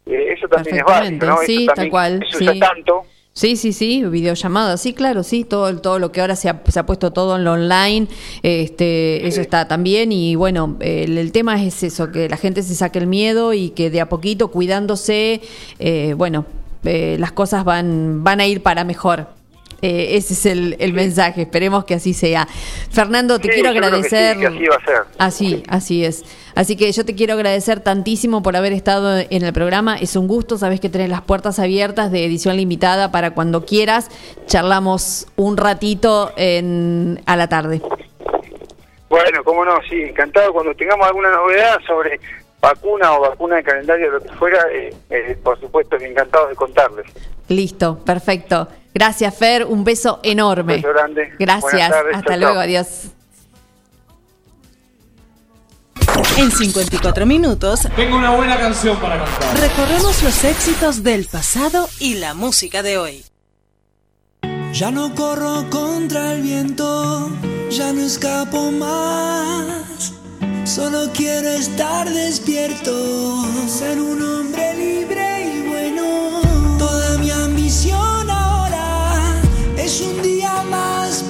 Eso 0.04 0.48
también 0.48 0.78
es 0.78 0.84
básico, 0.84 1.26
¿no? 1.26 1.36
Sí, 1.38 1.56
eso 1.56 1.66
tal 1.66 1.74
también, 1.74 1.90
cual. 1.90 2.22
Eso 2.22 2.38
sí. 2.38 2.60
tanto. 2.60 3.02
Sí, 3.34 3.56
sí, 3.56 3.72
sí, 3.72 4.04
videollamada, 4.04 4.76
sí, 4.76 4.92
claro, 4.92 5.22
sí, 5.22 5.44
todo, 5.44 5.74
todo 5.80 5.98
lo 5.98 6.12
que 6.12 6.20
ahora 6.20 6.36
se 6.36 6.50
ha, 6.50 6.62
se 6.68 6.78
ha 6.78 6.84
puesto 6.84 7.12
todo 7.12 7.36
en 7.36 7.44
lo 7.44 7.52
online, 7.52 8.06
este, 8.42 9.20
sí. 9.22 9.28
eso 9.28 9.40
está 9.40 9.66
también 9.66 10.12
y 10.12 10.34
bueno, 10.34 10.76
el, 10.80 11.16
el, 11.16 11.32
tema 11.32 11.62
es 11.62 11.82
eso, 11.82 12.12
que 12.12 12.28
la 12.28 12.36
gente 12.36 12.62
se 12.62 12.74
saque 12.74 12.98
el 12.98 13.06
miedo 13.06 13.54
y 13.54 13.70
que 13.70 13.88
de 13.88 14.02
a 14.02 14.08
poquito 14.10 14.48
cuidándose, 14.48 15.40
eh, 15.78 16.14
bueno, 16.14 16.44
eh, 16.84 17.16
las 17.18 17.32
cosas 17.32 17.64
van, 17.64 18.22
van 18.22 18.40
a 18.40 18.46
ir 18.46 18.62
para 18.62 18.84
mejor. 18.84 19.28
Eh, 19.82 20.16
ese 20.16 20.34
es 20.34 20.46
el, 20.46 20.76
el, 20.78 20.92
mensaje, 20.92 21.42
esperemos 21.42 21.84
que 21.84 21.94
así 21.94 22.14
sea. 22.14 22.46
Fernando, 22.90 23.40
te 23.40 23.48
sí, 23.48 23.54
quiero 23.54 23.70
agradecer. 23.70 24.38
Que 24.38 24.48
sí, 24.48 24.58
que 24.58 24.66
así 24.66 24.66
va 24.68 24.76
a 24.76 24.84
ser. 24.84 25.02
Así, 25.18 25.62
así 25.68 26.04
es. 26.04 26.24
Así 26.54 26.76
que 26.76 26.92
yo 26.92 27.04
te 27.04 27.16
quiero 27.16 27.34
agradecer 27.34 27.80
tantísimo 27.80 28.44
por 28.44 28.54
haber 28.56 28.72
estado 28.72 29.18
en 29.18 29.42
el 29.42 29.52
programa. 29.52 29.96
Es 29.96 30.14
un 30.14 30.28
gusto, 30.28 30.56
sabes 30.56 30.80
que 30.80 30.88
tenés 30.88 31.10
las 31.10 31.22
puertas 31.22 31.58
abiertas 31.58 32.12
de 32.12 32.24
edición 32.24 32.56
limitada 32.56 33.10
para 33.10 33.32
cuando 33.32 33.64
quieras. 33.64 34.08
Charlamos 34.46 35.26
un 35.34 35.56
ratito 35.56 36.32
en, 36.36 37.20
a 37.26 37.36
la 37.36 37.48
tarde. 37.48 37.82
Bueno, 39.08 39.42
cómo 39.44 39.64
no, 39.64 39.78
sí, 39.90 40.00
encantado. 40.00 40.52
Cuando 40.52 40.74
tengamos 40.74 41.06
alguna 41.06 41.30
novedad 41.30 41.78
sobre 41.86 42.20
vacuna 42.60 43.14
o 43.14 43.20
vacuna 43.20 43.56
de 43.56 43.64
calendario, 43.64 44.12
lo 44.12 44.20
que 44.20 44.28
fuera, 44.30 44.64
eh, 44.72 44.94
eh, 45.10 45.36
por 45.42 45.58
supuesto 45.58 45.98
que 45.98 46.06
encantado 46.06 46.46
de 46.46 46.54
contarles. 46.54 47.06
Listo, 47.56 47.98
perfecto. 47.98 48.68
Gracias, 48.94 49.34
Fer. 49.34 49.64
Un 49.64 49.84
beso 49.84 50.20
enorme. 50.22 50.76
Un 50.76 50.82
beso 50.82 50.94
grande. 50.94 51.32
Gracias. 51.38 51.90
Tardes, 51.90 52.16
Hasta 52.16 52.36
luego. 52.36 52.60
Adiós. 52.60 52.86
En 56.36 56.50
54 56.50 57.26
minutos 57.26 57.86
Tengo 57.96 58.16
una 58.16 58.30
buena 58.30 58.58
canción 58.58 58.96
para 58.98 59.18
cantar. 59.24 59.60
recorremos 59.60 60.22
los 60.22 60.44
éxitos 60.44 61.02
del 61.02 61.26
pasado 61.26 61.88
y 62.00 62.14
la 62.14 62.34
música 62.34 62.82
de 62.82 62.98
hoy. 62.98 63.24
Ya 64.72 64.90
no 64.90 65.14
corro 65.14 65.68
contra 65.70 66.32
el 66.32 66.42
viento, 66.42 67.30
ya 67.70 67.92
no 67.92 68.00
escapo 68.02 68.70
más. 68.72 70.12
Solo 70.64 71.10
quiero 71.14 71.48
estar 71.50 72.08
despierto, 72.08 73.44
ser 73.68 74.00
un 74.00 74.22
hombre 74.22 74.74
libre 74.74 75.41
es 79.84 80.00
un 80.00 80.22
día 80.22 80.62
más 80.70 81.26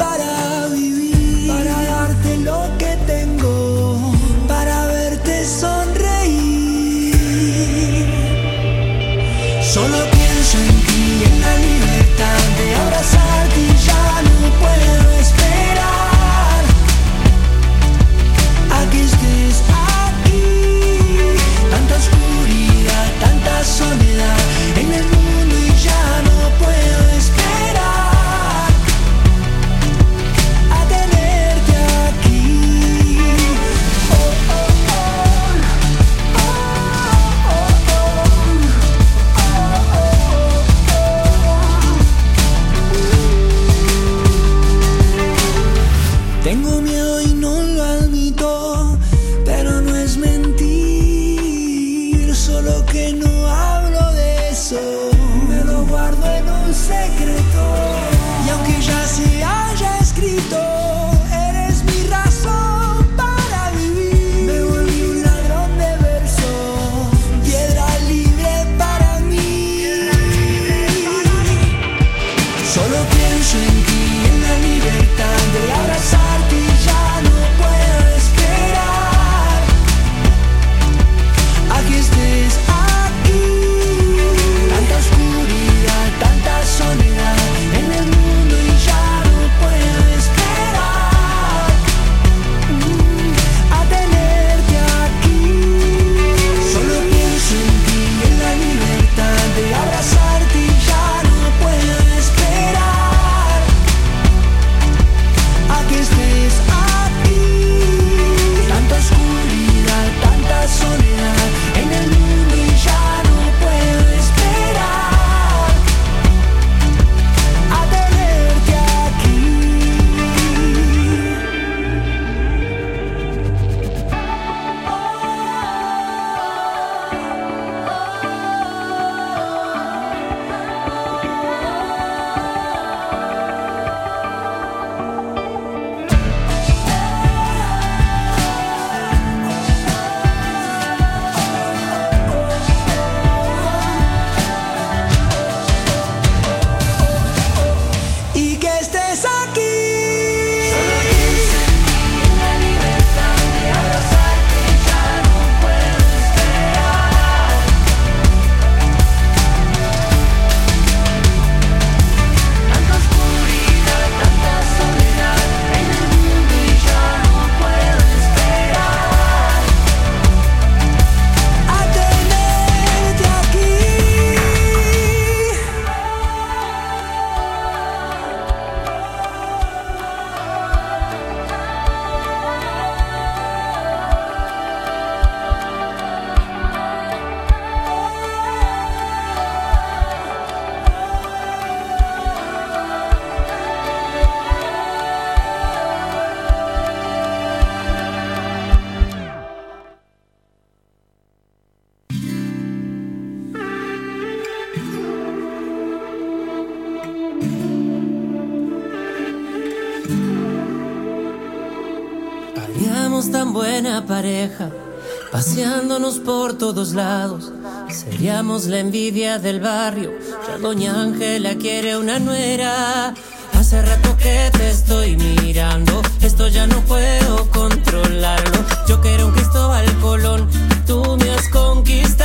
paseándonos 215.32 216.20
por 216.20 216.56
todos 216.56 216.94
lados. 216.94 217.50
Seríamos 217.90 218.66
la 218.66 218.78
envidia 218.78 219.38
del 219.38 219.60
barrio. 219.60 220.12
Ya 220.46 220.58
Doña 220.58 221.00
Ángela 221.02 221.56
quiere 221.56 221.96
una 221.96 222.18
nuera. 222.20 223.14
Hace 223.52 223.82
rato 223.82 224.16
que 224.16 224.50
te 224.52 224.70
estoy 224.70 225.16
mirando, 225.16 226.00
esto 226.20 226.46
ya 226.48 226.66
no 226.66 226.80
puedo 226.82 227.50
controlarlo. 227.50 228.64
Yo 228.88 229.00
quiero 229.00 229.26
un 229.26 229.32
Cristóbal 229.32 229.86
Colón, 230.00 230.48
tú 230.86 231.16
me 231.18 231.30
has 231.30 231.48
conquistado. 231.48 232.21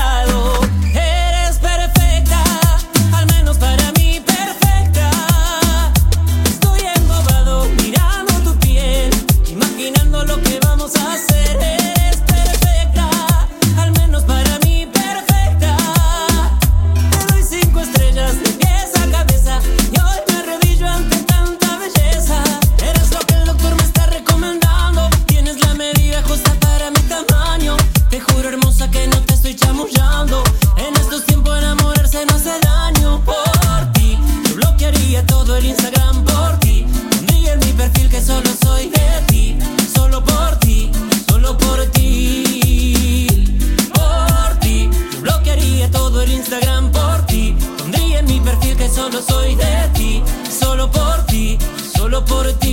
Por 52.27 52.53
ti. 52.59 52.66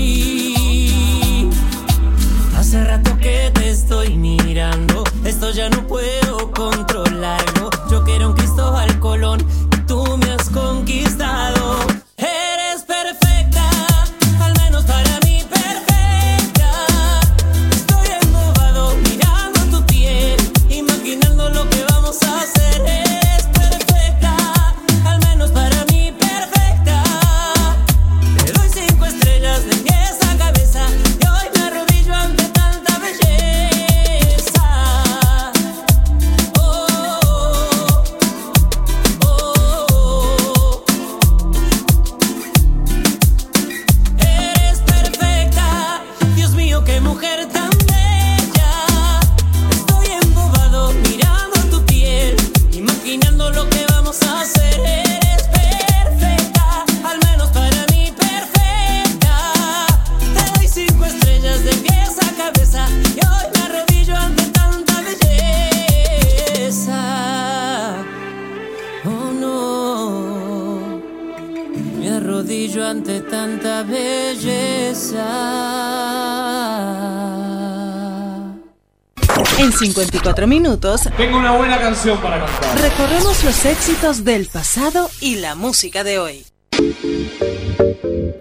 Minutos 80.75 81.09
Tengo 81.17 81.39
una 81.39 81.53
buena 81.57 81.79
canción 81.79 82.19
para 82.21 82.45
cantar. 82.45 82.81
recorremos 82.81 83.45
los 83.45 83.65
éxitos 83.65 84.25
del 84.25 84.47
pasado 84.47 85.09
y 85.21 85.37
la 85.37 85.55
música 85.55 86.05
de 86.05 86.19
hoy. 86.19 86.45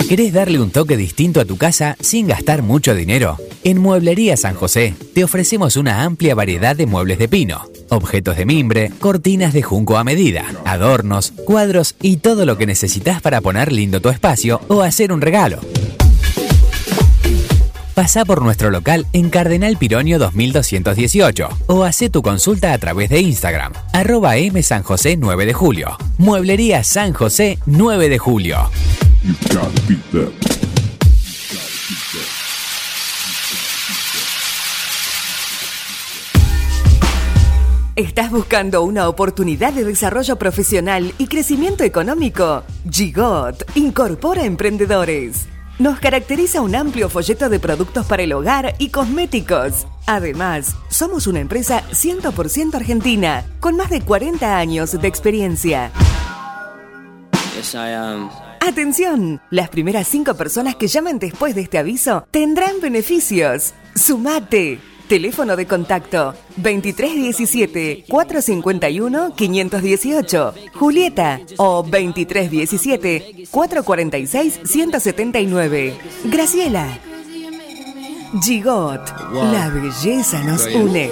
¿Querés 0.09 0.33
darle 0.33 0.59
un 0.59 0.71
toque 0.71 0.97
distinto 0.97 1.39
a 1.39 1.45
tu 1.45 1.57
casa 1.57 1.95
sin 1.99 2.27
gastar 2.27 2.61
mucho 2.61 2.93
dinero? 2.93 3.37
En 3.63 3.79
Mueblería 3.79 4.35
San 4.37 4.55
José 4.55 4.93
te 5.13 5.23
ofrecemos 5.23 5.75
una 5.77 6.03
amplia 6.03 6.35
variedad 6.35 6.75
de 6.75 6.85
muebles 6.85 7.17
de 7.19 7.27
pino, 7.27 7.63
objetos 7.89 8.37
de 8.37 8.45
mimbre, 8.45 8.91
cortinas 8.99 9.53
de 9.53 9.63
junco 9.63 9.97
a 9.97 10.03
medida, 10.03 10.45
adornos, 10.65 11.33
cuadros 11.45 11.95
y 12.01 12.17
todo 12.17 12.45
lo 12.45 12.57
que 12.57 12.65
necesitas 12.65 13.21
para 13.21 13.41
poner 13.41 13.71
lindo 13.71 14.01
tu 14.01 14.09
espacio 14.09 14.61
o 14.67 14.81
hacer 14.81 15.11
un 15.13 15.21
regalo. 15.21 15.59
Pasá 17.93 18.25
por 18.25 18.41
nuestro 18.41 18.71
local 18.71 19.05
en 19.13 19.29
Cardenal 19.29 19.77
Pironio 19.77 20.17
2218 20.17 21.47
o 21.67 21.83
hacé 21.83 22.09
tu 22.09 22.23
consulta 22.23 22.73
a 22.73 22.77
través 22.79 23.07
de 23.11 23.21
Instagram, 23.21 23.71
arroba 23.93 24.35
M 24.37 24.63
San 24.63 24.81
José 24.81 25.15
9 25.15 25.45
de 25.45 25.53
julio. 25.53 25.95
Mueblería 26.17 26.83
San 26.83 27.13
José 27.13 27.59
9 27.67 28.09
de 28.09 28.17
julio. 28.17 28.57
¿Estás 37.95 38.31
buscando 38.31 38.81
una 38.81 39.07
oportunidad 39.07 39.71
de 39.71 39.83
desarrollo 39.83 40.37
profesional 40.37 41.13
y 41.19 41.27
crecimiento 41.27 41.83
económico? 41.83 42.63
Gigot 42.89 43.63
incorpora 43.75 44.45
emprendedores. 44.45 45.52
Nos 45.79 45.99
caracteriza 45.99 46.61
un 46.61 46.75
amplio 46.75 47.09
folleto 47.09 47.49
de 47.49 47.59
productos 47.59 48.05
para 48.05 48.21
el 48.21 48.33
hogar 48.33 48.75
y 48.77 48.89
cosméticos. 48.89 49.87
Además, 50.05 50.75
somos 50.89 51.25
una 51.25 51.39
empresa 51.39 51.83
100% 51.91 52.75
argentina, 52.75 53.43
con 53.59 53.75
más 53.75 53.89
de 53.89 54.01
40 54.01 54.57
años 54.57 54.91
de 54.91 55.07
experiencia. 55.07 55.91
Yes, 57.55 57.73
I 57.73 57.93
am. 57.93 58.29
Atención, 58.59 59.41
las 59.49 59.69
primeras 59.69 60.07
cinco 60.07 60.35
personas 60.35 60.75
que 60.75 60.87
llamen 60.87 61.17
después 61.19 61.55
de 61.55 61.61
este 61.61 61.79
aviso 61.79 62.25
tendrán 62.31 62.79
beneficios. 62.79 63.73
Sumate. 63.95 64.92
Teléfono 65.07 65.55
de 65.55 65.65
contacto 65.65 66.33
2317 66.55 68.05
451 68.07 69.33
518. 69.35 70.53
Julieta 70.73 71.39
o 71.57 71.83
2317 71.83 73.47
446 73.51 74.61
179. 74.63 75.93
Graciela. 76.25 76.87
Gigot. 78.41 79.01
La 79.51 79.69
belleza 79.69 80.41
nos 80.43 80.65
une. 80.73 81.11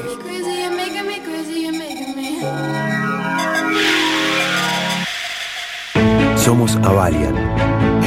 Somos 6.35 6.75
Avalian. 6.77 7.50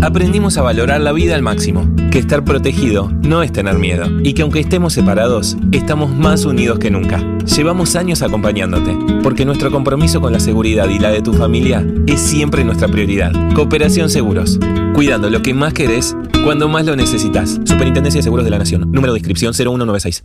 Aprendimos 0.00 0.56
a 0.56 0.62
valorar 0.62 1.00
la 1.00 1.12
vida 1.12 1.34
al 1.34 1.42
máximo, 1.42 1.86
que 2.10 2.18
estar 2.18 2.44
protegido 2.44 3.10
no 3.22 3.42
es 3.42 3.52
tener 3.52 3.78
miedo 3.78 4.06
y 4.22 4.32
que 4.32 4.42
aunque 4.42 4.60
estemos 4.60 4.94
separados, 4.94 5.56
estamos 5.70 6.10
más 6.10 6.44
unidos 6.44 6.78
que 6.78 6.90
nunca. 6.90 7.22
Llevamos 7.44 7.94
años 7.94 8.22
acompañándote, 8.22 8.96
porque 9.22 9.44
nuestro 9.44 9.70
compromiso 9.70 10.20
con 10.20 10.32
la 10.32 10.40
seguridad 10.40 10.88
y 10.88 10.98
la 10.98 11.10
de 11.10 11.20
tu 11.20 11.34
familia 11.34 11.86
es 12.06 12.20
siempre 12.20 12.64
nuestra 12.64 12.88
prioridad. 12.88 13.32
Cooperación 13.54 14.08
Seguros, 14.08 14.58
cuidando 14.94 15.28
lo 15.28 15.42
que 15.42 15.52
más 15.52 15.74
querés 15.74 16.16
cuando 16.42 16.68
más 16.68 16.86
lo 16.86 16.96
necesitas. 16.96 17.60
Superintendencia 17.64 18.18
de 18.18 18.22
Seguros 18.22 18.44
de 18.44 18.50
la 18.50 18.58
Nación, 18.58 18.90
número 18.90 19.12
de 19.12 19.18
inscripción 19.18 19.52
0196. 19.52 20.24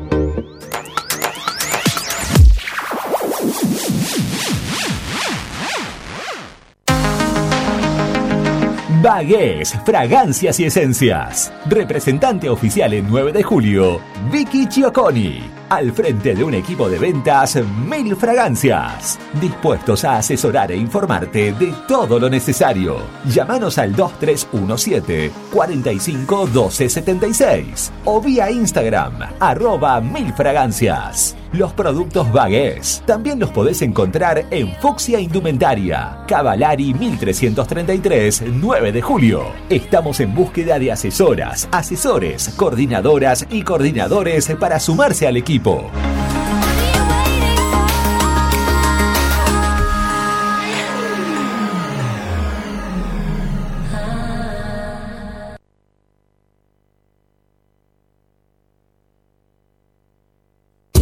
Bagués, 9.01 9.75
fragancias 9.83 10.59
y 10.59 10.65
esencias. 10.65 11.51
Representante 11.65 12.49
oficial 12.49 12.93
en 12.93 13.07
9 13.09 13.31
de 13.31 13.41
julio, 13.41 13.99
Vicky 14.31 14.67
Chioconi. 14.67 15.60
Al 15.71 15.93
frente 15.93 16.35
de 16.35 16.43
un 16.43 16.53
equipo 16.53 16.89
de 16.89 16.99
ventas, 16.99 17.57
Mil 17.87 18.13
Fragancias. 18.17 19.17
Dispuestos 19.39 20.03
a 20.03 20.17
asesorar 20.17 20.69
e 20.69 20.75
informarte 20.75 21.53
de 21.53 21.73
todo 21.87 22.19
lo 22.19 22.29
necesario. 22.29 22.97
Llámanos 23.23 23.77
al 23.77 23.95
2317 23.95 25.31
45 25.49 26.47
12 26.47 26.89
76 26.89 27.93
o 28.03 28.19
vía 28.19 28.51
Instagram, 28.51 29.13
arroba 29.39 30.01
Mil 30.01 30.33
Fragancias. 30.33 31.37
Los 31.53 31.73
productos 31.73 32.31
Bagués 32.31 33.03
también 33.05 33.37
los 33.37 33.51
podés 33.51 33.81
encontrar 33.81 34.45
en 34.51 34.73
Fuxia 34.75 35.19
Indumentaria, 35.19 36.19
Cavalari 36.25 36.93
1333, 36.93 38.43
9 38.53 38.91
de 38.93 39.01
julio. 39.01 39.47
Estamos 39.69 40.21
en 40.21 40.33
búsqueda 40.33 40.79
de 40.79 40.93
asesoras, 40.93 41.67
asesores, 41.73 42.53
coordinadoras 42.55 43.45
y 43.49 43.63
coordinadores 43.63 44.49
para 44.57 44.79
sumarse 44.79 45.27
al 45.27 45.35
equipo. 45.35 45.60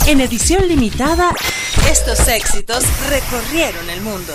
En 0.07 0.19
edición 0.19 0.67
limitada, 0.67 1.33
estos 1.89 2.27
éxitos 2.27 2.83
recorrieron 3.09 3.89
el 3.89 4.01
mundo. 4.01 4.33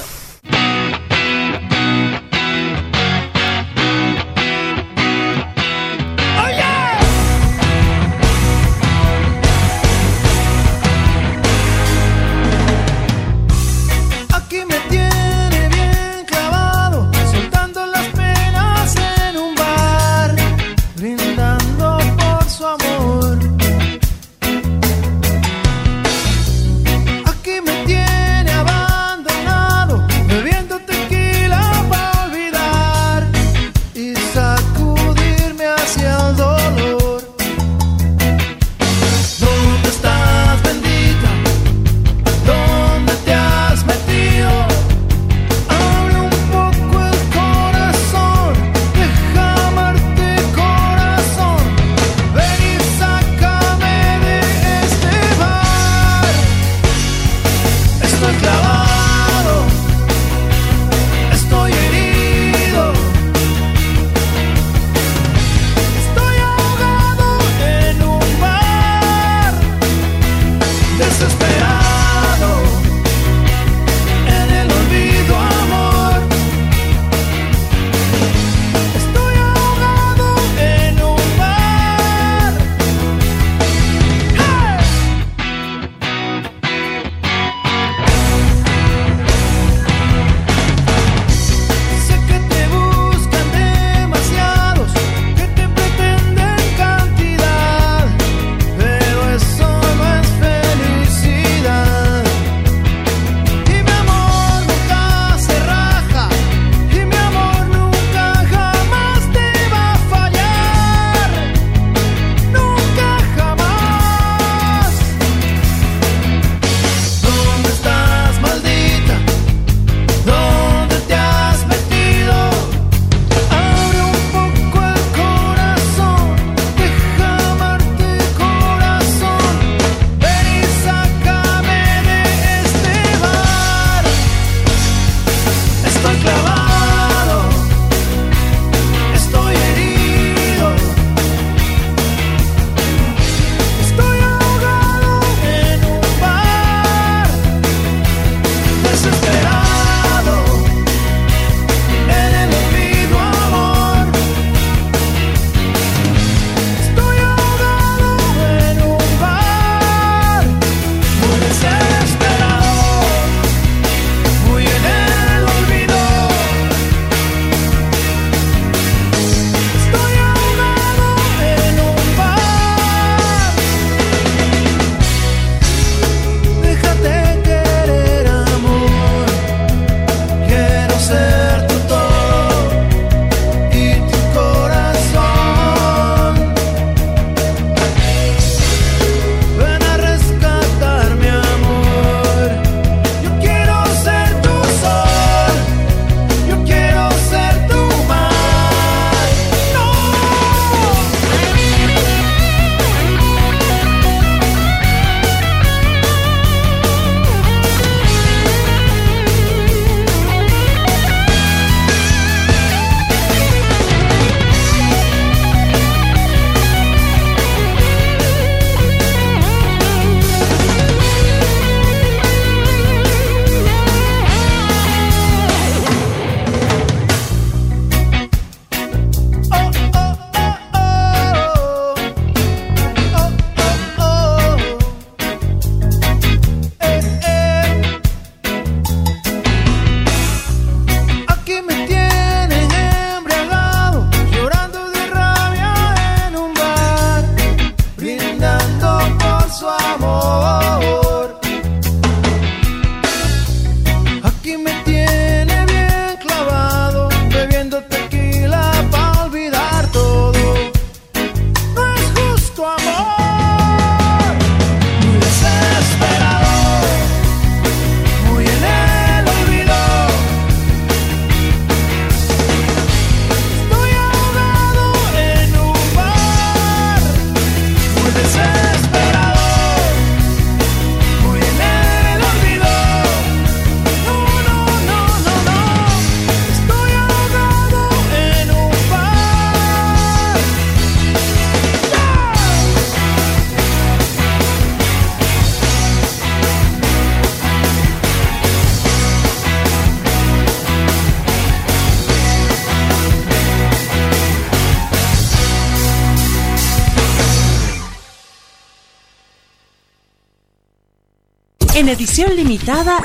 Edición 312.04 312.36
limitada, 312.36 312.98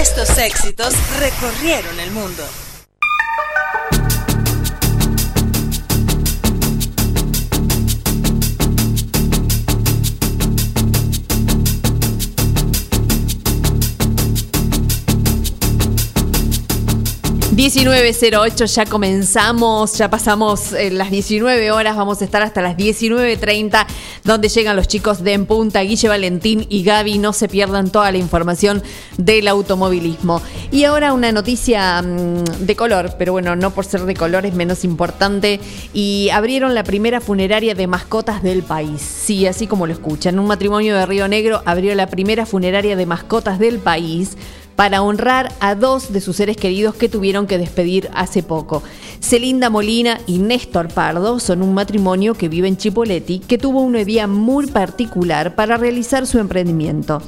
estos 0.00 0.38
éxitos 0.38 0.94
recorrieron 1.18 1.98
el 1.98 2.12
mundo. 2.12 2.44
19.08, 17.76 18.64
ya 18.74 18.86
comenzamos, 18.86 19.98
ya 19.98 20.08
pasamos 20.08 20.72
eh, 20.72 20.90
las 20.90 21.10
19 21.10 21.70
horas, 21.72 21.94
vamos 21.94 22.22
a 22.22 22.24
estar 22.24 22.40
hasta 22.40 22.62
las 22.62 22.74
19.30, 22.74 23.84
donde 24.24 24.48
llegan 24.48 24.76
los 24.76 24.88
chicos 24.88 25.22
de 25.22 25.34
En 25.34 25.44
Punta, 25.44 25.82
Guille 25.82 26.08
Valentín 26.08 26.64
y 26.70 26.84
Gaby, 26.84 27.18
no 27.18 27.34
se 27.34 27.48
pierdan 27.48 27.90
toda 27.90 28.10
la 28.12 28.16
información 28.16 28.82
del 29.18 29.46
automovilismo. 29.46 30.40
Y 30.70 30.84
ahora 30.84 31.12
una 31.12 31.32
noticia 31.32 32.00
mm, 32.00 32.64
de 32.64 32.76
color, 32.76 33.16
pero 33.18 33.32
bueno, 33.32 33.56
no 33.56 33.70
por 33.72 33.84
ser 33.84 34.06
de 34.06 34.14
color 34.14 34.46
es 34.46 34.54
menos 34.54 34.82
importante, 34.82 35.60
y 35.92 36.30
abrieron 36.30 36.74
la 36.74 36.82
primera 36.82 37.20
funeraria 37.20 37.74
de 37.74 37.86
mascotas 37.86 38.42
del 38.42 38.62
país, 38.62 39.02
sí, 39.02 39.46
así 39.46 39.66
como 39.66 39.86
lo 39.86 39.92
escuchan, 39.92 40.38
un 40.38 40.46
matrimonio 40.46 40.96
de 40.96 41.04
Río 41.04 41.28
Negro 41.28 41.60
abrió 41.66 41.94
la 41.94 42.06
primera 42.06 42.46
funeraria 42.46 42.96
de 42.96 43.04
mascotas 43.04 43.58
del 43.58 43.80
país 43.80 44.38
para 44.76 45.02
honrar 45.02 45.52
a 45.58 45.74
dos 45.74 46.12
de 46.12 46.20
sus 46.20 46.36
seres 46.36 46.56
queridos 46.56 46.94
que 46.94 47.08
tuvieron 47.08 47.46
que 47.46 47.58
despedir 47.58 48.10
hace 48.14 48.42
poco. 48.42 48.82
Celinda 49.20 49.70
Molina 49.70 50.20
y 50.26 50.38
Néstor 50.38 50.88
Pardo 50.88 51.40
son 51.40 51.62
un 51.62 51.74
matrimonio 51.74 52.34
que 52.34 52.48
vive 52.48 52.68
en 52.68 52.76
Chipoleti 52.76 53.40
que 53.40 53.58
tuvo 53.58 53.80
una 53.80 54.02
idea 54.02 54.26
muy 54.26 54.66
particular 54.66 55.54
para 55.54 55.78
realizar 55.78 56.26
su 56.26 56.38
emprendimiento. 56.38 57.22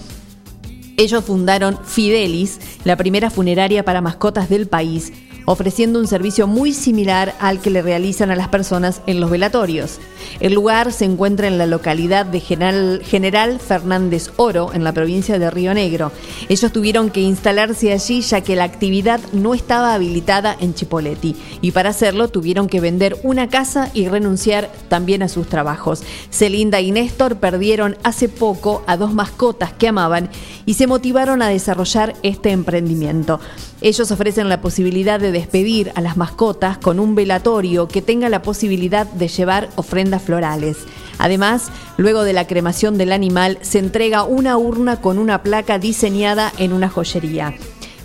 Ellos 0.99 1.25
fundaron 1.25 1.79
Fidelis, 1.85 2.59
la 2.85 2.97
primera 2.97 3.31
funeraria 3.31 3.85
para 3.85 4.01
mascotas 4.01 4.49
del 4.49 4.67
país, 4.67 5.13
ofreciendo 5.49 5.99
un 5.99 6.07
servicio 6.07 6.47
muy 6.47 6.75
similar 6.75 7.35
al 7.41 7.61
que 7.61 7.71
le 7.71 7.81
realizan 7.81 8.31
a 8.31 8.37
las 8.37 8.49
personas 8.49 9.01
en 9.07 9.19
los 9.19 9.31
velatorios. 9.31 9.99
El 10.41 10.53
lugar 10.53 10.93
se 10.93 11.07
encuentra 11.07 11.49
en 11.49 11.57
la 11.57 11.65
localidad 11.65 12.27
de 12.27 12.41
General, 12.41 13.59
Fernández 13.59 14.31
Oro, 14.37 14.75
en 14.75 14.85
la 14.85 14.93
provincia 14.93 15.39
de 15.39 15.51
Río 15.51 15.73
Negro. 15.73 16.13
Ellos 16.51 16.71
tuvieron 16.71 17.09
que 17.09 17.23
instalarse 17.23 17.95
allí 17.95 18.21
ya 18.21 18.43
que 18.43 18.57
la 18.57 18.65
actividad 18.65 19.21
no 19.33 19.55
estaba 19.55 19.95
habilitada 19.95 20.55
en 20.61 20.75
Chipoleti 20.75 21.35
y 21.63 21.71
para 21.71 21.91
hacerlo 21.91 22.29
tuvieron 22.29 22.69
que 22.69 22.81
vender 22.81 23.17
una 23.23 23.49
casa 23.49 23.91
y 23.95 24.07
renunciar 24.07 24.71
también 24.91 25.23
a 25.23 25.29
sus 25.29 25.47
trabajos. 25.47 26.03
Celinda 26.31 26.83
y 26.83 26.91
Néstor 26.91 27.37
perdieron 27.37 27.97
hace 28.03 28.29
poco 28.29 28.83
a 28.87 28.99
dos 28.99 29.15
mascotas 29.15 29.73
que 29.73 29.89
amaban 29.89 30.29
y 30.67 30.75
se 30.75 30.87
motivaron 30.87 31.41
a 31.41 31.49
desarrollar 31.49 32.15
este 32.23 32.51
emprendimiento. 32.51 33.41
Ellos 33.81 34.11
ofrecen 34.11 34.49
la 34.49 34.61
posibilidad 34.61 35.21
de 35.21 35.31
despedir 35.39 35.93
a 35.95 36.01
las 36.01 36.17
mascotas 36.17 36.79
con 36.79 36.99
un 36.99 37.15
velatorio 37.15 37.87
que 37.87 38.03
tenga 38.03 38.29
la 38.29 38.43
posibilidad 38.43 39.07
de 39.07 39.29
llevar 39.29 39.69
ofrendas 39.77 40.23
florales. 40.23 40.79
Además, 41.19 41.71
luego 41.97 42.25
de 42.25 42.33
la 42.33 42.47
cremación 42.47 42.99
del 42.99 43.13
animal, 43.13 43.59
se 43.61 43.79
entrega 43.79 44.25
una 44.25 44.57
urna 44.57 45.01
con 45.01 45.19
una 45.19 45.43
placa 45.43 45.79
diseñada 45.79 46.53
en 46.59 46.73
una 46.73 46.89
joyería. 46.89 47.55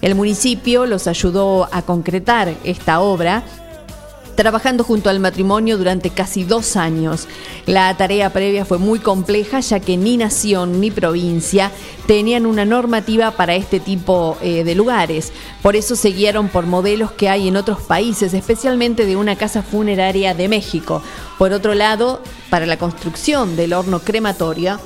El 0.02 0.16
municipio 0.16 0.86
los 0.86 1.08
ayudó 1.08 1.70
a 1.72 1.82
concretar 1.82 2.54
esta 2.64 3.00
obra 3.00 3.44
trabajando 4.36 4.84
junto 4.84 5.10
al 5.10 5.20
matrimonio 5.20 5.78
durante 5.78 6.10
casi 6.10 6.44
dos 6.44 6.76
años. 6.76 7.28
La 7.66 7.96
tarea 7.96 8.32
previa 8.32 8.66
fue 8.66 8.78
muy 8.78 9.00
compleja 9.00 9.60
ya 9.60 9.80
que 9.80 9.98
ni 9.98 10.18
nación 10.18 10.80
ni 10.80 10.92
provincia 10.92 11.72
tenían 12.08 12.46
una 12.46 12.66
normativa 12.66 13.32
para 13.32 13.56
este 13.56 13.80
tipo 13.80 14.38
eh, 14.42 14.64
de 14.64 14.76
lugares. 14.76 15.32
Por 15.62 15.76
eso 15.76 15.96
se 15.96 16.10
guiaron 16.10 16.50
por 16.50 16.66
modelos 16.66 17.12
que 17.12 17.30
hay 17.30 17.48
en 17.48 17.58
otros 17.58 17.82
países, 17.82 18.34
especialmente 18.34 19.06
de 19.06 19.16
una 19.16 19.36
casa 19.36 19.64
funeraria 19.64 20.34
de 20.34 20.48
México. 20.48 21.02
Por 21.38 21.54
otro 21.54 21.74
lado, 21.74 22.22
para 22.50 22.66
la 22.66 22.78
construcción 22.78 23.56
del 23.56 23.74
horno 23.74 24.00
crematorio, 24.00 24.80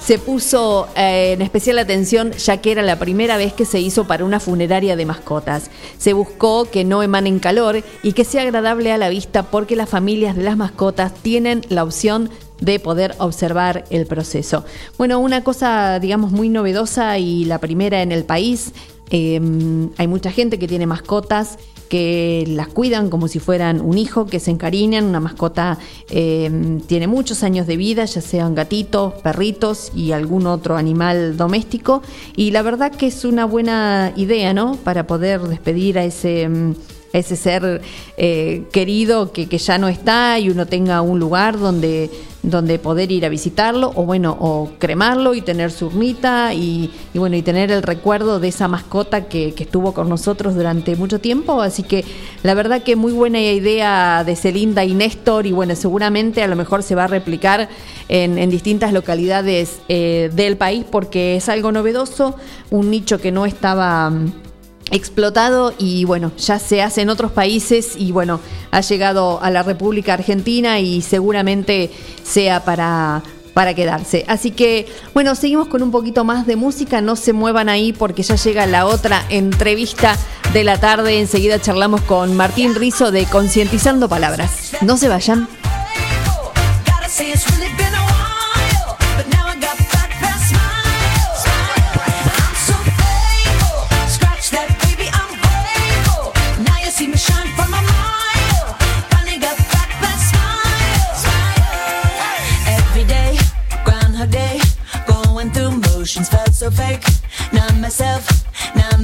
se 0.00 0.18
puso 0.18 0.88
eh, 0.96 1.32
en 1.32 1.42
especial 1.42 1.78
atención 1.78 2.32
ya 2.32 2.56
que 2.56 2.72
era 2.72 2.82
la 2.82 2.98
primera 2.98 3.36
vez 3.36 3.52
que 3.52 3.64
se 3.64 3.80
hizo 3.80 4.06
para 4.06 4.24
una 4.24 4.40
funeraria 4.40 4.96
de 4.96 5.06
mascotas. 5.06 5.70
Se 5.98 6.12
buscó 6.12 6.64
que 6.64 6.84
no 6.84 7.02
emanen 7.02 7.38
calor 7.38 7.82
y 8.02 8.12
que 8.12 8.24
sea 8.24 8.42
agradable 8.42 8.92
a 8.92 8.98
la 8.98 9.08
vista 9.08 9.44
porque 9.44 9.76
las 9.76 9.88
familias 9.88 10.36
de 10.36 10.42
las 10.42 10.56
mascotas 10.56 11.12
tienen 11.14 11.62
la 11.68 11.84
opción 11.84 12.30
de 12.60 12.78
poder 12.78 13.14
observar 13.18 13.84
el 13.90 14.06
proceso. 14.06 14.64
Bueno, 14.98 15.18
una 15.18 15.42
cosa, 15.42 15.98
digamos, 15.98 16.30
muy 16.30 16.48
novedosa 16.48 17.18
y 17.18 17.44
la 17.44 17.58
primera 17.58 18.02
en 18.02 18.12
el 18.12 18.24
país. 18.24 18.72
Eh, 19.10 19.40
hay 19.96 20.06
mucha 20.06 20.30
gente 20.30 20.58
que 20.58 20.68
tiene 20.68 20.86
mascotas 20.86 21.58
que 21.90 22.44
las 22.46 22.68
cuidan 22.68 23.10
como 23.10 23.26
si 23.26 23.40
fueran 23.40 23.80
un 23.80 23.98
hijo, 23.98 24.24
que 24.24 24.38
se 24.38 24.52
encariñan. 24.52 25.04
Una 25.04 25.18
mascota 25.18 25.76
eh, 26.08 26.78
tiene 26.86 27.08
muchos 27.08 27.42
años 27.42 27.66
de 27.66 27.76
vida, 27.76 28.04
ya 28.04 28.20
sean 28.20 28.54
gatitos, 28.54 29.14
perritos 29.14 29.90
y 29.94 30.12
algún 30.12 30.46
otro 30.46 30.76
animal 30.76 31.36
doméstico. 31.36 32.02
Y 32.36 32.52
la 32.52 32.62
verdad 32.62 32.92
que 32.92 33.08
es 33.08 33.24
una 33.24 33.44
buena 33.44 34.12
idea, 34.16 34.54
¿no? 34.54 34.76
Para 34.76 35.06
poder 35.06 35.42
despedir 35.42 35.98
a 35.98 36.04
ese... 36.04 36.48
ese 37.12 37.36
ser 37.36 37.82
eh, 38.16 38.64
querido 38.72 39.32
que, 39.32 39.48
que 39.48 39.58
ya 39.58 39.78
no 39.78 39.88
está 39.88 40.38
y 40.38 40.50
uno 40.50 40.66
tenga 40.66 41.00
un 41.00 41.18
lugar 41.18 41.58
donde, 41.58 42.10
donde 42.42 42.78
poder 42.78 43.10
ir 43.10 43.26
a 43.26 43.28
visitarlo 43.28 43.92
o 43.96 44.04
bueno, 44.04 44.36
o 44.38 44.70
cremarlo 44.78 45.34
y 45.34 45.42
tener 45.42 45.72
su 45.72 45.86
urnita 45.86 46.54
y, 46.54 46.90
y 47.12 47.18
bueno, 47.18 47.36
y 47.36 47.42
tener 47.42 47.72
el 47.72 47.82
recuerdo 47.82 48.38
de 48.38 48.48
esa 48.48 48.68
mascota 48.68 49.26
que, 49.26 49.54
que 49.54 49.64
estuvo 49.64 49.92
con 49.92 50.08
nosotros 50.08 50.54
durante 50.54 50.94
mucho 50.96 51.18
tiempo. 51.18 51.60
Así 51.60 51.82
que 51.82 52.04
la 52.42 52.54
verdad 52.54 52.82
que 52.82 52.94
muy 52.94 53.12
buena 53.12 53.40
idea 53.40 54.22
de 54.24 54.36
Celinda 54.36 54.84
y 54.84 54.94
Néstor 54.94 55.46
y 55.46 55.52
bueno, 55.52 55.74
seguramente 55.74 56.42
a 56.42 56.46
lo 56.46 56.56
mejor 56.56 56.82
se 56.82 56.94
va 56.94 57.04
a 57.04 57.08
replicar 57.08 57.68
en, 58.08 58.38
en 58.38 58.50
distintas 58.50 58.92
localidades 58.92 59.80
eh, 59.88 60.30
del 60.32 60.56
país 60.56 60.84
porque 60.88 61.36
es 61.36 61.48
algo 61.48 61.72
novedoso, 61.72 62.36
un 62.70 62.90
nicho 62.90 63.20
que 63.20 63.32
no 63.32 63.46
estaba... 63.46 64.12
explotado 64.90 65.74
y 65.78 66.04
bueno, 66.04 66.32
ya 66.36 66.58
se 66.58 66.82
hace 66.82 67.02
en 67.02 67.10
otros 67.10 67.32
países 67.32 67.94
y 67.96 68.12
bueno, 68.12 68.40
ha 68.70 68.80
llegado 68.80 69.42
a 69.42 69.50
la 69.50 69.62
República 69.62 70.14
Argentina 70.14 70.80
y 70.80 71.02
seguramente 71.02 71.90
sea 72.22 72.64
para 72.64 73.22
para 73.54 73.74
quedarse. 73.74 74.24
Así 74.28 74.52
que, 74.52 74.86
bueno, 75.12 75.34
seguimos 75.34 75.68
con 75.68 75.82
un 75.82 75.90
poquito 75.90 76.24
más 76.24 76.46
de 76.46 76.56
música, 76.56 77.00
no 77.00 77.16
se 77.16 77.32
muevan 77.32 77.68
ahí 77.68 77.92
porque 77.92 78.22
ya 78.22 78.36
llega 78.36 78.66
la 78.66 78.86
otra 78.86 79.24
entrevista 79.28 80.16
de 80.52 80.64
la 80.64 80.78
tarde. 80.78 81.18
Enseguida 81.18 81.60
charlamos 81.60 82.00
con 82.02 82.36
Martín 82.36 82.74
Rizo 82.74 83.10
de 83.10 83.26
Concientizando 83.26 84.08
Palabras. 84.08 84.72
No 84.82 84.96
se 84.96 85.08
vayan. 85.08 85.59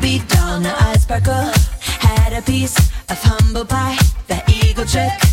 be 0.00 0.20
dull, 0.28 0.60
now 0.60 0.76
I 0.78 0.96
sparkle. 0.96 1.50
Had 1.80 2.32
a 2.32 2.42
piece 2.42 2.76
of 3.08 3.18
humble 3.22 3.64
pie. 3.64 3.96
the 4.28 4.42
eagle 4.48 4.84
trick 4.84 5.29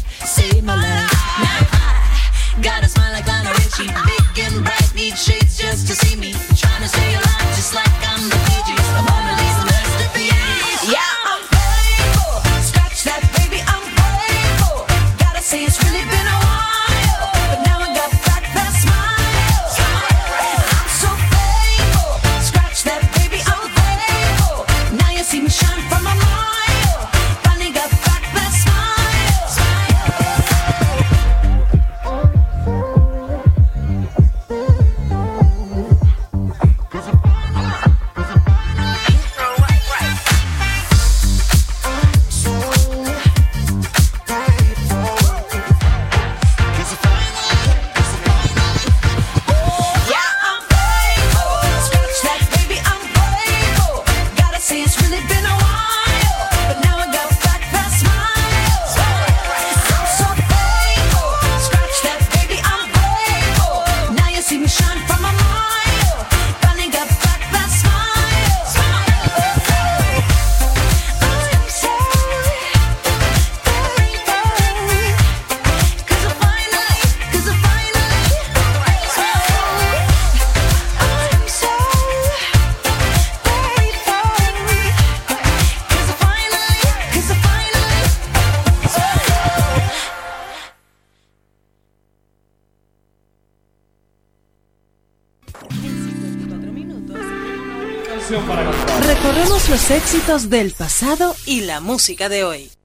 éxitos 99.89 100.49
del 100.49 100.73
pasado 100.73 101.35
y 101.45 101.61
la 101.61 101.79
música 101.79 102.29
de 102.29 102.43
hoy. 102.43 102.76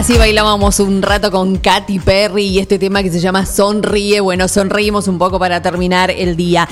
Así 0.00 0.16
bailábamos 0.16 0.80
un 0.80 1.02
rato 1.02 1.30
con 1.30 1.56
Katy 1.58 1.98
Perry 1.98 2.46
y 2.46 2.58
este 2.58 2.78
tema 2.78 3.02
que 3.02 3.10
se 3.10 3.20
llama 3.20 3.44
Sonríe. 3.44 4.20
Bueno, 4.20 4.48
sonreímos 4.48 5.08
un 5.08 5.18
poco 5.18 5.38
para 5.38 5.60
terminar 5.60 6.10
el 6.10 6.36
día. 6.36 6.66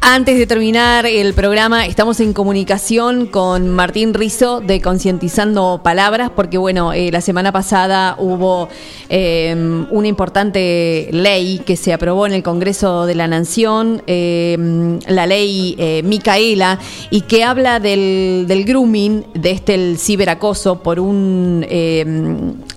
Antes 0.00 0.36
de 0.38 0.46
terminar 0.48 1.06
el 1.06 1.34
programa, 1.34 1.86
estamos 1.86 2.18
en 2.18 2.32
comunicación 2.32 3.26
con 3.26 3.68
Martín 3.68 4.12
Rizo 4.12 4.60
de 4.60 4.80
Concientizando 4.80 5.82
Palabras, 5.84 6.32
porque 6.34 6.58
bueno, 6.58 6.92
eh, 6.92 7.12
la 7.12 7.20
semana 7.20 7.52
pasada 7.52 8.16
hubo 8.18 8.68
eh, 9.08 9.54
una 9.90 10.08
importante 10.08 11.10
ley 11.12 11.60
que 11.64 11.76
se 11.76 11.92
aprobó 11.92 12.26
en 12.26 12.32
el 12.32 12.42
Congreso 12.42 13.06
de 13.06 13.14
la 13.14 13.28
Nación, 13.28 14.02
eh, 14.08 14.98
la 15.06 15.28
ley 15.28 16.02
Micaela, 16.02 16.80
y 17.10 17.20
que 17.20 17.44
habla 17.44 17.78
del, 17.78 18.64
grooming, 18.66 19.26
de 19.32 19.52
este 19.52 19.96
ciberacoso 19.96 20.82
por 20.82 20.98
un 20.98 21.64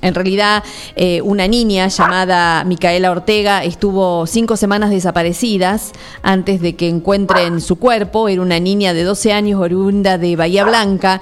en 0.02 0.14
realidad, 0.14 0.64
eh, 0.96 1.22
una 1.22 1.48
niña 1.48 1.88
llamada 1.88 2.64
Micaela 2.64 3.12
Ortega 3.12 3.64
estuvo 3.64 4.28
cinco 4.28 4.56
semanas 4.56 4.92
desaparecidas 4.92 5.92
antes 6.22 6.62
de 6.62 6.76
que 6.76 6.88
encuentren 6.88 7.62
su 7.62 7.78
cuerpo. 7.78 8.30
Era 8.30 8.42
una 8.42 8.60
niña 8.60 8.94
de 8.94 9.04
12 9.04 9.34
años, 9.34 9.60
oriunda 9.60 10.18
de 10.18 10.36
Bahía 10.36 10.66
Blanca. 10.66 11.20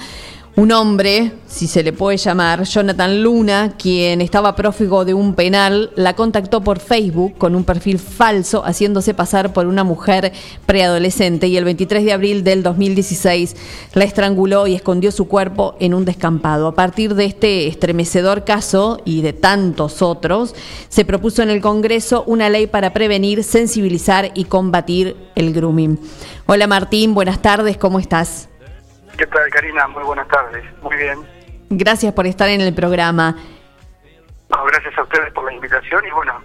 Un 0.57 0.71
hombre, 0.71 1.33
si 1.47 1.67
se 1.67 1.83
le 1.83 1.91
puede 1.91 2.15
llamar, 2.15 2.63
Jonathan 2.63 3.21
Luna, 3.21 3.73
quien 3.77 4.21
estaba 4.21 4.55
prófugo 4.55 5.03
de 5.03 5.13
un 5.13 5.33
penal, 5.33 5.91
la 5.97 6.15
contactó 6.15 6.61
por 6.61 6.79
Facebook 6.79 7.37
con 7.37 7.55
un 7.55 7.65
perfil 7.65 7.99
falso, 7.99 8.63
haciéndose 8.63 9.13
pasar 9.13 9.51
por 9.51 9.65
una 9.65 9.83
mujer 9.83 10.31
preadolescente 10.65 11.47
y 11.49 11.57
el 11.57 11.65
23 11.65 12.05
de 12.05 12.13
abril 12.13 12.45
del 12.45 12.63
2016 12.63 13.53
la 13.95 14.05
estranguló 14.05 14.65
y 14.65 14.75
escondió 14.75 15.11
su 15.11 15.27
cuerpo 15.27 15.75
en 15.81 15.93
un 15.93 16.05
descampado. 16.05 16.67
A 16.67 16.73
partir 16.73 17.15
de 17.15 17.25
este 17.25 17.67
estremecedor 17.67 18.45
caso 18.45 19.01
y 19.03 19.23
de 19.23 19.33
tantos 19.33 20.01
otros, 20.01 20.55
se 20.87 21.03
propuso 21.03 21.43
en 21.43 21.49
el 21.49 21.59
Congreso 21.59 22.23
una 22.27 22.49
ley 22.49 22.67
para 22.67 22.93
prevenir, 22.93 23.43
sensibilizar 23.43 24.31
y 24.35 24.45
combatir 24.45 25.17
el 25.35 25.51
grooming. 25.51 25.99
Hola 26.45 26.65
Martín, 26.65 27.13
buenas 27.13 27.41
tardes, 27.41 27.75
¿cómo 27.75 27.99
estás? 27.99 28.47
¿Qué 29.17 29.25
tal, 29.27 29.49
Karina? 29.49 29.87
Muy 29.87 30.03
buenas 30.03 30.27
tardes. 30.27 30.63
Muy 30.81 30.95
bien. 30.97 31.19
Gracias 31.69 32.13
por 32.13 32.25
estar 32.27 32.49
en 32.49 32.61
el 32.61 32.73
programa. 32.73 33.35
No, 34.49 34.63
gracias 34.65 34.97
a 34.97 35.03
ustedes 35.03 35.31
por 35.33 35.45
la 35.45 35.53
invitación 35.53 36.05
y 36.05 36.11
bueno, 36.11 36.41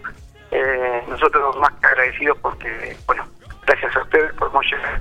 eh, 0.51 1.03
nosotros 1.09 1.57
más 1.59 1.71
que 1.81 1.87
agradecidos 1.87 2.39
porque, 2.39 2.97
bueno, 3.07 3.27
gracias 3.67 3.95
a 3.97 4.03
ustedes 4.03 4.33
podemos 4.35 4.65
llegar 4.67 5.01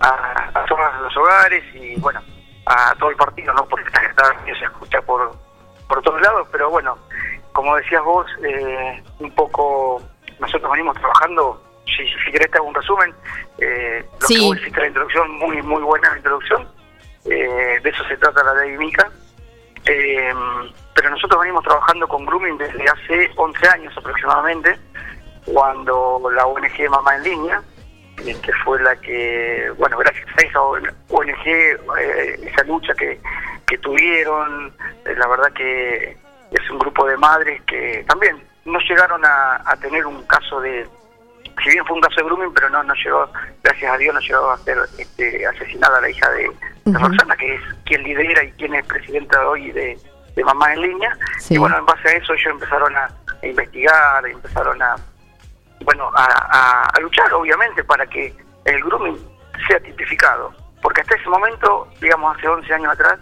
a, 0.00 0.50
a 0.54 0.64
todos 0.66 0.80
los 1.02 1.16
hogares 1.16 1.64
y 1.74 1.98
bueno, 2.00 2.20
a 2.66 2.94
todo 2.98 3.10
el 3.10 3.16
partido, 3.16 3.52
¿no? 3.54 3.66
Porque 3.66 3.84
esta 3.88 4.22
radio 4.32 4.56
se 4.56 4.64
escucha 4.66 5.00
por, 5.02 5.32
por 5.88 6.00
todos 6.02 6.20
lados, 6.20 6.46
pero 6.52 6.70
bueno, 6.70 6.96
como 7.52 7.74
decías 7.76 8.02
vos, 8.04 8.26
eh, 8.44 9.02
un 9.18 9.30
poco 9.32 10.00
nosotros 10.38 10.70
venimos 10.70 10.96
trabajando, 10.98 11.60
si, 11.86 12.06
si 12.24 12.30
querés 12.30 12.50
te 12.52 12.58
hago 12.58 12.68
un 12.68 12.74
resumen, 12.74 13.12
eh, 13.58 14.06
lo 14.20 14.26
Sí. 14.28 14.36
que 14.38 14.44
vos 14.46 14.56
hiciste 14.60 14.80
la 14.80 14.86
introducción, 14.86 15.30
muy 15.38 15.60
muy 15.62 15.82
buena 15.82 16.10
la 16.10 16.16
introducción, 16.18 16.68
eh, 17.30 17.80
de 17.82 17.90
eso 17.90 18.04
se 18.04 18.16
trata 18.16 18.42
la 18.42 18.54
ley 18.54 18.76
Mica. 18.76 19.10
Eh, 19.84 20.32
pero 20.94 21.10
nosotros 21.10 21.40
venimos 21.40 21.62
trabajando 21.62 22.08
con 22.08 22.26
grooming 22.26 22.58
desde 22.58 22.84
hace 22.84 23.30
11 23.36 23.68
años 23.68 23.96
aproximadamente, 23.96 24.76
cuando 25.44 26.28
la 26.34 26.44
ONG 26.44 26.90
Mamá 26.90 27.16
en 27.16 27.22
Línea, 27.22 27.62
eh, 28.26 28.36
que 28.42 28.52
fue 28.64 28.82
la 28.82 28.96
que, 28.96 29.72
bueno, 29.78 29.96
gracias 29.98 30.26
a 30.36 30.42
esa 30.42 30.60
ONG, 30.60 31.46
eh, 31.46 32.40
esa 32.42 32.64
lucha 32.64 32.94
que, 32.94 33.20
que 33.64 33.78
tuvieron, 33.78 34.72
eh, 35.04 35.14
la 35.16 35.28
verdad 35.28 35.52
que 35.52 36.16
es 36.50 36.70
un 36.70 36.80
grupo 36.80 37.06
de 37.06 37.16
madres 37.16 37.62
que 37.62 38.04
también 38.08 38.42
no 38.64 38.80
llegaron 38.80 39.24
a, 39.24 39.62
a 39.64 39.76
tener 39.76 40.04
un 40.04 40.26
caso 40.26 40.60
de, 40.60 40.84
si 41.62 41.70
bien 41.70 41.84
fue 41.86 41.96
un 41.96 42.02
caso 42.02 42.16
de 42.16 42.24
grooming, 42.24 42.52
pero 42.54 42.68
no, 42.70 42.82
no 42.82 42.94
llegó, 42.94 43.30
gracias 43.62 43.92
a 43.92 43.96
Dios, 43.98 44.14
no 44.14 44.20
llegó 44.20 44.50
a 44.50 44.58
ser 44.58 44.78
este, 44.98 45.46
asesinada 45.46 46.00
la 46.00 46.10
hija 46.10 46.30
de, 46.30 46.50
de 46.84 46.98
Roxana, 46.98 47.36
que 47.36 47.54
es 47.54 47.60
quien 47.84 48.02
lidera 48.02 48.44
y 48.44 48.52
quien 48.52 48.74
es 48.74 48.86
presidenta 48.86 49.46
hoy 49.48 49.70
de, 49.72 49.98
de 50.36 50.44
Mamá 50.44 50.72
en 50.74 50.82
Línea. 50.82 51.16
Sí. 51.38 51.54
Y 51.54 51.58
bueno, 51.58 51.78
en 51.78 51.86
base 51.86 52.08
a 52.08 52.12
eso 52.12 52.32
ellos 52.34 52.52
empezaron 52.52 52.96
a, 52.96 53.08
a 53.42 53.46
investigar, 53.46 54.26
empezaron 54.26 54.80
a, 54.82 54.96
bueno, 55.82 56.10
a, 56.14 56.24
a- 56.24 56.88
a 56.94 57.00
luchar, 57.00 57.32
obviamente, 57.34 57.82
para 57.84 58.06
que 58.06 58.34
el 58.64 58.82
grooming 58.84 59.18
sea 59.66 59.80
tipificado. 59.80 60.52
Porque 60.82 61.00
hasta 61.00 61.16
ese 61.16 61.28
momento, 61.28 61.88
digamos, 62.00 62.36
hace 62.36 62.46
11 62.48 62.72
años 62.74 62.92
atrás, 62.92 63.18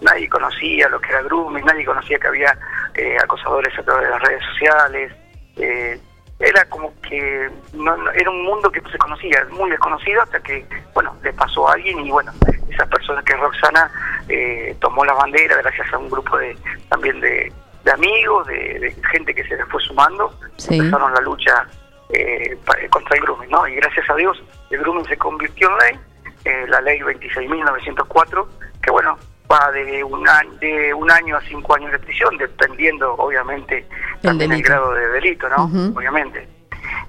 nadie 0.00 0.28
conocía 0.28 0.88
lo 0.88 1.00
que 1.00 1.08
era 1.10 1.22
grooming, 1.22 1.64
nadie 1.64 1.84
conocía 1.84 2.18
que 2.18 2.26
había 2.28 2.56
eh, 2.94 3.16
acosadores 3.22 3.76
a 3.78 3.82
través 3.82 4.04
de 4.04 4.10
las 4.10 4.22
redes 4.22 4.44
sociales. 4.44 5.12
eh, 5.56 6.00
era 6.40 6.64
como 6.70 6.92
que 7.02 7.50
no, 7.74 7.96
no- 7.96 8.10
era 8.12 8.30
un 8.30 8.42
mundo 8.44 8.70
que 8.72 8.80
no 8.80 8.90
se 8.90 8.98
conocía, 8.98 9.46
muy 9.50 9.70
desconocido, 9.70 10.22
hasta 10.22 10.40
que, 10.40 10.66
bueno, 10.94 11.14
le 11.22 11.32
pasó 11.34 11.68
a 11.68 11.74
alguien 11.74 12.00
y, 12.00 12.10
bueno, 12.10 12.32
esa 12.70 12.86
persona 12.86 13.22
que 13.22 13.36
Roxana 13.36 13.90
eh, 14.28 14.74
tomó 14.80 15.04
la 15.04 15.12
bandera 15.12 15.56
gracias 15.56 15.92
a 15.92 15.98
un 15.98 16.08
grupo 16.08 16.38
de 16.38 16.56
también 16.88 17.20
de, 17.20 17.52
de 17.84 17.90
amigos, 17.92 18.46
de, 18.46 18.78
de 18.80 18.96
gente 19.12 19.34
que 19.34 19.44
se 19.44 19.56
le 19.56 19.64
fue 19.66 19.80
sumando, 19.82 20.32
Sí. 20.56 20.78
empezaron 20.78 21.12
la 21.14 21.20
lucha 21.20 21.66
eh, 22.12 22.56
pa- 22.64 22.76
contra 22.90 23.16
el 23.16 23.22
grooming, 23.22 23.50
¿no? 23.50 23.68
Y 23.68 23.74
gracias 23.76 24.08
a 24.08 24.14
Dios 24.14 24.42
el 24.70 24.80
grooming 24.80 25.04
se 25.06 25.16
convirtió 25.18 25.68
en 25.70 25.76
ley, 25.78 26.00
eh, 26.46 26.64
la 26.68 26.80
ley 26.80 27.00
26.904, 27.00 28.46
que 28.82 28.90
bueno, 28.90 29.18
va 29.50 29.70
de 29.72 30.04
un, 30.04 30.28
año, 30.28 30.52
de 30.60 30.94
un 30.94 31.10
año 31.10 31.36
a 31.36 31.40
cinco 31.42 31.74
años 31.74 31.92
de 31.92 31.98
prisión, 31.98 32.36
dependiendo 32.36 33.14
obviamente 33.14 33.86
también 34.22 34.52
el 34.52 34.58
delito. 34.58 34.68
grado 34.68 34.92
de 34.94 35.08
delito, 35.08 35.48
¿no? 35.48 35.64
Obviamente. 35.94 36.48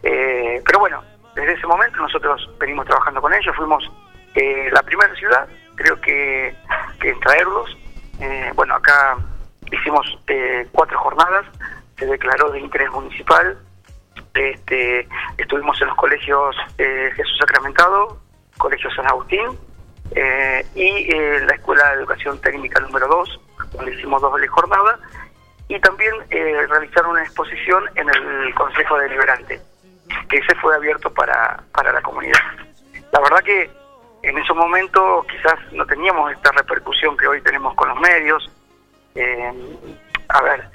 Eh, 0.04 0.62
pero 0.66 0.80
bueno, 0.80 1.04
desde 1.36 1.54
ese 1.54 1.68
momento 1.68 1.98
nosotros 1.98 2.50
venimos 2.60 2.86
trabajando 2.86 3.22
con 3.22 3.34
ellos, 3.34 3.56
fuimos 3.56 3.90
eh, 4.36 4.70
la 4.72 4.82
primera 4.84 5.14
ciudad, 5.16 5.48
creo 5.76 6.00
que, 6.02 6.56
que 7.00 7.10
en 7.10 7.20
traerlos. 7.20 7.78
Eh, 8.20 8.52
bueno, 8.56 8.76
acá 8.76 9.18
hicimos 9.72 10.06
eh, 10.28 10.68
cuatro 10.72 10.98
jornadas, 11.00 11.46
se 11.98 12.06
declaró 12.06 12.52
de 12.52 12.60
interés 12.60 12.92
municipal, 12.92 13.58
este, 14.34 15.08
estuvimos 15.38 15.80
en 15.82 15.88
los 15.88 15.98
colegios 15.98 16.56
eh, 16.78 17.12
Jesús 17.16 17.38
Sacramentado, 17.40 18.20
Colegio 18.58 18.90
San 18.92 19.08
Agustín 19.08 19.58
eh, 20.16 20.66
y 20.76 21.14
eh, 21.14 21.42
la 21.46 21.56
Escuela 21.56 21.90
de 21.90 21.96
Educación 21.96 22.40
Técnica 22.42 22.80
número 22.80 23.08
2, 23.08 23.40
donde 23.74 23.94
hicimos 23.96 24.22
doble 24.22 24.48
jornada, 24.48 25.00
y 25.68 25.80
también 25.80 26.14
eh, 26.30 26.68
realizaron 26.68 27.12
una 27.12 27.24
exposición 27.24 27.86
en 27.96 28.10
el 28.10 28.54
Consejo 28.56 28.98
Deliberante, 28.98 29.62
que 30.28 30.38
ese 30.38 30.54
fue 30.56 30.76
abierto 30.76 31.14
para, 31.14 31.64
para 31.74 31.94
la 31.94 32.02
comunidad. 32.02 32.40
La 33.14 33.22
verdad 33.22 33.42
que 33.44 33.70
en 34.24 34.38
esos 34.38 34.56
momentos 34.56 35.26
quizás 35.28 35.56
no 35.72 35.86
teníamos 35.86 36.32
esta 36.34 36.52
repercusión 36.52 37.16
que 37.16 37.28
hoy 37.28 37.42
tenemos 37.42 37.74
con 37.76 37.88
los 37.88 38.00
medios. 38.02 38.52
Eh, 39.16 39.54
a 40.28 40.42
ver, 40.42 40.66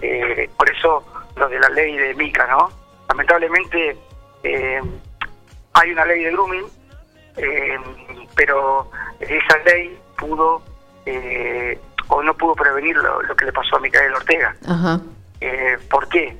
eh, 0.00 0.48
por 0.56 0.70
eso 0.70 1.04
lo 1.36 1.48
de 1.48 1.58
la 1.58 1.68
ley 1.68 1.96
de 1.96 2.14
Mica, 2.14 2.46
¿no? 2.46 2.70
Lamentablemente 3.08 3.96
hay 5.74 5.92
una 5.92 6.04
ley 6.06 6.24
de 6.24 6.30
grooming, 6.30 6.64
eh, 7.36 7.78
pero 8.34 8.90
esa 9.20 9.58
ley 9.64 9.98
pudo 10.18 10.62
eh, 11.04 11.78
o 12.08 12.22
no 12.22 12.34
pudo 12.34 12.54
prevenir 12.54 12.96
lo, 12.96 13.22
lo 13.22 13.36
que 13.36 13.46
le 13.46 13.52
pasó 13.52 13.76
a 13.76 13.80
Micael 13.80 14.14
Ortega. 14.14 14.54
Ajá. 14.68 15.00
Eh, 15.40 15.78
¿Por 15.90 16.08
qué? 16.08 16.36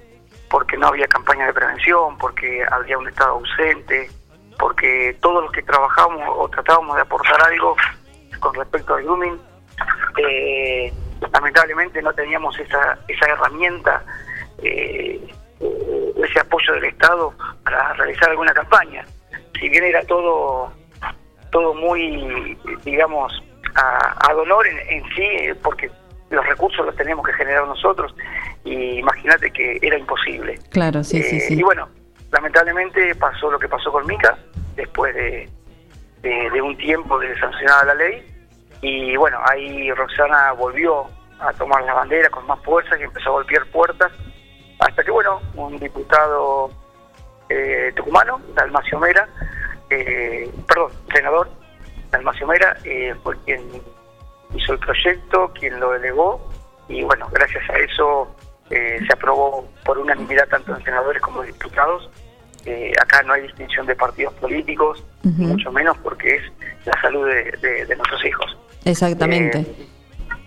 Porque 0.48 0.76
no 0.76 0.88
había 0.88 1.06
campaña 1.08 1.46
de 1.46 1.52
prevención, 1.52 2.16
porque 2.18 2.64
había 2.70 2.98
un 2.98 3.08
Estado 3.08 3.32
ausente, 3.32 4.10
porque 4.58 5.16
todos 5.20 5.44
los 5.44 5.52
que 5.52 5.62
trabajamos 5.62 6.22
o 6.28 6.48
tratábamos 6.48 6.96
de 6.96 7.02
aportar 7.02 7.42
algo 7.42 7.76
con 8.40 8.54
respecto 8.54 8.94
al 8.94 9.02
grooming, 9.02 9.38
eh, 10.18 10.92
lamentablemente 11.32 12.00
no 12.00 12.12
teníamos 12.12 12.58
esa, 12.58 12.98
esa 13.08 13.26
herramienta, 13.26 14.02
eh, 14.62 15.20
ese 16.22 16.40
apoyo 16.40 16.72
del 16.74 16.84
Estado 16.84 17.34
para 17.64 17.92
realizar 17.94 18.30
alguna 18.30 18.52
campaña. 18.54 19.04
Si 19.58 19.68
bien 19.68 19.84
era 19.84 20.02
todo, 20.04 20.72
todo 21.50 21.74
muy, 21.74 22.56
digamos, 22.84 23.32
a, 23.74 24.30
a 24.30 24.34
dolor 24.34 24.66
en, 24.66 24.78
en 24.88 25.04
sí, 25.14 25.28
porque 25.62 25.90
los 26.30 26.44
recursos 26.46 26.84
los 26.84 26.96
tenemos 26.96 27.24
que 27.26 27.32
generar 27.34 27.66
nosotros, 27.66 28.14
y 28.64 28.98
imagínate 28.98 29.50
que 29.52 29.78
era 29.82 29.96
imposible. 29.98 30.58
Claro, 30.70 31.04
sí, 31.04 31.22
sí, 31.22 31.36
Eh, 31.36 31.40
sí. 31.40 31.54
Y 31.58 31.62
bueno, 31.62 31.88
lamentablemente 32.32 33.14
pasó 33.14 33.50
lo 33.50 33.58
que 33.58 33.68
pasó 33.68 33.92
con 33.92 34.06
Mica, 34.06 34.36
después 34.74 35.14
de, 35.14 35.48
de, 36.22 36.50
de 36.50 36.62
un 36.62 36.76
tiempo 36.76 37.18
de 37.18 37.38
sancionada 37.38 37.84
la 37.84 37.94
ley, 37.94 38.26
y 38.82 39.16
bueno, 39.16 39.38
ahí 39.50 39.90
Roxana 39.92 40.52
volvió 40.52 41.04
a 41.38 41.52
tomar 41.52 41.82
la 41.84 41.94
bandera 41.94 42.28
con 42.30 42.46
más 42.46 42.58
fuerza 42.62 42.98
y 42.98 43.02
empezó 43.02 43.28
a 43.30 43.32
golpear 43.32 43.66
puertas, 43.66 44.10
hasta 44.80 45.02
que 45.04 45.10
bueno, 45.10 45.40
un 45.54 45.78
diputado 45.78 46.70
eh, 47.48 47.92
tucumano, 47.94 48.40
Dalmacio 48.54 48.98
Mera, 48.98 49.28
eh, 49.90 50.50
perdón, 50.66 50.92
senador 51.12 51.48
Dalmacio 52.10 52.46
Mera 52.46 52.76
eh, 52.84 53.14
fue 53.22 53.36
quien 53.44 53.62
hizo 54.54 54.72
el 54.72 54.78
proyecto, 54.78 55.52
quien 55.58 55.78
lo 55.80 55.90
delegó 55.92 56.48
y 56.88 57.02
bueno, 57.02 57.28
gracias 57.32 57.68
a 57.70 57.76
eso 57.78 58.34
eh, 58.70 58.98
se 59.06 59.12
aprobó 59.12 59.68
por 59.84 59.98
unanimidad 59.98 60.48
tanto 60.48 60.76
en 60.76 60.82
senadores 60.84 61.20
como 61.22 61.42
en 61.42 61.52
diputados. 61.52 62.10
Eh, 62.64 62.92
acá 63.00 63.22
no 63.22 63.32
hay 63.32 63.42
distinción 63.42 63.86
de 63.86 63.94
partidos 63.94 64.34
políticos, 64.34 65.04
mucho 65.22 65.70
menos 65.70 65.96
porque 65.98 66.36
es 66.36 66.42
la 66.84 67.00
salud 67.00 67.26
de, 67.28 67.44
de- 67.60 67.86
de 67.86 67.96
nuestros 67.96 68.24
hijos. 68.24 68.56
Exactamente. 68.84 69.58
Eh, 69.58 69.86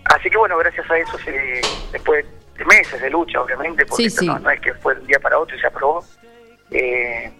así 0.04 0.28
que 0.28 0.36
bueno, 0.36 0.58
gracias 0.58 0.90
a 0.90 0.98
eso, 0.98 1.18
se, 1.18 1.62
después 1.92 2.26
de 2.58 2.64
meses 2.66 3.00
de 3.00 3.08
lucha, 3.08 3.40
obviamente, 3.40 3.86
porque 3.86 4.10
sí. 4.10 4.26
No, 4.26 4.38
no 4.38 4.50
es 4.50 4.60
que 4.60 4.74
fue 4.74 4.94
de 4.96 5.00
un 5.00 5.06
día 5.06 5.18
para 5.18 5.38
otro 5.38 5.56
y 5.56 5.60
se 5.60 5.66
aprobó. 5.66 6.04
eh, 6.70 7.30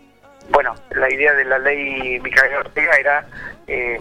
bueno, 0.51 0.75
la 0.91 1.13
idea 1.13 1.33
de 1.35 1.45
la 1.45 1.59
ley 1.59 2.19
Micaela 2.21 2.59
Ortega 2.61 2.93
era 2.99 3.27
eh, 3.67 4.01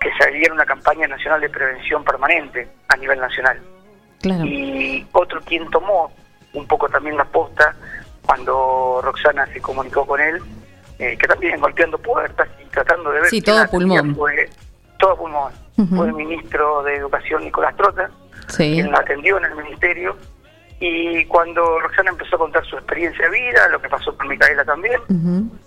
que 0.00 0.10
saliera 0.18 0.52
una 0.52 0.66
campaña 0.66 1.06
nacional 1.06 1.40
de 1.40 1.48
prevención 1.48 2.04
permanente 2.04 2.68
a 2.88 2.96
nivel 2.96 3.20
nacional. 3.20 3.58
Claro. 4.20 4.44
Y 4.44 5.06
otro 5.12 5.40
quien 5.40 5.68
tomó 5.70 6.12
un 6.52 6.66
poco 6.66 6.88
también 6.88 7.16
la 7.16 7.24
posta 7.24 7.74
cuando 8.26 9.00
Roxana 9.02 9.46
se 9.46 9.60
comunicó 9.60 10.06
con 10.06 10.20
él, 10.20 10.40
eh, 10.98 11.16
que 11.16 11.26
también 11.26 11.60
golpeando 11.60 11.98
puertas 11.98 12.48
y 12.64 12.68
tratando 12.68 13.10
de 13.10 13.20
ver 13.20 13.30
Sí, 13.30 13.40
todo 13.42 13.66
pulmón. 13.68 14.14
Fue, 14.14 14.48
todo 14.98 15.16
pulmón. 15.16 15.52
Fue 15.96 16.06
el 16.06 16.12
ministro 16.12 16.82
de 16.84 16.96
Educación 16.96 17.42
Nicolás 17.44 17.76
Trota, 17.76 18.10
Sí. 18.48 18.72
quien 18.74 18.92
la 18.92 18.98
atendió 18.98 19.38
en 19.38 19.44
el 19.46 19.56
ministerio. 19.56 20.16
Y 20.84 21.24
cuando 21.26 21.78
Roxana 21.78 22.10
empezó 22.10 22.34
a 22.34 22.38
contar 22.40 22.64
su 22.64 22.76
experiencia 22.76 23.28
de 23.28 23.38
vida, 23.40 23.68
lo 23.68 23.80
que 23.80 23.88
pasó 23.88 24.16
con 24.16 24.26
Micaela 24.26 24.64
también, 24.64 25.00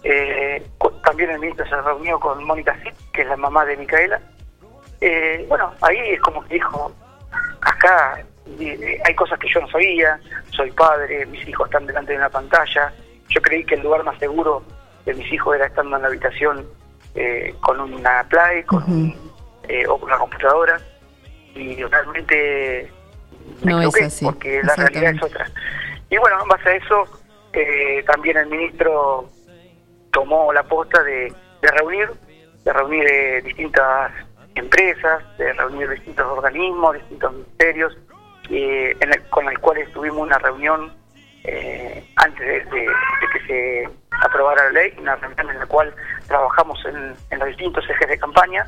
eh, 0.03 0.61
también 1.05 1.29
el 1.29 1.39
ministro 1.39 1.65
se 1.67 1.81
reunió 1.81 2.19
con 2.19 2.43
Mónica 2.43 2.75
Cid, 2.83 2.91
que 3.13 3.21
es 3.21 3.27
la 3.29 3.37
mamá 3.37 3.63
de 3.63 3.77
Micaela. 3.77 4.19
Eh, 4.99 5.45
bueno, 5.47 5.73
ahí 5.81 5.97
es 6.09 6.19
como 6.21 6.43
que 6.43 6.55
dijo, 6.55 6.91
acá 7.61 8.25
eh, 8.59 8.99
hay 9.05 9.15
cosas 9.15 9.39
que 9.39 9.47
yo 9.47 9.61
no 9.61 9.69
sabía, 9.69 10.19
soy 10.51 10.69
padre, 10.71 11.25
mis 11.27 11.47
hijos 11.47 11.67
están 11.67 11.85
delante 11.87 12.11
de 12.11 12.17
una 12.17 12.29
pantalla, 12.29 12.91
yo 13.29 13.41
creí 13.41 13.63
que 13.63 13.75
el 13.75 13.83
lugar 13.83 14.03
más 14.03 14.19
seguro 14.19 14.63
de 15.05 15.13
mis 15.13 15.31
hijos 15.31 15.55
era 15.55 15.67
estando 15.67 15.95
en 15.95 16.01
la 16.01 16.09
habitación 16.09 16.65
eh, 17.15 17.55
con 17.61 17.79
una 17.79 18.21
play 18.27 18.63
con 18.63 18.83
un- 18.83 19.31
eh, 19.69 19.87
o 19.87 19.97
con 19.97 20.09
una 20.09 20.17
computadora. 20.17 20.77
Y 21.53 21.81
realmente 21.83 22.91
me 23.63 23.71
No 23.73 23.81
es 23.81 24.01
así, 24.01 24.25
porque 24.25 24.61
la 24.63 24.75
realidad 24.75 25.11
es 25.15 25.23
otra. 25.23 25.49
Y 26.09 26.17
bueno, 26.17 26.41
en 26.41 26.47
base 26.49 26.69
a 26.69 26.75
eso, 26.75 27.03
eh, 27.53 28.03
también 28.07 28.37
el 28.37 28.47
ministro 28.47 29.29
tomó 30.11 30.51
la 30.53 30.63
posta 30.63 31.01
de, 31.03 31.33
de 31.61 31.67
reunir, 31.71 32.09
de 32.63 32.73
reunir 32.73 33.05
eh, 33.07 33.41
distintas 33.43 34.11
empresas, 34.55 35.23
de 35.37 35.51
reunir 35.53 35.89
distintos 35.89 36.25
organismos, 36.27 36.95
distintos 36.95 37.33
ministerios, 37.33 37.97
eh, 38.49 38.95
en 38.99 39.13
el- 39.13 39.21
con 39.29 39.47
el 39.49 39.59
cual 39.59 39.77
tuvimos 39.93 40.19
una 40.19 40.37
reunión 40.37 40.93
eh, 41.47 42.03
antes 42.15 42.39
de, 42.39 42.53
de- 42.75 42.87
de 42.87 43.27
que 43.33 43.47
se 43.47 43.89
aprobara 44.23 44.63
la 44.65 44.71
ley, 44.71 44.93
una 44.99 45.15
reunión 45.15 45.49
en 45.51 45.59
la 45.59 45.65
cual 45.67 45.93
trabajamos 46.27 46.83
en, 46.85 47.13
en 47.29 47.39
los 47.39 47.47
distintos 47.49 47.87
ejes 47.89 48.07
de 48.09 48.17
campaña 48.17 48.67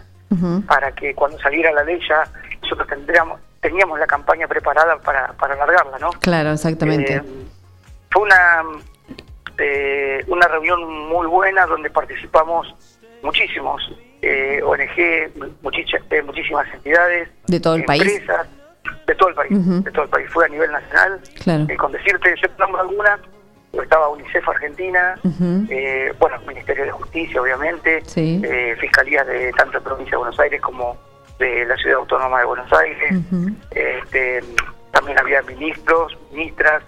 para 0.67 0.91
que 0.91 1.15
cuando 1.15 1.39
saliera 1.39 1.71
la 1.71 1.83
ley 1.85 1.99
ya 2.07 2.23
nosotros 2.61 2.87
tendríamos, 2.89 3.39
teníamos 3.61 3.99
la 3.99 4.07
campaña 4.07 4.47
preparada 4.47 4.97
para, 4.99 5.33
para 5.33 5.53
alargarla, 5.55 5.97
¿no? 5.99 6.09
Claro, 6.21 6.51
exactamente. 6.51 7.15
Eh, 7.15 7.21
fue 8.11 8.23
una 8.23 8.63
eh, 9.57 10.23
una 10.27 10.47
reunión 10.47 11.07
muy 11.09 11.25
buena 11.27 11.65
donde 11.65 11.89
participamos 11.89 12.73
muchísimos 13.23 13.81
eh, 14.21 14.61
ONG, 14.63 15.31
muchicha- 15.61 15.99
eh, 16.09 16.21
muchísimas 16.21 16.71
entidades, 16.73 17.29
De 17.47 17.59
todo 17.59 17.75
el 17.75 17.85
país. 17.85 18.01
empresas, 18.03 18.47
de 19.05 19.15
todo 19.15 19.29
el 19.29 19.35
país, 19.35 19.83
de 19.83 19.91
todo 19.91 20.03
el 20.03 20.09
país. 20.09 20.27
Fue 20.31 20.45
a 20.45 20.49
nivel 20.49 20.71
nacional. 20.71 21.19
Claro. 21.43 21.65
Con 21.77 21.91
decirte, 21.91 22.33
yo 22.41 22.47
nombro 22.59 22.81
alguna, 22.81 23.19
estaba 23.81 24.09
UNICEF 24.09 24.47
Argentina, 24.49 25.19
eh, 25.69 26.13
bueno, 26.19 26.37
Ministerio 26.47 26.85
de 26.85 26.91
Justicia, 26.91 27.41
obviamente, 27.41 28.01
Sí. 28.05 28.41
eh, 28.43 28.75
fiscalías 28.79 29.25
de 29.27 29.51
tanto 29.53 29.77
de 29.79 29.83
provincia 29.83 30.11
de 30.11 30.17
Buenos 30.17 30.39
Aires 30.39 30.61
como 30.61 30.97
de 31.39 31.65
la 31.65 31.75
Ciudad 31.77 31.99
Autónoma 31.99 32.39
de 32.39 32.45
Buenos 32.45 32.71
Aires. 32.73 33.13
Este, 33.71 34.43
también 34.91 35.19
había 35.19 35.41
ministros, 35.43 36.17
ministras, 36.31 36.83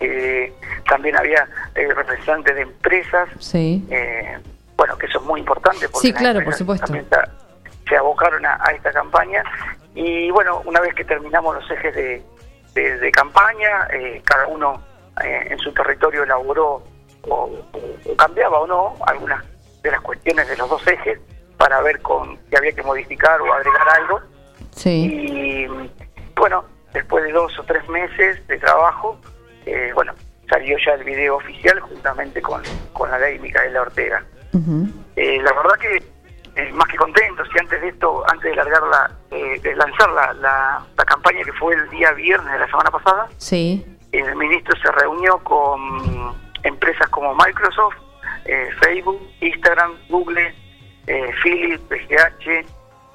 eh, 0.00 0.52
también 0.88 1.16
había 1.16 1.46
eh, 1.74 1.88
representantes 1.94 2.54
de 2.54 2.62
empresas, 2.62 3.28
Sí. 3.38 3.86
eh, 3.90 4.38
bueno, 4.76 4.96
que 4.98 5.06
eso 5.06 5.18
es 5.18 5.24
muy 5.24 5.40
importante 5.40 5.88
porque 5.88 6.08
Sí, 6.08 6.12
claro, 6.12 6.42
por 6.44 6.54
supuesto. 6.54 6.86
también 6.86 7.06
se- 7.10 7.88
se 7.88 7.96
abocaron 7.96 8.44
a, 8.44 8.58
a 8.62 8.72
esta 8.72 8.92
campaña 8.92 9.42
y 9.94 10.30
bueno, 10.30 10.60
una 10.66 10.80
vez 10.80 10.94
que 10.94 11.04
terminamos 11.04 11.54
los 11.54 11.70
ejes 11.70 11.94
de, 11.94 12.22
de- 12.74 12.98
de 12.98 13.10
campaña, 13.10 13.86
eh, 13.92 14.20
cada 14.24 14.46
uno 14.48 14.82
en 15.22 15.58
su 15.60 15.72
territorio 15.72 16.24
elaboró 16.24 16.82
o, 17.22 17.32
o 18.04 18.16
cambiaba 18.16 18.58
o 18.60 18.66
no 18.66 18.96
algunas 19.06 19.42
de 19.82 19.90
las 19.90 20.00
cuestiones 20.02 20.46
de 20.46 20.56
los 20.58 20.68
dos 20.68 20.86
ejes 20.86 21.18
para 21.56 21.80
ver 21.82 22.00
con 22.02 22.38
si 22.48 22.56
había 22.56 22.72
que 22.72 22.82
modificar 22.82 23.40
o 23.40 23.52
agregar 23.52 23.88
algo. 24.00 24.20
Sí. 24.74 25.08
Y 25.12 25.66
bueno, 26.36 26.64
después 26.92 27.24
de 27.24 27.32
dos 27.32 27.58
o 27.58 27.62
tres 27.64 27.88
meses 27.88 28.46
de 28.46 28.58
trabajo, 28.58 29.18
eh, 29.64 29.90
bueno, 29.94 30.12
salió 30.48 30.76
ya 30.84 30.92
el 30.92 31.04
video 31.04 31.36
oficial 31.36 31.80
juntamente 31.80 32.40
con, 32.42 32.62
con 32.92 33.10
la 33.10 33.18
ley 33.18 33.38
Micaela 33.38 33.82
Ortega. 33.82 34.24
Eh, 35.16 35.40
la 35.42 35.52
verdad 35.52 35.74
que 35.80 35.96
eh, 36.56 36.72
más 36.72 36.88
que 36.88 36.96
contentos 36.96 37.46
y 37.54 37.58
antes 37.58 37.80
de 37.82 37.88
esto, 37.88 38.22
antes 38.30 38.50
de 38.50 38.56
largar 38.56 38.82
la, 38.84 39.10
eh, 39.30 39.60
de 39.62 39.74
lanzar 39.76 40.10
la, 40.12 40.32
la, 40.34 40.82
la 40.96 41.04
campaña 41.04 41.42
que 41.44 41.52
fue 41.54 41.74
el 41.74 41.88
día 41.90 42.12
viernes 42.12 42.50
de 42.52 42.58
la 42.60 42.66
semana 42.66 42.90
pasada, 42.90 43.28
Sí. 43.36 43.84
el 44.12 44.34
ministro 44.36 44.74
se 44.80 44.90
reunió 44.92 45.38
con 45.44 46.34
empresas 46.62 47.08
como 47.10 47.34
Microsoft, 47.34 47.96
eh, 48.46 48.68
Facebook, 48.80 49.20
Instagram, 49.40 49.92
Google, 50.08 50.54
eh, 51.06 51.30
Philips, 51.42 51.82
PGH, 51.88 52.64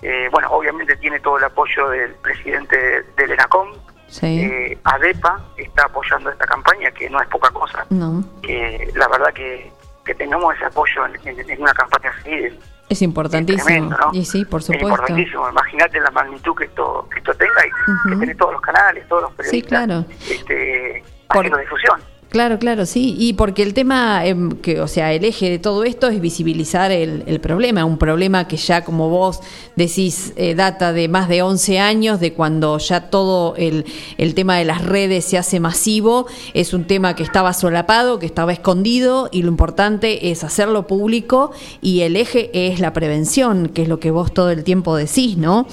eh, 0.04 0.30
bueno, 0.32 0.50
obviamente 0.52 0.96
tiene 0.98 1.20
todo 1.20 1.38
el 1.38 1.44
apoyo 1.44 1.90
del 1.90 2.14
presidente 2.16 3.04
del 3.18 3.32
ENACOM, 3.32 3.70
Sí. 4.08 4.42
eh, 4.42 4.78
ADEPA 4.84 5.40
está 5.58 5.86
apoyando 5.86 6.30
esta 6.32 6.46
campaña, 6.46 6.92
que 6.92 7.10
no 7.10 7.22
es 7.22 7.28
poca 7.30 7.50
cosa, 7.52 7.86
No. 7.90 8.24
que 8.42 8.92
la 8.96 9.08
verdad 9.08 9.32
que, 9.34 9.72
que 10.04 10.14
tengamos 10.16 10.54
ese 10.56 10.66
apoyo 10.66 11.06
en, 11.06 11.16
en- 11.40 11.50
en 11.50 11.62
una 11.62 11.74
campaña 11.74 12.14
así 12.20 12.30
es, 12.34 12.54
Es 12.90 13.02
importantísimo. 13.02 13.64
tremendo, 13.66 13.98
¿no? 13.98 14.10
Y 14.12 14.26
sí, 14.26 14.44
por 14.44 14.60
es 14.60 14.66
supuesto. 14.66 14.88
importantísimo. 14.90 15.50
Imagínate 15.50 16.00
la 16.02 16.12
magnitud 16.12 16.54
que 16.58 16.66
esto, 16.66 17.08
que 17.10 17.20
esto 17.20 17.34
tenga 17.36 17.66
y 17.66 18.10
que 18.10 18.16
tenés 18.18 18.36
todos 18.38 18.52
los 18.54 18.62
canales, 18.62 19.08
todos 19.08 19.22
los 19.24 19.32
Sí, 19.32 19.38
periodistas 19.64 19.70
claro. 19.86 20.06
este, 20.30 21.04
Por- 21.30 21.38
haciendo 21.38 21.58
difusión. 21.60 22.02
Claro, 22.32 22.60
claro, 22.60 22.86
sí. 22.86 23.14
Y 23.20 23.34
porque 23.34 23.62
el 23.62 23.74
tema, 23.74 24.26
em, 24.26 24.52
que, 24.52 24.80
o 24.80 24.88
sea, 24.88 25.12
el 25.12 25.26
eje 25.26 25.50
de 25.50 25.60
todo 25.60 25.84
esto 25.84 26.08
es 26.08 26.22
visibilizar 26.22 26.90
el, 26.90 27.26
el 27.28 27.42
problema, 27.42 27.84
un 27.84 27.98
problema 27.98 28.48
que 28.48 28.56
ya, 28.56 28.86
como 28.86 29.10
vos 29.10 29.42
decís, 29.76 30.32
eh, 30.38 30.56
data 30.56 30.94
de 30.94 31.10
más 31.10 31.28
de 31.28 31.42
11 31.42 31.80
años, 31.80 32.22
de 32.22 32.32
cuando 32.32 32.78
ya 32.78 33.10
todo 33.10 33.54
el, 33.58 33.84
el 34.18 34.34
tema 34.34 34.56
de 34.56 34.64
las 34.64 34.82
redes 34.82 35.26
se 35.26 35.38
hace 35.38 35.60
masivo. 35.60 36.26
Es 36.54 36.74
un 36.74 36.86
tema 36.86 37.18
que 37.18 37.24
estaba 37.24 37.52
solapado, 37.52 38.18
que 38.18 38.28
estaba 38.28 38.54
escondido, 38.54 39.28
y 39.34 39.44
lo 39.44 39.50
importante 39.50 40.32
es 40.32 40.46
hacerlo 40.46 40.88
público, 40.88 41.52
y 41.82 42.04
el 42.04 42.16
eje 42.16 42.50
es 42.54 42.80
la 42.80 42.94
prevención, 42.94 43.68
que 43.68 43.82
es 43.82 43.90
lo 43.90 44.00
que 44.00 44.10
vos 44.10 44.34
todo 44.34 44.52
el 44.52 44.64
tiempo 44.64 44.96
decís, 44.96 45.36
¿no? 45.36 45.68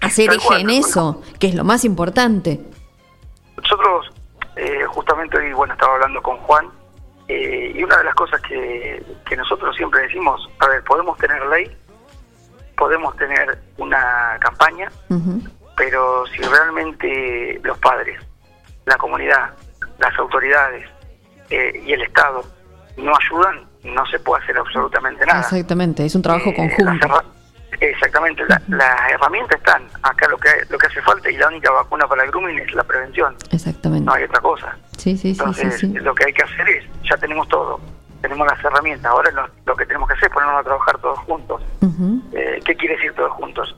Hacer 0.00 0.30
eje 0.30 0.60
en 0.60 0.70
eso, 0.70 1.20
que 1.40 1.48
es 1.48 1.56
lo 1.56 1.64
más 1.64 1.84
importante. 1.84 2.60
Nosotros, 3.56 4.19
eh, 4.56 4.84
justamente 4.86 5.38
hoy, 5.38 5.52
bueno, 5.52 5.72
estaba 5.74 5.94
hablando 5.94 6.22
con 6.22 6.36
Juan, 6.38 6.66
eh, 7.28 7.72
y 7.74 7.82
una 7.84 7.96
de 7.98 8.04
las 8.04 8.14
cosas 8.14 8.40
que, 8.42 9.02
que 9.26 9.36
nosotros 9.36 9.76
siempre 9.76 10.02
decimos, 10.02 10.48
a 10.58 10.66
ver, 10.68 10.82
podemos 10.84 11.16
tener 11.18 11.44
ley, 11.46 11.76
podemos 12.76 13.14
tener 13.16 13.58
una 13.76 14.36
campaña, 14.40 14.90
pero 15.76 16.24
si 16.26 16.42
realmente 16.42 17.60
los 17.62 17.78
padres, 17.78 18.20
la 18.86 18.96
comunidad, 18.96 19.50
las 19.98 20.18
autoridades 20.18 20.88
eh, 21.50 21.82
y 21.86 21.92
el 21.92 22.02
Estado 22.02 22.42
no 22.96 23.12
ayudan, 23.16 23.66
no 23.84 24.04
se 24.06 24.18
puede 24.18 24.42
hacer 24.42 24.58
absolutamente 24.58 25.24
nada. 25.26 25.40
Exactamente, 25.40 26.04
es 26.04 26.14
un 26.14 26.22
trabajo 26.22 26.50
Eh, 26.50 26.54
conjunto. 26.54 27.22
Exactamente, 27.80 28.42
la- 28.48 28.60
las 28.68 29.12
herramientas 29.12 29.58
están. 29.58 29.86
Acá 30.02 30.28
lo 30.28 30.36
que 30.38 30.48
lo 30.68 30.78
que 30.78 30.86
hace 30.86 31.00
falta 31.02 31.30
y 31.30 31.36
la 31.36 31.48
única 31.48 31.70
vacuna 31.70 32.06
para 32.08 32.24
el 32.24 32.30
grooming 32.30 32.58
es 32.58 32.74
la 32.74 32.84
prevención. 32.84 33.36
Exactamente. 33.52 34.04
No 34.04 34.12
hay 34.12 34.24
otra 34.24 34.40
cosa. 34.40 34.76
Sí, 34.98 35.16
sí, 35.16 35.16
sí, 35.16 35.34
sí, 35.34 35.40
Entonces, 35.40 35.80
sí. 35.80 35.86
lo 35.94 36.14
que 36.14 36.24
hay 36.26 36.32
que 36.32 36.42
hacer 36.42 36.68
es, 36.68 36.84
ya 37.08 37.16
tenemos 37.16 37.48
todo, 37.48 37.80
tenemos 38.20 38.46
las 38.46 38.62
herramientas. 38.64 39.10
Ahora 39.10 39.30
lo, 39.30 39.48
lo 39.66 39.76
que 39.76 39.86
tenemos 39.86 40.08
que 40.08 40.14
hacer 40.14 40.28
es 40.28 40.34
ponernos 40.34 40.60
a 40.60 40.64
trabajar 40.64 40.98
todos 40.98 41.18
juntos. 41.20 41.62
Eh, 42.32 42.60
¿Qué 42.64 42.76
quiere 42.76 42.96
decir 42.96 43.12
todos 43.14 43.32
juntos? 43.32 43.74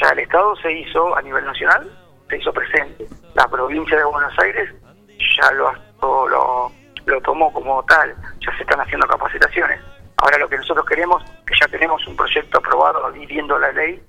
Ya 0.00 0.08
el 0.10 0.20
Estado 0.20 0.56
se 0.56 0.72
hizo 0.72 1.14
a 1.16 1.22
nivel 1.22 1.44
nacional, 1.44 1.90
se 2.28 2.38
hizo 2.38 2.52
presente. 2.52 3.06
La 3.34 3.46
provincia 3.48 3.96
de 3.96 4.04
Buenos 4.04 4.32
Aires 4.38 4.70
ya 5.40 5.50
lo, 5.52 5.72
lo, 6.28 6.72
lo 7.06 7.20
tomó 7.20 7.52
como 7.52 7.82
tal, 7.84 8.14
ya 8.40 8.56
se 8.56 8.62
están 8.62 8.80
haciendo 8.80 9.06
capacitaciones. 9.06 9.78
Ahora 10.22 10.38
lo 10.38 10.48
que 10.48 10.56
nosotros 10.56 10.86
queremos, 10.86 11.20
que 11.44 11.54
ya 11.60 11.66
tenemos 11.66 12.06
un 12.06 12.14
proyecto 12.14 12.58
aprobado 12.58 13.14
y 13.16 13.26
viendo 13.26 13.58
la 13.58 13.72
ley, 13.72 14.00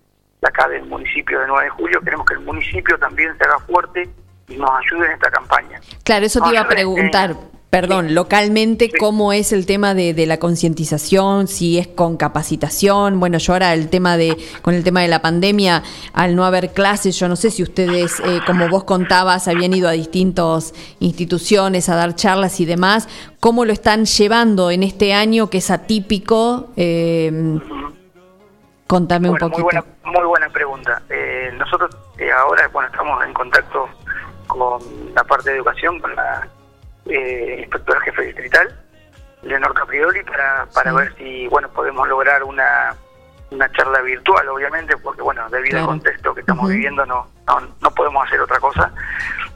de 0.41 0.47
acá 0.47 0.67
del 0.67 0.85
municipio 0.85 1.39
de 1.39 1.47
9 1.47 1.63
de 1.63 1.69
julio, 1.71 2.01
queremos 2.01 2.27
que 2.27 2.35
el 2.35 2.41
municipio 2.41 2.99
también 2.99 3.35
se 3.35 3.43
haga 3.45 3.57
fuerte 3.59 4.07
y 4.47 4.55
nos 4.55 4.69
ayude 4.69 5.07
en 5.07 5.13
esta 5.13 5.31
campaña. 5.31 5.81
Claro, 6.03 6.23
eso 6.23 6.39
te 6.39 6.45
Nos 6.45 6.51
iba 6.51 6.61
a 6.61 6.63
ayude, 6.65 6.75
preguntar. 6.75 7.35
Perdón, 7.73 8.13
localmente, 8.13 8.91
¿cómo 8.99 9.33
es 9.33 9.51
el 9.51 9.65
tema 9.65 9.95
de, 9.95 10.13
de 10.13 10.27
la 10.27 10.37
concientización? 10.37 11.47
Si 11.47 11.79
es 11.79 11.87
con 11.87 12.17
capacitación. 12.17 13.19
Bueno, 13.19 13.39
yo 13.39 13.53
ahora 13.53 13.73
el 13.73 13.89
tema 13.89 14.15
de, 14.15 14.37
con 14.61 14.75
el 14.75 14.83
tema 14.83 15.01
de 15.01 15.07
la 15.07 15.23
pandemia, 15.23 15.81
al 16.13 16.35
no 16.35 16.45
haber 16.45 16.71
clases, 16.73 17.17
yo 17.17 17.27
no 17.27 17.35
sé 17.35 17.49
si 17.49 17.63
ustedes, 17.63 18.19
eh, 18.19 18.41
como 18.45 18.69
vos 18.69 18.83
contabas, 18.83 19.47
habían 19.47 19.73
ido 19.73 19.89
a 19.89 19.93
distintas 19.93 20.75
instituciones 20.99 21.89
a 21.89 21.95
dar 21.95 22.13
charlas 22.13 22.59
y 22.59 22.65
demás. 22.65 23.09
¿Cómo 23.39 23.65
lo 23.65 23.73
están 23.73 24.05
llevando 24.05 24.69
en 24.69 24.83
este 24.83 25.15
año 25.15 25.49
que 25.49 25.57
es 25.57 25.71
atípico? 25.71 26.67
Eh, 26.75 27.59
contame 28.85 29.31
un 29.31 29.37
poquito. 29.37 29.63
Muy 29.63 29.63
buena, 29.63 29.85
muy 30.05 30.25
buena 30.27 30.49
pregunta. 30.49 31.01
Eh, 31.09 31.51
nosotros 31.57 31.89
eh, 32.19 32.31
ahora, 32.31 32.67
bueno, 32.67 32.87
estamos 32.91 33.25
en 33.25 33.33
contacto 33.33 33.89
con 34.45 34.79
la 35.15 35.23
parte 35.23 35.49
de 35.49 35.55
educación, 35.55 35.99
con 35.99 36.15
la 36.15 36.47
eh, 37.05 37.57
inspectora 37.59 37.99
jefe 38.01 38.21
distrital, 38.23 38.79
Leonor 39.43 39.73
Caprioli, 39.73 40.23
para, 40.23 40.65
para 40.73 40.91
Sí. 40.91 40.97
ver 40.97 41.15
si, 41.17 41.47
bueno, 41.47 41.69
podemos 41.69 42.07
lograr 42.07 42.43
una, 42.43 42.95
una 43.51 43.69
charla 43.73 44.01
virtual, 44.01 44.47
obviamente, 44.49 44.95
porque, 44.97 45.21
bueno, 45.21 45.49
debido 45.49 45.79
al 45.79 45.85
contexto 45.85 46.33
que 46.33 46.39
estamos 46.41 46.69
viviendo, 46.69 47.05
no, 47.05 47.27
no, 47.47 47.59
no 47.81 47.91
podemos 47.91 48.25
hacer 48.25 48.39
otra 48.39 48.59
cosa. 48.59 48.91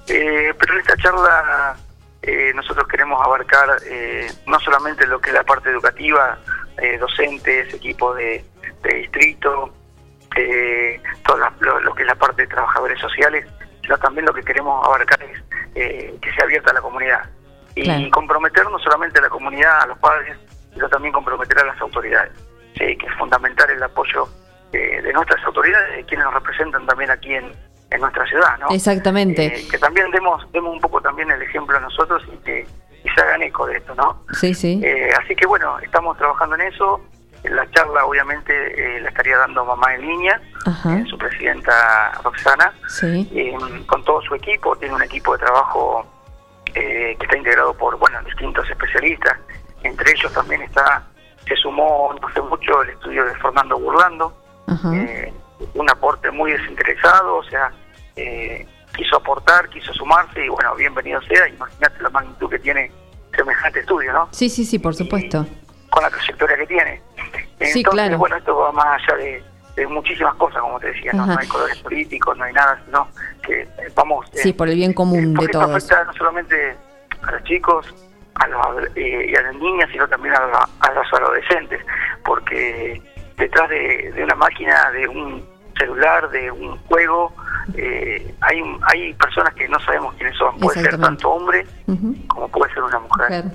Eh, 0.08 0.54
pero 0.60 0.74
en 0.74 0.80
esta 0.82 0.96
charla 0.98 1.76
eh, 2.22 2.52
nosotros 2.56 2.88
queremos 2.88 3.26
abarcar 3.26 3.70
eh, 3.86 4.28
no 4.46 4.60
solamente 4.60 5.06
lo 5.08 5.20
que 5.22 5.30
es 5.30 5.34
la 5.36 5.44
parte 5.44 5.70
educativa, 5.70 6.38
eh, 6.80 6.98
docentes, 6.98 7.74
equipos 7.74 8.16
de, 8.18 8.44
de 8.84 8.94
distrito, 8.94 9.74
eh, 10.36 11.02
todo 11.26 11.38
la- 11.38 11.54
lo, 11.60 11.80
lo 11.80 11.94
que 11.96 12.04
es 12.04 12.08
la 12.08 12.16
parte 12.16 12.42
de 12.44 12.48
trabajadores 12.50 13.00
sociales, 13.00 13.48
sino 13.82 13.98
también 13.98 14.26
lo 14.26 14.34
que 14.34 14.44
queremos 14.44 14.86
abarcar 14.86 15.22
es 15.24 15.42
eh, 15.76 16.16
que 16.22 16.32
sea 16.34 16.44
abierta 16.44 16.72
a 16.72 16.74
la 16.76 16.82
comunidad 16.82 17.30
y 17.80 17.84
Claro. 17.84 18.10
comprometer 18.12 18.70
no 18.70 18.80
solamente 18.80 19.20
a 19.20 19.24
la 19.24 19.30
comunidad, 19.30 19.82
a 19.82 19.88
los 19.88 19.98
padres, 20.00 20.38
sino 20.74 20.88
también 20.90 21.14
comprometer 21.14 21.60
a 21.60 21.66
las 21.66 21.80
autoridades, 21.82 22.32
sí, 22.78 22.98
que 22.98 23.06
es 23.06 23.14
fundamental 23.18 23.70
el 23.70 23.82
apoyo 23.84 24.28
eh, 24.74 25.02
de 25.02 25.14
nuestras 25.14 25.44
autoridades, 25.46 25.98
de 25.98 26.04
quienes 26.06 26.26
nos 26.26 26.34
representan 26.34 26.86
también 26.86 27.10
aquí 27.10 27.34
en, 27.34 27.52
en 27.90 28.02
nuestra 28.02 28.26
ciudad, 28.26 28.58
¿no? 28.60 28.68
Exactamente. 28.70 29.46
Eh, 29.46 29.68
que 29.72 29.78
también 29.78 30.12
demos, 30.12 30.46
demos 30.52 30.74
un 30.74 30.82
poco 30.82 31.00
también 31.02 31.32
el 31.32 31.42
ejemplo 31.42 31.78
a 31.78 31.80
nosotros 31.80 32.22
y 32.34 32.38
que 32.44 32.68
y 33.04 33.10
se 33.10 33.22
hagan 33.22 33.42
eco 33.44 33.66
de 33.68 33.78
esto, 33.78 33.94
¿no? 33.96 34.24
Sí, 34.34 34.54
sí. 34.54 34.82
Eh, 34.84 35.10
así 35.24 35.36
que 35.36 35.46
bueno, 35.46 35.80
estamos 35.80 36.18
trabajando 36.18 36.56
en 36.56 36.62
eso. 36.64 37.00
La 37.44 37.70
charla 37.72 38.04
obviamente 38.06 38.52
eh, 38.98 39.00
la 39.00 39.10
estaría 39.10 39.38
dando 39.38 39.64
Mamá 39.64 39.94
en 39.96 40.02
Línea, 40.02 40.42
Ajá. 40.66 41.06
su 41.06 41.18
presidenta 41.18 42.12
Roxana, 42.24 42.74
Sí. 42.90 43.30
eh, 43.34 43.56
con 43.86 44.04
todo 44.04 44.22
su 44.24 44.36
equipo. 44.36 44.76
Tiene 44.76 44.96
un 44.96 45.04
equipo 45.04 45.34
de 45.38 45.46
trabajo 45.46 46.06
eh, 46.78 47.16
que 47.18 47.26
está 47.26 47.38
integrado 47.38 47.74
por 47.74 47.98
bueno 47.98 48.22
distintos 48.24 48.70
especialistas. 48.70 49.38
Entre 49.84 50.12
ellos 50.12 50.32
también 50.34 50.62
está 50.62 51.04
se 51.48 51.56
sumó 51.56 52.14
no 52.20 52.28
hace 52.28 52.42
mucho 52.42 52.84
el 52.84 52.90
estudio 52.90 53.26
de 53.26 53.34
Fernando 53.36 53.80
Burlando, 53.80 54.34
eh, 54.94 55.34
un 55.74 55.90
aporte 55.90 56.30
muy 56.30 56.52
desinteresado, 56.52 57.38
o 57.38 57.44
sea, 57.44 57.72
eh, 58.16 58.68
quiso 58.96 59.16
aportar, 59.16 59.70
quiso 59.70 59.94
sumarse 59.94 60.46
y 60.46 60.50
bueno, 60.50 60.76
bienvenido 60.76 61.22
sea. 61.22 61.48
Imagínate 61.48 62.04
la 62.04 62.10
magnitud 62.10 62.50
que 62.50 62.60
tiene 62.60 62.92
semejante 63.36 63.80
estudio, 63.80 64.12
¿no? 64.14 64.28
Sí, 64.32 64.50
sí, 64.50 64.66
sí, 64.66 64.78
por 64.78 64.94
supuesto. 64.94 65.48
Con 65.90 66.04
la 66.04 66.10
trayectoria 66.10 66.58
que 66.58 66.68
tiene. 66.68 67.02
Sí, 67.16 67.80
Entonces, 67.80 67.86
claro. 67.86 68.18
bueno, 68.18 68.36
esto 68.36 68.56
va 68.56 68.72
más 68.74 69.02
allá 69.02 69.18
de, 69.18 69.44
de 69.78 69.88
muchísimas 69.88 70.34
cosas, 70.36 70.60
como 70.62 70.80
te 70.80 70.88
decía, 70.88 71.14
¿no? 71.14 71.26
No 71.28 71.38
hay 71.40 71.48
colores 71.48 71.78
políticos, 71.80 72.36
no 72.38 72.44
hay 72.44 72.52
nada, 72.54 72.82
sino 72.86 73.08
que 73.44 73.62
eh, 73.62 73.70
vamos... 73.96 74.26
eh, 74.34 74.40
Sí, 74.44 74.52
por 74.54 74.68
el 74.68 74.76
bien 74.76 74.92
común 74.94 75.34
de 75.34 75.36
porque 75.36 75.52
esto 75.52 75.60
todos. 75.62 75.76
afecta 75.84 76.04
no 76.04 76.14
solamente 76.14 76.76
a 77.22 77.32
los 77.32 77.44
chicos 77.44 77.94
a 78.36 78.48
los, 78.48 78.86
eh, 78.96 79.28
y 79.30 79.36
a 79.36 79.42
las 79.44 79.56
niñas, 79.56 79.90
sino 79.92 80.08
también 80.08 80.36
a, 80.36 80.46
la- 80.48 80.70
a 80.80 80.92
los 80.94 81.14
adolescentes, 81.14 81.80
porque 82.26 83.02
detrás 83.38 83.70
de, 83.70 84.12
de 84.16 84.24
una 84.24 84.36
máquina, 84.36 84.92
de 84.92 85.08
un 85.08 85.44
celular, 85.78 86.30
de 86.32 86.52
un 86.52 86.78
juego, 86.86 87.34
eh, 87.76 88.34
hay 88.42 88.62
hay 88.88 89.14
personas 89.14 89.54
que 89.54 89.68
no 89.68 89.80
sabemos 89.82 90.14
quiénes 90.16 90.36
son. 90.38 90.58
Puede 90.60 90.82
ser 90.82 91.00
tanto 91.00 91.30
hombre 91.30 91.66
como 92.28 92.48
puede 92.50 92.74
ser 92.74 92.84
una 92.84 93.00
mujer. 93.00 93.46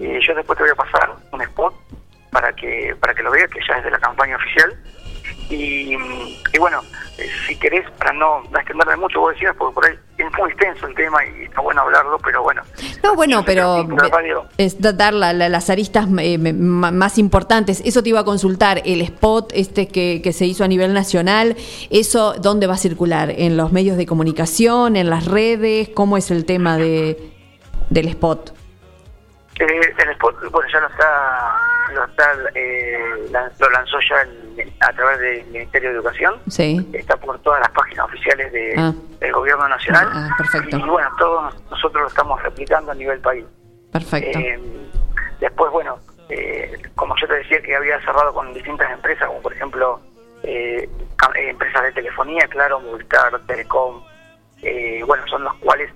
Eh, 0.00 0.20
yo 0.26 0.34
después 0.34 0.56
te 0.56 0.64
voy 0.64 0.72
a 0.72 0.74
pasar 0.74 1.10
un 1.32 1.42
spot 1.42 1.74
para 2.30 2.52
que 2.54 2.94
para 3.00 3.14
que 3.14 3.22
lo 3.22 3.30
veas, 3.30 3.50
que 3.50 3.60
ya 3.66 3.74
es 3.78 3.84
de 3.84 3.90
la 3.90 3.98
campaña 3.98 4.36
oficial. 4.36 4.74
Y, 5.50 5.94
y 5.94 6.58
bueno, 6.58 6.80
eh, 7.18 7.26
si 7.46 7.56
querés, 7.56 7.88
para 7.92 8.12
no, 8.12 8.42
extenderme 8.58 8.96
mucho, 8.96 9.20
vos 9.20 9.32
decías, 9.34 9.54
porque 9.56 9.74
por 9.74 9.86
ahí 9.86 9.94
es 10.18 10.26
muy 10.38 10.50
extenso 10.50 10.86
el 10.86 10.94
tema 10.94 11.18
y 11.24 11.44
está 11.44 11.60
bueno 11.60 11.82
hablarlo, 11.82 12.18
pero 12.24 12.42
bueno. 12.42 12.62
No, 13.04 13.14
bueno, 13.14 13.44
pero 13.44 13.86
es 14.58 14.80
da- 14.80 14.92
dar 14.92 15.14
la- 15.14 15.32
la- 15.32 15.48
las 15.48 15.70
aristas 15.70 16.06
eh, 16.18 16.36
más 16.38 17.18
importantes. 17.18 17.80
Eso 17.84 18.02
te 18.02 18.08
iba 18.08 18.20
a 18.20 18.24
consultar, 18.24 18.82
el 18.84 19.00
spot 19.02 19.52
este 19.54 19.86
que, 19.88 20.20
que 20.22 20.32
se 20.32 20.46
hizo 20.46 20.64
a 20.64 20.68
nivel 20.68 20.92
nacional, 20.94 21.56
¿eso 21.90 22.34
dónde 22.34 22.66
va 22.66 22.74
a 22.74 22.78
circular? 22.78 23.30
¿En 23.36 23.56
los 23.56 23.70
medios 23.72 23.96
de 23.96 24.06
comunicación, 24.06 24.96
en 24.96 25.10
las 25.10 25.26
redes? 25.26 25.90
¿Cómo 25.94 26.16
es 26.16 26.30
el 26.30 26.44
tema 26.44 26.76
de 26.76 27.32
del 27.90 28.08
spot? 28.08 28.52
Eh, 29.60 29.94
el 29.98 30.08
spot, 30.10 30.50
bueno, 30.50 30.68
ya 30.72 30.80
lo 30.80 30.86
está, 30.88 31.56
lo, 31.94 32.04
está, 32.04 32.32
eh, 32.54 32.98
lo 33.58 33.70
lanzó 33.70 33.98
ya 34.08 34.20
el- 34.22 34.72
a 34.80 34.92
través 34.92 35.18
del 35.20 35.46
Ministerio 35.46 35.90
de 35.90 35.94
Educación. 35.96 36.34
Sí. 36.48 36.88
Está 36.92 37.16
por 37.16 37.38
todas 37.40 37.60
las 37.60 37.70
páginas 37.70 38.06
oficiales 38.06 38.52
de, 38.52 38.74
Ah. 38.76 38.92
del 39.20 39.32
Gobierno 39.32 39.68
Nacional. 39.68 40.08
Ah, 40.12 40.28
perfecto. 40.38 40.76
Y 40.76 40.82
bueno, 40.82 41.08
todos 41.18 41.54
nosotros 41.70 42.02
lo 42.02 42.08
estamos 42.08 42.42
replicando 42.42 42.92
a 42.92 42.94
nivel 42.94 43.20
país. 43.20 43.44
Perfecto. 43.92 44.38
Eh, 44.38 44.60
después, 45.40 45.70
bueno, 45.72 45.98
eh, 46.28 46.72
como 46.94 47.14
yo 47.20 47.26
te 47.28 47.34
decía 47.34 47.62
que 47.62 47.74
había 47.76 47.98
cerrado 48.00 48.32
con 48.34 48.52
distintas 48.52 48.90
empresas, 48.90 49.26
como 49.28 49.40
por 49.42 49.52
ejemplo 49.52 50.00
eh, 50.42 50.88
empresas 51.36 51.82
de 51.82 51.92
telefonía, 51.92 52.46
claro, 52.48 52.80
Movistar, 52.80 53.38
Telecom, 53.46 54.02
eh, 54.62 55.02
bueno, 55.06 55.26
son 55.28 55.44
los 55.44 55.54
cuales 55.56 55.90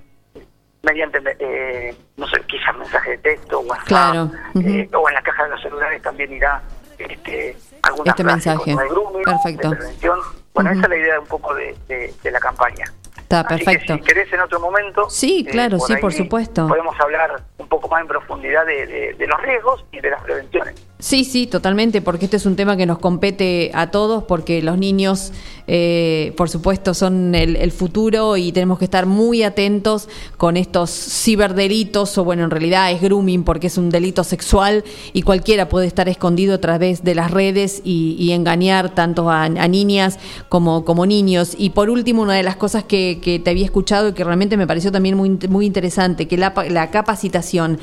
mediante, 0.82 1.18
eh, 1.38 1.94
no 2.16 2.26
sé, 2.28 2.40
quizás 2.46 2.76
mensaje 2.76 3.10
de 3.12 3.18
texto, 3.18 3.60
WhatsApp, 3.60 3.86
Claro, 3.86 4.30
eh, 4.64 4.88
o 4.94 5.08
en 5.08 5.14
la 5.14 5.22
caja 5.22 5.44
de 5.44 5.50
los 5.50 5.62
celulares 5.62 6.00
también 6.02 6.32
irá 6.32 6.62
este, 6.98 7.56
alguna 7.82 8.10
Este 8.10 8.22
frase 8.22 8.48
mensaje. 8.50 8.70
como 8.72 8.80
de 8.82 8.88
grooming, 8.88 9.22
Perfecto. 9.24 9.70
de 9.70 9.76
prevención. 9.76 10.18
Bueno, 10.54 10.70
esa 10.70 10.82
es 10.82 10.88
la 10.88 10.96
idea 10.96 11.20
un 11.20 11.26
poco 11.26 11.54
de, 11.54 11.76
de- 11.88 12.14
de 12.22 12.30
la 12.30 12.40
campaña. 12.40 12.84
Está 13.18 13.40
Así 13.40 13.58
que 13.58 13.64
perfecto. 13.64 13.94
si 13.94 14.00
querés 14.00 14.32
en 14.32 14.40
otro 14.40 14.58
momento. 14.60 15.08
Sí, 15.08 15.44
eh, 15.46 15.50
claro, 15.50 15.78
sí, 15.78 15.96
por 15.96 16.12
supuesto. 16.12 16.66
Podemos 16.66 16.98
hablar 17.00 17.40
un 17.58 17.68
poco 17.68 17.88
más 17.88 18.00
en 18.00 18.08
profundidad 18.08 18.66
de, 18.66 18.86
de- 18.86 19.14
de 19.14 19.26
los 19.26 19.40
riesgos 19.42 19.84
y 19.92 20.00
de 20.00 20.10
las 20.10 20.20
prevenciones. 20.22 20.74
Sí, 21.00 21.24
sí, 21.24 21.46
totalmente, 21.46 22.02
porque 22.02 22.26
este 22.26 22.36
es 22.36 22.44
un 22.44 22.56
tema 22.56 22.76
que 22.76 22.84
nos 22.84 22.98
compete 22.98 23.70
a 23.72 23.90
todos, 23.90 24.24
porque 24.24 24.62
los 24.62 24.76
niños, 24.76 25.32
eh, 25.66 26.34
por 26.36 26.50
supuesto, 26.50 26.92
son 26.92 27.34
el, 27.34 27.56
el 27.56 27.72
futuro 27.72 28.36
y 28.36 28.52
tenemos 28.52 28.78
que 28.78 28.84
estar 28.84 29.06
muy 29.06 29.42
atentos 29.42 30.08
con 30.36 30.58
estos 30.58 30.90
ciberdelitos, 30.90 32.18
o 32.18 32.24
bueno, 32.24 32.44
en 32.44 32.50
realidad 32.50 32.92
es 32.92 33.00
grooming 33.00 33.44
porque 33.44 33.68
es 33.68 33.78
un 33.78 33.88
delito 33.88 34.24
sexual 34.24 34.84
y 35.14 35.22
cualquiera 35.22 35.70
puede 35.70 35.86
estar 35.86 36.06
escondido 36.08 36.54
a 36.54 36.58
través 36.58 37.02
de 37.02 37.14
las 37.14 37.30
redes 37.30 37.80
y, 37.82 38.16
y 38.18 38.32
engañar 38.32 38.94
tanto 38.94 39.30
a, 39.30 39.48
niñas 39.48 40.18
como, 40.50 40.84
como 40.84 41.06
niños. 41.06 41.54
Y 41.56 41.70
por 41.70 41.88
último, 41.88 42.22
una 42.22 42.34
de 42.34 42.42
las 42.42 42.56
cosas 42.56 42.84
que, 42.84 43.20
que 43.22 43.38
te 43.38 43.50
había 43.50 43.64
escuchado 43.64 44.08
y 44.08 44.12
que 44.12 44.22
realmente 44.22 44.58
me 44.58 44.66
pareció 44.66 44.92
también 44.92 45.16
muy, 45.16 45.30
muy 45.48 45.64
interesante, 45.64 46.28
que 46.28 46.36
la, 46.36 46.52
la 46.68 46.90
capacitación 46.90 47.78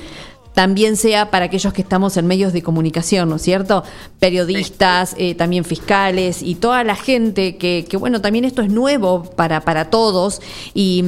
también 0.57 0.97
sea 0.97 1.29
para 1.29 1.45
aquellos 1.45 1.71
que 1.71 1.83
estamos 1.83 2.17
en 2.17 2.25
medios 2.25 2.51
de 2.51 2.63
comunicación, 2.63 3.29
¿no 3.29 3.35
es 3.35 3.43
cierto? 3.43 3.83
Periodistas, 4.17 5.13
eh, 5.19 5.35
también 5.35 5.63
fiscales 5.63 6.41
y 6.41 6.55
toda 6.55 6.83
la 6.83 6.95
gente 6.95 7.57
que, 7.57 7.85
que, 7.87 7.95
bueno, 7.95 8.21
también 8.21 8.43
esto 8.43 8.63
es 8.63 8.71
nuevo 8.71 9.21
para, 9.35 9.61
para 9.61 9.91
todos 9.91 10.41
y... 10.73 11.03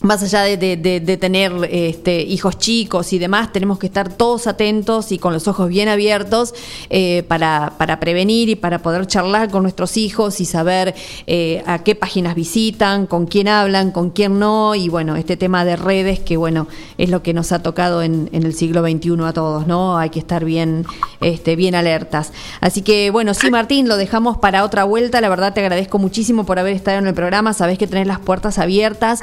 Más 0.00 0.22
allá 0.22 0.42
de, 0.42 0.76
de- 0.76 1.16
tener 1.16 1.52
este, 1.72 2.22
hijos 2.22 2.56
chicos 2.56 3.12
y 3.12 3.18
demás, 3.18 3.52
tenemos 3.52 3.80
que 3.80 3.88
estar 3.88 4.12
todos 4.12 4.46
atentos 4.46 5.10
y 5.10 5.18
con 5.18 5.32
los 5.32 5.48
ojos 5.48 5.68
bien 5.68 5.88
abiertos 5.88 6.54
eh, 6.88 7.24
para, 7.26 7.72
para 7.78 7.98
prevenir 7.98 8.48
y 8.48 8.54
para 8.54 8.78
poder 8.78 9.08
charlar 9.08 9.50
con 9.50 9.62
nuestros 9.62 9.96
hijos 9.96 10.40
y 10.40 10.44
saber 10.44 10.94
eh, 11.26 11.64
a 11.66 11.82
qué 11.82 11.96
páginas 11.96 12.36
visitan, 12.36 13.08
con 13.08 13.26
quién 13.26 13.48
hablan, 13.48 13.90
con 13.90 14.10
quién 14.10 14.38
no. 14.38 14.76
Y 14.76 14.88
bueno, 14.88 15.16
este 15.16 15.36
tema 15.36 15.64
de 15.64 15.74
redes 15.74 16.20
que 16.20 16.36
bueno, 16.36 16.68
es 16.96 17.10
lo 17.10 17.24
que 17.24 17.34
nos 17.34 17.50
ha 17.50 17.60
tocado 17.60 18.00
en, 18.04 18.30
el 18.32 18.54
siglo 18.54 18.82
XXI 18.82 19.24
a 19.24 19.32
todos, 19.32 19.66
¿no? 19.66 19.98
Hay 19.98 20.10
que 20.10 20.20
estar 20.20 20.44
bien, 20.44 20.86
este, 21.20 21.56
bien 21.56 21.74
alertas. 21.74 22.32
Así 22.60 22.82
que 22.82 23.10
bueno, 23.10 23.34
sí, 23.34 23.50
Martín, 23.50 23.88
lo 23.88 23.96
dejamos 23.96 24.36
para 24.38 24.62
otra 24.62 24.84
vuelta. 24.84 25.20
La 25.20 25.28
verdad 25.28 25.54
te 25.54 25.60
agradezco 25.60 25.98
muchísimo 25.98 26.46
por 26.46 26.60
haber 26.60 26.74
estado 26.76 26.98
en 26.98 27.08
el 27.08 27.14
programa. 27.14 27.52
Sabés 27.52 27.78
que 27.78 27.88
tenés 27.88 28.06
las 28.06 28.20
puertas 28.20 28.60
abiertas. 28.60 29.22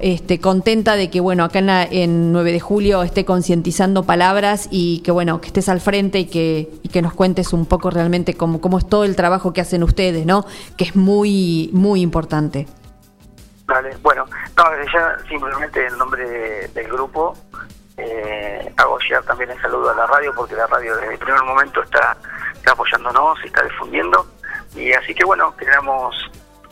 Este, 0.00 0.40
contenta 0.40 0.96
de 0.96 1.10
que, 1.10 1.20
bueno, 1.20 1.44
acá 1.44 1.58
en, 1.60 1.66
la- 1.66 1.84
en 1.84 2.32
9 2.32 2.52
de 2.52 2.60
julio 2.60 3.02
esté 3.02 3.24
concientizando 3.24 4.04
palabras 4.04 4.68
y 4.70 5.00
que, 5.00 5.10
bueno, 5.10 5.40
que 5.40 5.48
estés 5.48 5.68
al 5.68 5.80
frente 5.80 6.18
y 6.20 6.24
que, 6.26 6.70
y 6.82 6.88
que 6.88 7.02
nos 7.02 7.14
cuentes 7.14 7.52
un 7.52 7.66
poco 7.66 7.90
realmente 7.90 8.34
cómo, 8.34 8.60
cómo 8.60 8.78
es 8.78 8.88
todo 8.88 9.04
el 9.04 9.16
trabajo 9.16 9.52
que 9.52 9.60
hacen 9.60 9.82
ustedes, 9.82 10.26
¿no? 10.26 10.44
Que 10.76 10.84
es 10.84 10.96
muy, 10.96 11.70
muy 11.72 12.00
importante. 12.00 12.66
Vale, 13.66 13.96
bueno, 14.02 14.24
simplemente 15.28 15.86
en 15.86 15.96
nombre 15.98 16.28
de- 16.28 16.68
del 16.68 16.88
grupo 16.88 17.36
eh, 17.96 18.72
hago 18.76 18.98
llegar 18.98 19.22
también 19.24 19.50
el 19.50 19.60
saludo 19.60 19.90
a 19.90 19.94
la 19.94 20.06
radio 20.06 20.32
porque 20.34 20.54
la 20.54 20.66
radio 20.66 20.96
desde 20.96 21.12
el 21.12 21.18
primer 21.18 21.42
momento 21.44 21.82
está, 21.82 22.16
está 22.54 22.72
apoyándonos 22.72 23.38
y 23.44 23.46
está 23.46 23.62
difundiendo 23.62 24.26
y 24.74 24.92
así 24.92 25.14
que 25.14 25.24
bueno, 25.24 25.54
quedamos 25.56 26.14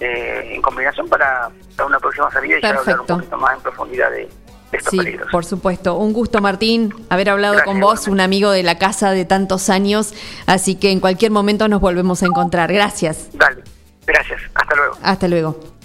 eh, 0.00 0.54
en 0.54 0.62
combinación 0.62 1.08
para, 1.08 1.50
para 1.76 1.86
una 1.86 1.98
próxima 1.98 2.30
salida 2.30 2.58
y 2.58 2.62
ya 2.62 2.70
hablar 2.70 3.00
un 3.00 3.06
poquito 3.06 3.36
más 3.38 3.56
en 3.56 3.60
profundidad 3.62 4.10
de, 4.10 4.28
Sí, 4.90 4.98
peligros. 4.98 5.30
por 5.32 5.46
supuesto. 5.46 5.96
Un 5.96 6.12
gusto, 6.12 6.42
Martín, 6.42 6.92
haber 7.08 7.30
hablado 7.30 7.54
Gracias, 7.54 7.72
con 7.72 7.80
vos, 7.80 8.06
un 8.06 8.20
amigo 8.20 8.50
de 8.50 8.62
la 8.62 8.76
casa 8.76 9.12
de 9.12 9.24
tantos 9.24 9.70
años. 9.70 10.12
Así 10.46 10.74
que 10.74 10.90
en 10.90 11.00
cualquier 11.00 11.30
momento 11.30 11.68
nos 11.68 11.80
volvemos 11.80 12.22
a 12.22 12.26
encontrar. 12.26 12.70
Gracias. 12.70 13.30
Dale, 13.32 13.62
gracias, 14.06 14.42
hasta 14.54 14.74
luego. 14.76 14.98
Hasta 15.02 15.28
luego. 15.28 15.77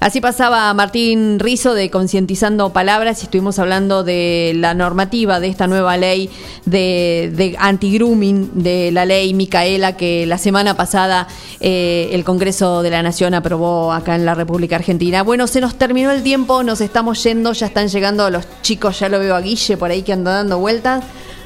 Así 0.00 0.20
pasaba 0.20 0.72
Martín 0.74 1.40
Rizo 1.40 1.74
de 1.74 1.90
Concientizando 1.90 2.72
Palabras 2.72 3.20
y 3.20 3.24
estuvimos 3.24 3.58
hablando 3.58 4.04
de 4.04 4.52
la 4.54 4.72
normativa 4.72 5.40
de 5.40 5.48
esta 5.48 5.66
nueva 5.66 5.96
ley 5.96 6.30
de, 6.66 7.32
de 7.34 7.56
anti-grooming, 7.58 8.62
de 8.62 8.92
la 8.92 9.04
ley 9.04 9.34
Micaela 9.34 9.96
que 9.96 10.24
la 10.24 10.38
semana 10.38 10.76
pasada 10.76 11.26
eh, 11.58 12.10
el 12.12 12.22
Congreso 12.22 12.82
de 12.82 12.90
la 12.90 13.02
Nación 13.02 13.34
aprobó 13.34 13.92
acá 13.92 14.14
en 14.14 14.24
la 14.24 14.34
República 14.34 14.76
Argentina. 14.76 15.24
Bueno, 15.24 15.48
se 15.48 15.60
nos 15.60 15.74
terminó 15.74 16.12
el 16.12 16.22
tiempo, 16.22 16.62
nos 16.62 16.80
estamos 16.80 17.20
yendo, 17.24 17.52
ya 17.52 17.66
están 17.66 17.88
llegando 17.88 18.30
los 18.30 18.46
chicos, 18.62 19.00
ya 19.00 19.08
lo 19.08 19.18
veo 19.18 19.34
a 19.34 19.40
Guille 19.40 19.76
por 19.76 19.90
ahí 19.90 20.02
que 20.02 20.12
anda 20.12 20.32
dando 20.32 20.60
vueltas. 20.60 21.02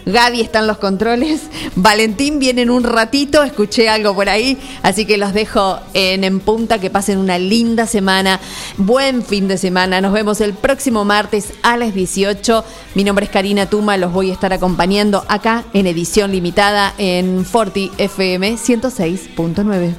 Gaby 0.06 0.40
está 0.40 0.60
en 0.60 0.66
los 0.66 0.78
controles. 0.78 1.42
Valentín 1.76 2.38
viene 2.38 2.62
en 2.62 2.70
un 2.70 2.84
ratito. 2.84 3.42
Escuché 3.42 3.88
algo 3.88 4.14
por 4.14 4.28
ahí. 4.28 4.58
Así 4.82 5.06
que 5.06 5.18
los 5.18 5.32
dejo 5.32 5.78
en, 5.94 6.24
en 6.24 6.40
punta. 6.40 6.78
Que 6.78 6.90
pasen 6.90 7.18
una 7.18 7.38
linda 7.38 7.86
semana. 7.86 8.40
Buen 8.76 9.22
fin 9.22 9.48
de 9.48 9.58
semana. 9.58 10.00
Nos 10.00 10.12
vemos 10.12 10.40
el 10.40 10.54
próximo 10.54 11.04
martes 11.04 11.52
a 11.62 11.76
las 11.76 11.94
18. 11.94 12.64
Mi 12.94 13.04
nombre 13.04 13.26
es 13.26 13.30
Karina 13.30 13.66
Tuma. 13.66 13.96
Los 13.96 14.12
voy 14.12 14.30
a 14.30 14.34
estar 14.34 14.52
acompañando 14.52 15.24
acá 15.28 15.64
en 15.72 15.86
edición 15.86 16.32
limitada 16.32 16.94
en 16.98 17.44
Forti 17.44 17.90
FM 17.98 18.54
106.9. 18.54 19.94